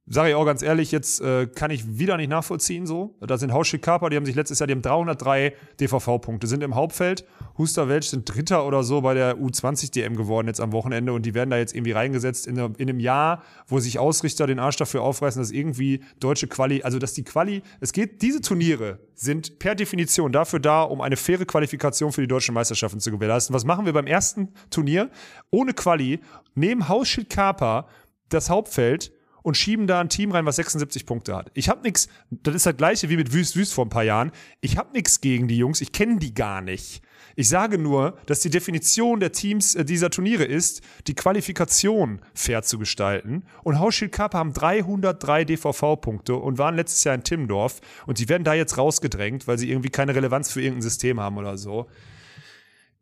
[0.10, 3.16] sage ich auch ganz ehrlich, jetzt äh, kann ich wieder nicht nachvollziehen so.
[3.20, 6.76] Da sind Hauschik Kaper, die haben sich letztes Jahr, die haben 303 DVV-Punkte, sind im
[6.76, 7.26] Hauptfeld.
[7.58, 11.34] Huster Welch sind Dritter oder so bei der U20-DM geworden jetzt am Wochenende und die
[11.34, 15.01] werden da jetzt irgendwie reingesetzt in, in einem Jahr, wo sich Ausrichter den Arsch dafür
[15.01, 19.76] aufreißen, dass irgendwie deutsche Quali, also dass die Quali, es geht, diese Turniere sind per
[19.76, 23.53] Definition dafür da, um eine faire Qualifikation für die deutschen Meisterschaften zu gewährleisten.
[23.53, 25.10] Was machen wir beim ersten Turnier?
[25.49, 26.20] Ohne Quali,
[26.55, 27.88] nehmen Hausschild Kaper
[28.30, 29.12] das Hauptfeld
[29.48, 31.52] und schieben da ein Team rein, was 76 Punkte hat.
[31.54, 34.34] Ich habe nichts, das ist das gleiche wie mit Wüst Wüst vor ein paar Jahren.
[34.60, 37.02] Ich habe nichts gegen die Jungs, ich kenne die gar nicht.
[37.38, 42.62] Ich sage nur, dass die Definition der Teams äh, dieser Turniere ist, die Qualifikation fair
[42.64, 43.45] zu gestalten.
[43.64, 48.43] Und Hauschild Cup haben 303 DVV-Punkte und waren letztes Jahr in Timmendorf und die werden
[48.43, 51.88] da jetzt rausgedrängt, weil sie irgendwie keine Relevanz für irgendein System haben oder so.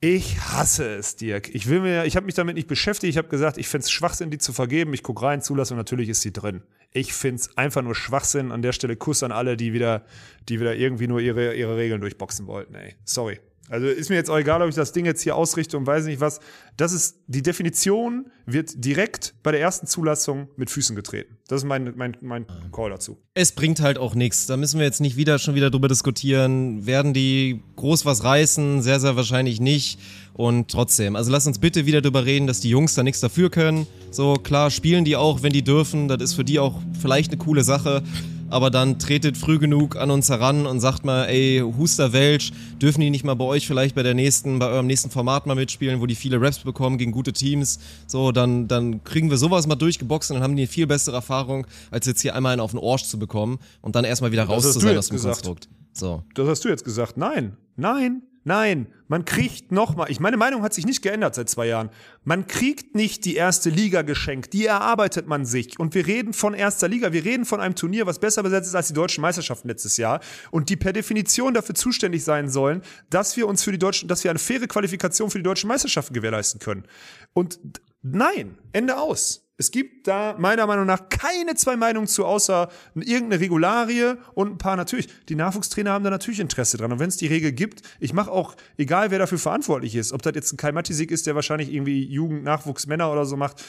[0.01, 1.53] Ich hasse es, Dirk.
[1.55, 3.09] Ich will mir, ich habe mich damit nicht beschäftigt.
[3.09, 4.93] Ich habe gesagt, ich finde es Schwachsinn, die zu vergeben.
[4.93, 6.63] Ich gucke rein, Zulassung, natürlich ist sie drin.
[6.91, 8.51] Ich finde es einfach nur Schwachsinn.
[8.51, 10.05] An der Stelle Kuss an alle, die wieder,
[10.47, 12.95] die wieder irgendwie nur ihre, ihre Regeln durchboxen wollten, ey.
[13.03, 13.39] Sorry.
[13.69, 16.05] Also ist mir jetzt auch egal, ob ich das Ding jetzt hier ausrichte und weiß
[16.05, 16.39] nicht was.
[16.77, 21.37] Das ist, die Definition wird direkt bei der ersten Zulassung mit Füßen getreten.
[21.47, 23.17] Das ist mein, mein, mein Call dazu.
[23.33, 24.45] Es bringt halt auch nichts.
[24.45, 26.85] Da müssen wir jetzt nicht wieder schon wieder drüber diskutieren.
[26.85, 28.83] Werden die groß was reißen?
[28.83, 29.99] Sehr, sehr wahrscheinlich nicht.
[30.33, 33.49] Und trotzdem, also lass uns bitte wieder drüber reden, dass die Jungs da nichts dafür
[33.49, 33.87] können.
[34.11, 36.07] So, klar, spielen die auch, wenn die dürfen.
[36.07, 38.03] Das ist für die auch vielleicht eine coole Sache
[38.49, 43.01] aber dann tretet früh genug an uns heran und sagt mal, ey, Huster Welch, dürfen
[43.01, 46.01] die nicht mal bei euch vielleicht bei der nächsten, bei eurem nächsten Format mal mitspielen,
[46.01, 47.79] wo die viele Raps bekommen gegen gute Teams.
[48.07, 51.15] So, dann, dann kriegen wir sowas mal durchgeboxt und dann haben die eine viel bessere
[51.15, 54.43] Erfahrung, als jetzt hier einmal einen auf den Orsch zu bekommen und dann erstmal wieder
[54.43, 55.35] raus zu sein aus dem gesagt.
[55.35, 55.69] Konstrukt.
[55.93, 56.23] So.
[56.33, 57.17] Das hast du jetzt gesagt.
[57.17, 58.87] Nein, nein, nein.
[59.07, 61.91] Man kriegt nochmal, ich meine Meinung hat sich nicht geändert seit zwei Jahren.
[62.23, 65.79] Man kriegt nicht die erste Liga geschenkt, die erarbeitet man sich.
[65.79, 68.75] Und wir reden von erster Liga, wir reden von einem Turnier, was besser besetzt ist
[68.75, 72.81] als die deutschen Meisterschaften letztes Jahr und die per Definition dafür zuständig sein sollen,
[73.11, 76.13] dass wir uns für die deutschen, dass wir eine faire Qualifikation für die deutschen Meisterschaften
[76.13, 76.85] gewährleisten können.
[77.33, 77.59] Und
[78.01, 79.44] nein, Ende aus.
[79.57, 84.57] Es gibt da meiner Meinung nach keine zwei Meinungen zu, außer irgendeine Regularie und ein
[84.57, 85.07] paar natürlich.
[85.29, 86.91] Die Nachwuchstrainer haben da natürlich Interesse dran.
[86.91, 90.21] Und wenn es die Regel gibt, ich mache auch, egal wer dafür verantwortlich ist, ob
[90.21, 93.63] das jetzt ein Kai Matisik ist, der wahrscheinlich irgendwie Jugend, Nachwuchs, Männer oder so macht,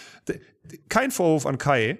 [0.88, 1.98] kein Vorwurf an Kai,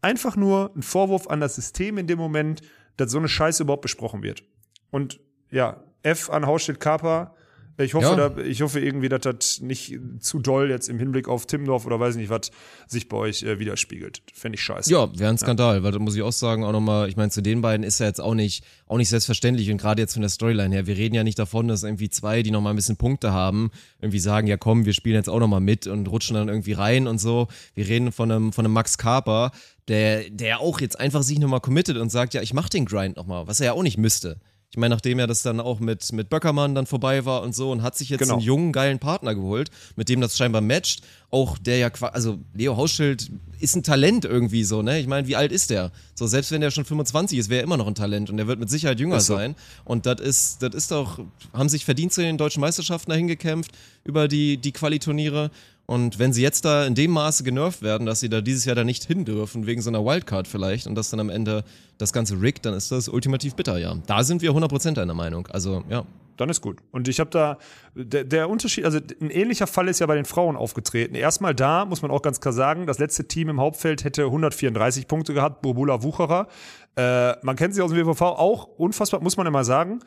[0.00, 2.60] einfach nur ein Vorwurf an das System in dem Moment,
[2.96, 4.44] dass so eine Scheiße überhaupt besprochen wird.
[4.90, 5.18] Und
[5.50, 7.34] ja, F an Hausstedt Kaper,
[7.78, 8.28] ich hoffe, Ja.
[8.28, 12.00] da, ich hoffe irgendwie, dass das nicht zu doll jetzt im Hinblick auf Timmendorf oder
[12.00, 12.50] weiß nicht was
[12.86, 14.22] sich bei euch äh, widerspiegelt.
[14.34, 14.90] Fände ich scheiße.
[14.90, 17.40] Ja, wäre ein Skandal, weil da muss ich auch sagen, auch nochmal, ich meine, zu
[17.42, 20.30] den beiden ist ja jetzt auch nicht, auch nicht selbstverständlich und gerade jetzt von der
[20.30, 23.32] Storyline her, wir reden ja nicht davon, dass irgendwie zwei, die nochmal ein bisschen Punkte
[23.32, 23.70] haben,
[24.00, 27.06] irgendwie sagen, ja komm, wir spielen jetzt auch nochmal mit und rutschen dann irgendwie rein
[27.06, 27.48] und so.
[27.74, 29.52] Wir reden von einem, von einem Max Kaper,
[29.88, 33.16] der, der auch jetzt einfach sich nochmal committet und sagt, ja, ich mach den Grind
[33.16, 34.38] nochmal, was er ja auch nicht müsste.
[34.70, 37.70] Ich meine, nachdem er das dann auch mit, mit Böckermann dann vorbei war und so
[37.70, 38.34] und hat sich jetzt Genau.
[38.34, 41.00] einen jungen, geilen Partner geholt, mit dem das scheinbar matcht.
[41.30, 45.00] Auch der ja quasi, also Leo Hausschild ist ein Talent irgendwie so, ne?
[45.00, 45.90] Ich meine, wie alt ist der?
[46.14, 48.46] So, selbst wenn der schon 25 ist, wäre er immer noch ein Talent und der
[48.46, 49.36] wird mit Sicherheit jünger so.
[49.36, 49.54] sein.
[49.86, 51.18] Und das ist, das ist doch,
[51.54, 53.72] haben sich verdient zu den deutschen Meisterschaften dahin gekämpft
[54.04, 55.50] über die, die Quali-Turniere.
[55.90, 58.76] Und wenn sie jetzt da in dem Maße genervt werden, dass sie da dieses Jahr
[58.76, 61.64] da nicht hin dürfen, wegen so einer Wildcard vielleicht, und das dann am Ende
[61.96, 63.96] das Ganze riggt, dann ist das ultimativ bitter, ja.
[64.06, 65.46] Da sind wir 100% einer Meinung.
[65.46, 66.04] Also, ja.
[66.36, 66.80] Dann ist gut.
[66.92, 67.56] Und ich habe da,
[67.94, 71.14] der, der Unterschied, also ein ähnlicher Fall ist ja bei den Frauen aufgetreten.
[71.14, 75.08] Erstmal da, muss man auch ganz klar sagen, das letzte Team im Hauptfeld hätte 134
[75.08, 76.48] Punkte gehabt, Bobula Wucherer.
[76.96, 80.00] Äh, man kennt sie aus dem WVV auch, unfassbar, muss man immer sagen.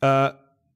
[0.00, 0.30] Äh,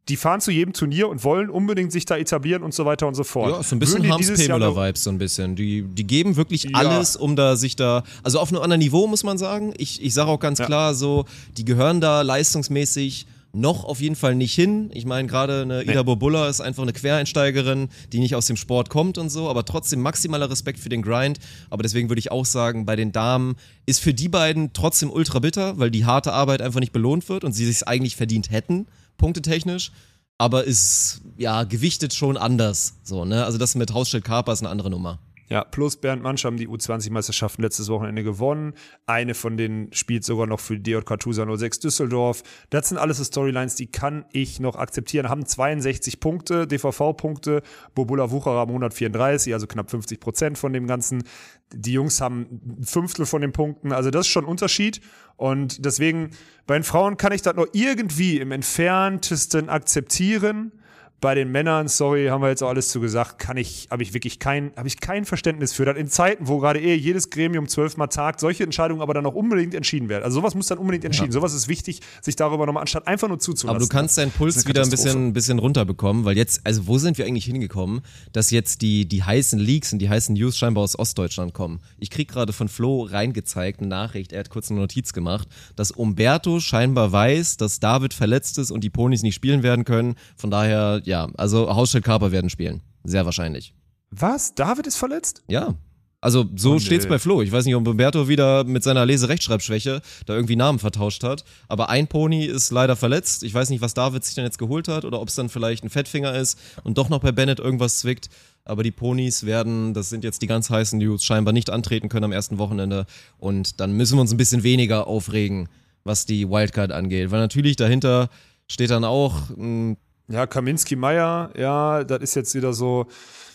[0.09, 3.15] die fahren zu jedem Turnier und wollen unbedingt sich da etablieren und so weiter und
[3.15, 3.51] so fort.
[3.53, 5.55] Ja, so ein bisschen Würden die Harms dieses Jahr noch- Pemela-Vibes, so ein bisschen.
[5.57, 6.71] Die, die geben wirklich Ja.
[6.75, 9.75] alles, um da sich da, also auf einem anderen Niveau, muss man sagen.
[9.77, 10.67] Ich, ich sage auch ganz Ja.
[10.67, 11.25] klar so,
[11.57, 14.91] die gehören da leistungsmäßig noch auf jeden Fall nicht hin.
[14.93, 18.91] Ich meine, gerade eine Ida Bobulla ist einfach eine Quereinsteigerin, die nicht aus dem Sport
[18.91, 21.39] kommt und so, aber trotzdem maximaler Respekt für den Grind.
[21.71, 23.57] Aber deswegen würde ich auch sagen, bei den Damen
[23.87, 27.43] ist für die beiden trotzdem ultra bitter, weil die harte Arbeit einfach nicht belohnt wird
[27.43, 28.87] und sie sich eigentlich verdient hätten,
[29.19, 29.93] punktetechnisch.
[30.39, 32.95] Aber ist, ja, gewichtet schon anders.
[33.03, 33.45] So, ne?
[33.45, 35.19] Also das mit Hausschild Karper ist eine andere Nummer.
[35.49, 38.75] Ja, plus Bernd Mansch haben die U20-Meisterschaften letztes Wochenende gewonnen.
[39.07, 42.43] Eine von denen spielt sogar noch für DJK Tusa 06 Düsseldorf.
[42.69, 45.31] Das sind alles so Storylines, die kann ich noch akzeptieren.
[45.31, 47.63] Haben 62 Punkte, DVV-Punkte.
[47.95, 51.25] Bobula Wucherer haben 134, also knapp 50 Prozent von dem Ganzen.
[51.73, 53.93] Die Jungs haben ein Fünftel von den Punkten.
[53.93, 55.01] Also das ist schon ein Unterschied.
[55.37, 56.31] Und deswegen,
[56.67, 60.73] bei den Frauen kann ich das noch irgendwie im entferntesten akzeptieren.
[61.21, 64.15] Bei den Männern, sorry, haben wir jetzt auch alles zu gesagt, kann ich, habe ich
[64.15, 65.85] wirklich kein, habe ich kein Verständnis für.
[65.85, 69.35] Das in Zeiten, wo gerade eh jedes Gremium zwölfmal tagt, solche Entscheidungen aber dann auch
[69.35, 70.23] unbedingt entschieden werden.
[70.23, 71.31] Also sowas muss dann unbedingt entschieden.
[71.31, 71.33] Ja.
[71.33, 73.77] Sowas ist wichtig, sich darüber nochmal anstatt einfach nur zuzulassen.
[73.77, 76.99] Aber du kannst deinen Puls wieder ein bisschen, ein bisschen runterbekommen, weil jetzt, also wo
[76.99, 80.85] sind wir eigentlich hingekommen, dass jetzt die, die heißen Leaks und die heißen News scheinbar
[80.85, 81.81] aus Ostdeutschland kommen.
[81.99, 85.91] Ich krieg gerade von Flo reingezeigt eine Nachricht, er hat kurz eine Notiz gemacht, dass
[85.91, 90.15] Umberto scheinbar weiß, dass David verletzt ist und die Ponys nicht spielen werden können.
[90.37, 92.83] Von daher, ja, also Hausstedt Kaper werden spielen.
[93.03, 93.75] Sehr wahrscheinlich.
[94.11, 94.55] Was?
[94.55, 95.43] David ist verletzt?
[95.49, 95.75] Ja.
[96.21, 97.43] Also so oh, steht's bei Flo.
[97.43, 101.45] Ich weiß nicht, ob Umberto wieder mit seiner Leserechtschreibschwäche da irgendwie Namen vertauscht hat.
[101.69, 103.45] Aber ein Pony ist leider verletzt.
[103.45, 105.85] Ich weiß nicht, was David sich denn jetzt geholt hat oder ob es dann vielleicht
[105.85, 108.29] ein Fettfinger ist und doch noch bei Bennett irgendwas zwickt.
[108.65, 112.25] Aber die Ponys werden, das sind jetzt die ganz heißen News, scheinbar nicht antreten können
[112.25, 113.07] am ersten Wochenende.
[113.39, 115.69] Und dann müssen wir uns ein bisschen weniger aufregen,
[116.03, 117.31] was die Wildcard angeht.
[117.31, 118.29] Weil natürlich dahinter
[118.67, 119.97] steht dann auch ein
[120.29, 123.07] ja, Kaminski Meier, ja, das ist jetzt wieder so.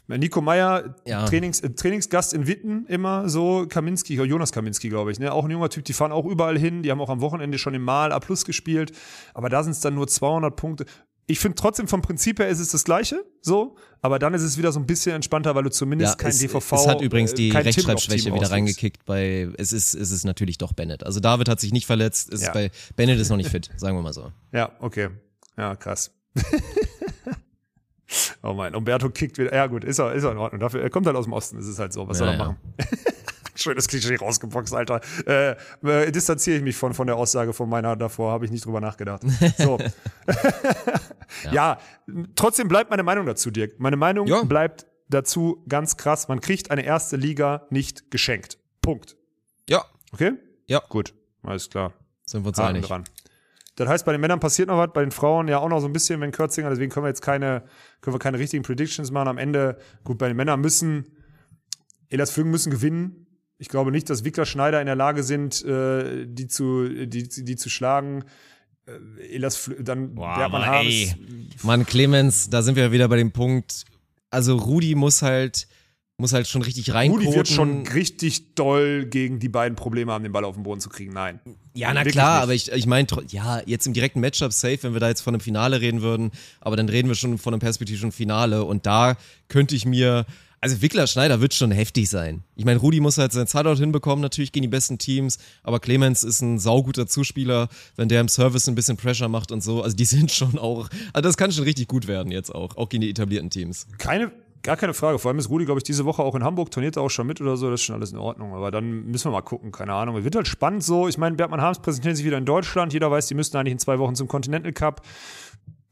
[0.08, 1.26] Nico Meier, ja.
[1.26, 5.32] Trainings, äh, Trainingsgast in Witten immer so, Kaminski, Jonas Kaminski, glaube ich, ne?
[5.32, 7.74] Auch ein junger Typ, die fahren auch überall hin, die haben auch am Wochenende schon
[7.74, 8.92] im Mal A Plus gespielt,
[9.34, 10.86] aber da sind es dann nur 200 Punkte.
[11.26, 14.58] Ich finde trotzdem vom Prinzip her ist es das Gleiche, so, aber dann ist es
[14.58, 16.74] wieder so ein bisschen entspannter, weil du zumindest ja, kein es, DVV.
[16.74, 20.74] Es hat übrigens äh, die Rechtschreibschwäche wieder reingekickt bei, es ist, es ist natürlich doch
[20.74, 21.06] Bennett.
[21.06, 22.52] Also David hat sich nicht verletzt, ist ja.
[22.52, 24.34] bei, Bennett ist noch nicht fit, sagen wir mal so.
[24.52, 25.10] Ja, okay.
[25.58, 26.12] Ja, krass.
[28.44, 29.54] oh mein, Umberto kickt wieder.
[29.54, 30.60] Ja, gut, ist er, ist er in Ordnung.
[30.60, 32.08] Dafür, er kommt halt aus dem Osten, ist es halt so.
[32.08, 32.46] Was ja, soll er ja.
[32.46, 32.58] machen?
[33.56, 35.00] Schönes Klischee rausgeboxt, Alter.
[35.28, 38.66] Äh, äh, distanziere ich mich von, von der Aussage von meiner davor, habe ich nicht
[38.66, 39.22] drüber nachgedacht.
[39.58, 39.78] So.
[41.44, 41.52] ja.
[41.52, 41.78] ja.
[42.36, 43.80] trotzdem bleibt meine Meinung dazu, Dirk.
[43.80, 44.44] Meine Meinung ja.
[44.44, 46.28] bleibt dazu ganz krass.
[46.28, 48.58] Man kriegt eine erste Liga nicht geschenkt.
[48.82, 49.18] Punkt.
[49.70, 49.86] Ja.
[50.12, 50.32] Okay?
[50.66, 50.82] Ja.
[50.90, 51.94] Gut, alles klar.
[52.26, 52.88] Sind wir uns Haken einig.
[52.88, 53.04] dran.
[53.76, 55.88] Das heißt, bei den Männern passiert noch was, bei den Frauen ja auch noch so
[55.88, 57.64] ein bisschen, wenn Kürzinger, deswegen können wir jetzt keine,
[58.02, 59.28] können wir keine richtigen Predictions machen.
[59.28, 61.06] Am Ende, gut, bei den Männern müssen,
[62.10, 63.26] Elas Fügen müssen gewinnen.
[63.58, 67.56] Ich glaube nicht, dass Wickler Schneider in der Lage sind, äh, die zu, die, die
[67.56, 68.26] zu schlagen.
[68.86, 71.16] Äh, Elas, dann Boah, Bergmann Harms.
[71.64, 73.86] Mann, Clemens, da sind wir wieder bei dem Punkt.
[74.30, 75.68] Also Rudi muss halt,
[76.18, 77.26] muss halt schon richtig reinkoten.
[77.26, 80.80] Rudi wird schon richtig doll gegen die beiden Probleme haben, den Ball auf den Boden
[80.80, 81.12] zu kriegen.
[81.12, 81.40] Nein.
[81.74, 82.44] Ja, na Wirklich klar, nicht.
[82.44, 85.34] aber ich, ich meine, ja, jetzt im direkten Matchup safe, wenn wir da jetzt von
[85.34, 86.32] einem Finale reden würden,
[86.62, 89.18] aber dann reden wir schon von einem perspektivischen Finale und da
[89.48, 90.26] könnte ich mir,
[90.62, 92.44] also Wickler Schneider wird schon heftig sein.
[92.56, 96.24] Ich meine, Rudi muss halt seinen Zeitort hinbekommen, natürlich gegen die besten Teams, aber Clemens
[96.24, 99.82] ist ein sauguter Zuspieler, wenn der im Service ein bisschen Pressure macht und so.
[99.82, 102.88] Also die sind schon auch, also das kann schon richtig gut werden jetzt auch, auch
[102.88, 103.88] gegen die etablierten Teams.
[103.98, 104.32] Keine,
[104.64, 105.20] Gar keine Frage.
[105.20, 107.28] Vor allem ist Rudi, glaube ich, diese Woche auch in Hamburg, trainiert er auch schon
[107.28, 107.70] mit oder so.
[107.70, 108.54] Das ist schon alles in Ordnung.
[108.54, 109.74] Aber dann müssen wir mal gucken.
[109.74, 110.16] Keine Ahnung.
[110.16, 111.10] Es wird halt spannend so.
[111.10, 112.94] Ich meine, Bergmann Harms präsentieren sich wieder in Deutschland.
[112.94, 115.02] Jeder weiß, die müssten eigentlich in zwei Wochen zum Continental Cup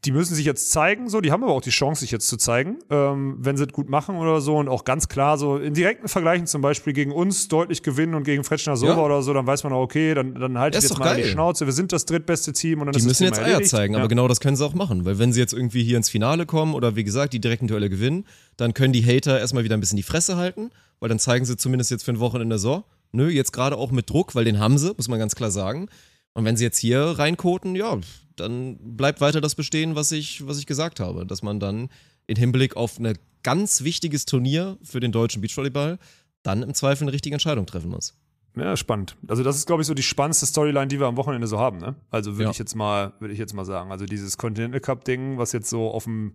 [0.04, 2.36] die müssen sich jetzt zeigen, so, die haben aber auch die Chance, sich jetzt zu
[2.36, 5.74] zeigen, ähm, wenn sie es gut machen oder so und auch ganz klar so in
[5.74, 9.02] direkten Vergleichen zum Beispiel gegen uns deutlich gewinnen und gegen Fretschner Sova ja.
[9.04, 11.22] oder so, dann weiß man auch, okay, dann, dann halte ich jetzt mal geil.
[11.22, 13.70] die Schnauze, wir sind das drittbeste Team und dann die ist müssen jetzt Eier erledigt.
[13.70, 14.00] zeigen, ja.
[14.00, 16.46] aber genau das können sie auch machen, weil wenn sie jetzt irgendwie hier ins Finale
[16.46, 18.26] kommen oder wie gesagt, die direkten Duelle gewinnen,
[18.56, 21.56] dann können die Hater erstmal wieder ein bisschen die Fresse halten, weil dann zeigen sie
[21.56, 24.78] zumindest jetzt für ein Wochenende so, nö, jetzt gerade auch mit Druck, weil den haben
[24.78, 25.88] sie, muss man ganz klar sagen.
[26.34, 27.98] Und wenn sie jetzt hier reinkoten, ja,
[28.36, 31.88] dann bleibt weiter das bestehen, was ich, was ich gesagt habe, dass man dann
[32.26, 35.98] in Hinblick auf ein ganz wichtiges Turnier für den deutschen Beachvolleyball
[36.42, 38.14] dann im Zweifel eine richtige Entscheidung treffen muss.
[38.56, 39.16] Ja, spannend.
[39.28, 41.78] Also das ist, glaube ich, so die spannendste Storyline, die wir am Wochenende so haben.
[41.78, 41.94] Ne?
[42.10, 42.50] Also würde ja.
[42.50, 43.90] ich jetzt mal, würde ich jetzt mal sagen.
[43.90, 46.34] Also dieses Continental Cup Ding, was jetzt so auf dem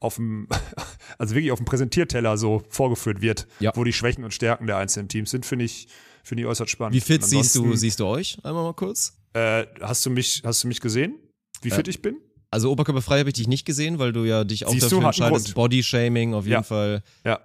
[0.00, 0.46] auf dem,
[1.18, 3.72] also wirklich auf dem Präsentierteller so vorgeführt wird, ja.
[3.74, 5.88] wo die Schwächen und Stärken der einzelnen Teams sind, finde ich,
[6.22, 6.94] finde ich äußerst spannend.
[6.94, 8.38] Wie fit siehst du, siehst du euch?
[8.44, 9.17] Einmal mal kurz.
[9.32, 11.16] Äh, hast du mich, hast du mich gesehen?
[11.62, 12.16] Wie fit äh, ich bin?
[12.50, 15.54] Also oberkörperfrei habe ich dich nicht gesehen, weil du ja dich auch Siehst dafür entscheidest.
[15.54, 16.62] Body-Shaming auf jeden ja.
[16.62, 17.02] Fall.
[17.24, 17.40] Ja.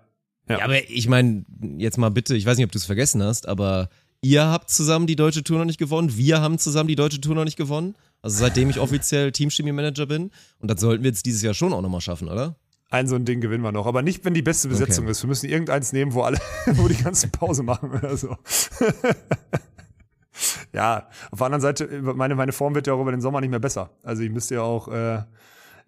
[0.47, 0.59] ja.
[0.59, 1.45] Ja, aber ich meine,
[1.77, 3.89] jetzt mal bitte, ich weiß nicht, ob du es vergessen hast, aber
[4.21, 7.35] ihr habt zusammen die deutsche Tour noch nicht gewonnen, wir haben zusammen die deutsche Tour
[7.35, 7.95] noch nicht gewonnen.
[8.21, 10.31] Also seitdem ich offiziell Teamchemie-Manager bin.
[10.59, 12.55] Und das sollten wir jetzt dieses Jahr schon auch nochmal schaffen, oder?
[12.89, 15.11] Ein so ein Ding gewinnen wir noch, aber nicht, wenn die beste Besetzung okay.
[15.11, 15.23] ist.
[15.23, 18.37] Wir müssen irgendeins nehmen, wo alle, wo die ganzen Pause machen oder so.
[20.73, 23.51] ja, auf der anderen Seite, meine, meine Form wird ja auch über den Sommer nicht
[23.51, 23.91] mehr besser.
[24.01, 25.21] Also ich müsste ja auch, äh,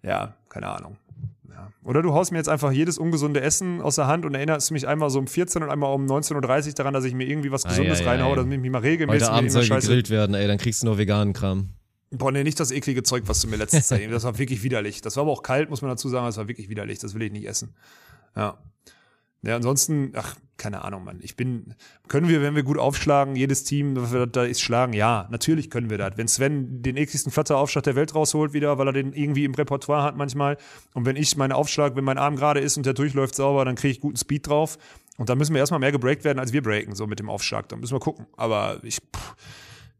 [0.02, 0.96] ja, keine Ahnung.
[1.50, 1.70] Ja.
[1.82, 4.86] Oder du haust mir jetzt einfach jedes ungesunde Essen aus der Hand und erinnerst mich
[4.86, 7.64] einmal so um 14 und einmal um 19.30 Uhr daran, dass ich mir irgendwie was
[7.64, 10.34] Gesundes ah, ja, ja, reinhaue, dass ich mich mal regelmäßig Heute Abend soll gegrillt werden,
[10.34, 11.70] ey, dann kriegst du nur veganen Kram.
[12.10, 15.00] Boah, nee, nicht das eklige Zeug, was du mir letztens Zeit Das war wirklich widerlich.
[15.00, 16.26] Das war aber auch kalt, muss man dazu sagen.
[16.26, 17.00] Das war wirklich widerlich.
[17.00, 17.74] Das will ich nicht essen.
[18.36, 18.58] Ja.
[19.46, 21.20] Ja, ansonsten, ach, keine Ahnung, Mann.
[21.22, 21.74] Ich bin,
[22.08, 24.92] können wir, wenn wir gut aufschlagen, jedes Team, das wir da ist, schlagen?
[24.92, 26.16] Ja, natürlich können wir das.
[26.16, 30.02] Wenn Sven den ekligsten Flatteraufschlag der Welt rausholt wieder, weil er den irgendwie im Repertoire
[30.02, 30.56] hat manchmal.
[30.94, 33.76] Und wenn ich meinen Aufschlag, wenn mein Arm gerade ist und der durchläuft sauber, dann
[33.76, 34.78] kriege ich guten Speed drauf.
[35.16, 37.68] Und dann müssen wir erstmal mehr gebreakt werden, als wir breaken, so mit dem Aufschlag.
[37.68, 38.26] Dann müssen wir gucken.
[38.36, 39.36] Aber ich, pff,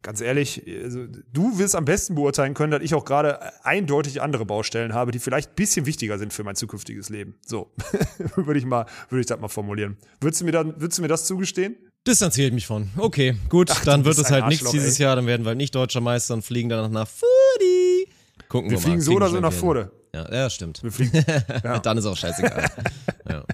[0.07, 4.47] ganz ehrlich, also, du wirst am besten beurteilen können, dass ich auch gerade eindeutig andere
[4.47, 7.35] Baustellen habe, die vielleicht ein bisschen wichtiger sind für mein zukünftiges Leben.
[7.45, 7.73] So,
[8.37, 9.97] würde ich mal, würde ich das mal formulieren.
[10.21, 11.75] Würdest du mir dann, würdest du mir das zugestehen?
[12.07, 12.89] Distanziert mich von.
[12.97, 15.07] Okay, gut, Ach, dann wird es halt nichts dieses ey.
[15.07, 18.09] Jahr, dann werden wir halt nicht deutscher Meister und fliegen danach nach Fudi.
[18.49, 19.03] Gucken wir, Wir fliegen mal.
[19.03, 19.53] so oder so nach.
[19.53, 19.91] Furde.
[20.15, 20.85] Ja, ja, stimmt.
[20.85, 21.25] Wir fliegen,
[21.65, 22.71] ja, Dann ist auch scheißegal.
[23.29, 23.45] ja,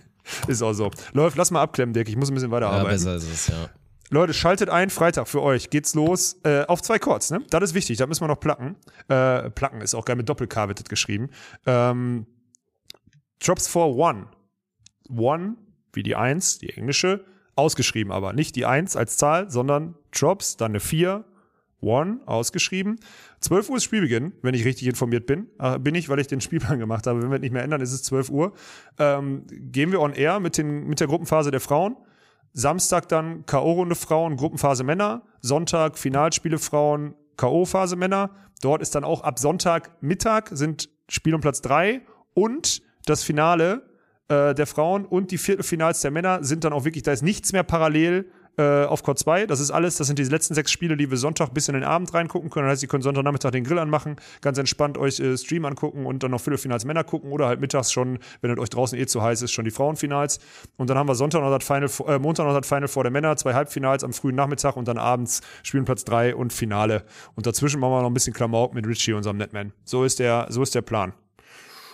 [0.49, 0.91] ist auch so.
[1.15, 2.11] Läuft, lass mal abklemmen, Dick.
[2.11, 2.91] Ich muss ein bisschen ja weiterarbeiten.
[2.91, 3.71] besser ist es, ja.
[4.13, 7.43] Leute, schaltet ein, Freitag für euch geht's los äh, auf zwei Chords, ne?
[7.49, 8.77] Das ist wichtig, da müssen wir noch placken.
[9.09, 11.31] Äh, placken ist auch geil mit Doppel-K wird das geschrieben.
[11.65, 12.27] Ähm,
[13.43, 14.27] Drops for One.
[15.09, 15.57] One,
[15.95, 17.25] wie die Eins, die englische,
[17.57, 18.35] ausgeschrieben aber.
[18.35, 21.25] Nicht die Eins als Zahl, sondern Drops, dann eine Vier,
[21.81, 23.01] One, ausgeschrieben.
[23.41, 25.49] 12 Uhr ist Spielbeginn, wenn ich richtig informiert bin.
[25.59, 27.23] Äh, bin ich, weil ich den Spielplan gemacht habe.
[27.23, 28.53] Wenn wir nicht mehr ändern, ist es 12 Uhr.
[28.99, 31.97] Ähm, gehen wir on air mit, den, mit der Gruppenphase der Frauen.
[32.53, 35.23] Samstag dann K.O.-Runde Frauen, Gruppenphase Männer.
[35.41, 38.31] Sonntag Finalspiele Frauen, K.O.-Phase Männer.
[38.61, 42.03] Dort ist dann auch ab Sonntag Mittag sind Spiel um Platz drei
[42.35, 43.83] und das Finale
[44.29, 47.53] äh, der Frauen und die Viertelfinals der Männer sind dann auch wirklich, da ist nichts
[47.53, 49.47] mehr parallel äh, auf Court 2.
[49.47, 51.85] Das ist alles, das sind die letzten sechs Spiele, die wir Sonntag bis in den
[51.85, 52.67] Abend reingucken können.
[52.67, 56.23] Das heißt, ihr könnt Sonntagnachmittag den Grill anmachen, ganz entspannt euch äh, Stream angucken und
[56.23, 59.23] dann noch Viertelfinals Männer gucken oder halt mittags schon, wenn es euch draußen eh zu
[59.23, 60.39] heiß ist, schon die Frauenfinals.
[60.77, 63.13] Und dann haben wir Sonntag noch das Final, äh, Montag noch das Final vor der
[63.13, 67.05] Männer, zwei Halbfinals am frühen Nachmittag und dann abends spielen Platz drei und Finale.
[67.35, 69.73] Und dazwischen machen wir noch ein bisschen Klamauk mit Richie, unserem Netman.
[69.85, 71.13] So ist der, so ist der Plan.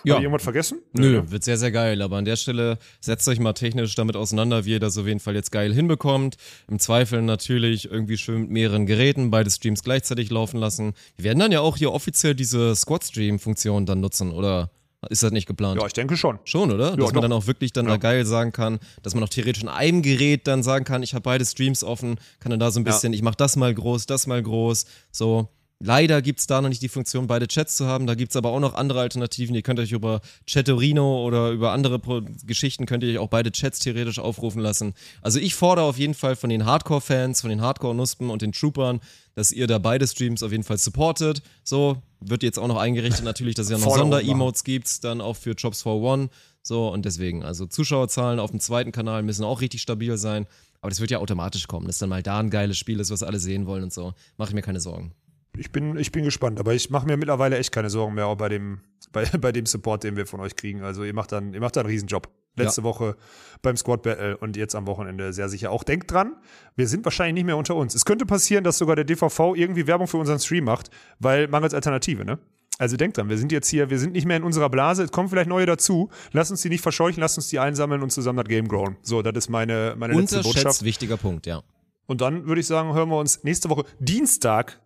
[0.03, 0.15] Ja.
[0.15, 0.79] Hat irgendwas vergessen?
[0.93, 2.01] Nö, wird sehr, sehr geil.
[2.01, 5.19] Aber an der Stelle setzt euch mal technisch damit auseinander, wie ihr das auf jeden
[5.19, 6.37] Fall jetzt geil hinbekommt.
[6.69, 10.93] Im Zweifel natürlich irgendwie schön mit mehreren Geräten beide Streams gleichzeitig laufen lassen.
[11.17, 14.69] Wir werden dann ja auch hier offiziell diese Squad-Stream-Funktion dann nutzen, oder
[15.09, 15.79] ist das nicht geplant?
[15.79, 16.39] Ja, ich denke schon.
[16.43, 16.91] Schon, oder?
[16.91, 17.21] Dass man doch.
[17.21, 17.91] dann auch wirklich dann Ja.
[17.91, 21.13] da geil sagen kann, dass man auch theoretisch in einem Gerät dann sagen kann, ich
[21.13, 22.91] habe beide Streams offen, kann dann da so ein Ja.
[22.91, 25.49] bisschen, ich mache das mal groß, das mal groß, so.
[25.81, 28.05] Leider gibt's da noch nicht die Funktion, beide Chats zu haben.
[28.05, 29.55] Da gibt's aber auch noch andere Alternativen.
[29.55, 33.53] Ihr könnt euch über Chatterino oder über andere Pro Geschichten könnt ihr euch auch beide
[33.53, 34.93] Chats theoretisch aufrufen lassen.
[35.21, 38.99] Also ich fordere auf jeden Fall von den Hardcore-Fans, von den Hardcore-Nuspen und den Troopern,
[39.35, 41.41] dass ihr da beide Streams auf jeden Fall supportet.
[41.63, 45.37] So, wird jetzt auch noch eingerichtet natürlich, dass es ja noch Sonder-Emotes gibt, dann auch
[45.37, 46.29] für Jobs for One.
[46.61, 50.45] So, und deswegen, also Zuschauerzahlen auf dem zweiten Kanal müssen auch richtig stabil sein.
[50.81, 53.23] Aber das wird ja automatisch kommen, dass dann mal da ein geiles Spiel ist, was
[53.23, 54.13] alle sehen wollen und so.
[54.37, 55.13] Mache ich mir keine Sorgen.
[55.57, 58.37] Ich bin, ich bin gespannt, aber ich mache mir mittlerweile echt keine Sorgen mehr auch
[58.37, 58.81] bei dem,
[59.11, 60.83] bei, bei dem Support, den wir von euch kriegen.
[60.83, 62.29] Also ihr macht dann, ihr macht da einen Riesenjob.
[62.55, 63.15] Letzte Woche
[63.61, 65.71] beim Squad Battle und jetzt am Wochenende sehr sicher.
[65.71, 66.35] Auch denkt dran,
[66.75, 67.95] wir sind wahrscheinlich nicht mehr unter uns.
[67.95, 70.89] Es könnte passieren, dass sogar der DVV irgendwie Werbung für unseren Stream macht,
[71.19, 72.37] weil mangels Alternative, ne?
[72.77, 75.11] Also denkt dran, wir sind jetzt hier, wir sind nicht mehr in unserer Blase, es
[75.11, 76.09] kommen vielleicht neue dazu.
[76.31, 78.95] Lasst uns die nicht verscheuchen, lasst uns die einsammeln und zusammen das Game growen.
[79.01, 80.83] So, das ist meine, meine letzte Botschaft.
[80.83, 81.61] Wichtiger Punkt, ja.
[82.05, 84.79] Und dann würde ich sagen, hören wir uns nächste Woche Dienstag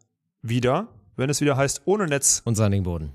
[0.44, 3.14] wieder, wenn es wieder heißt, ohne Netz Und Sandingboden.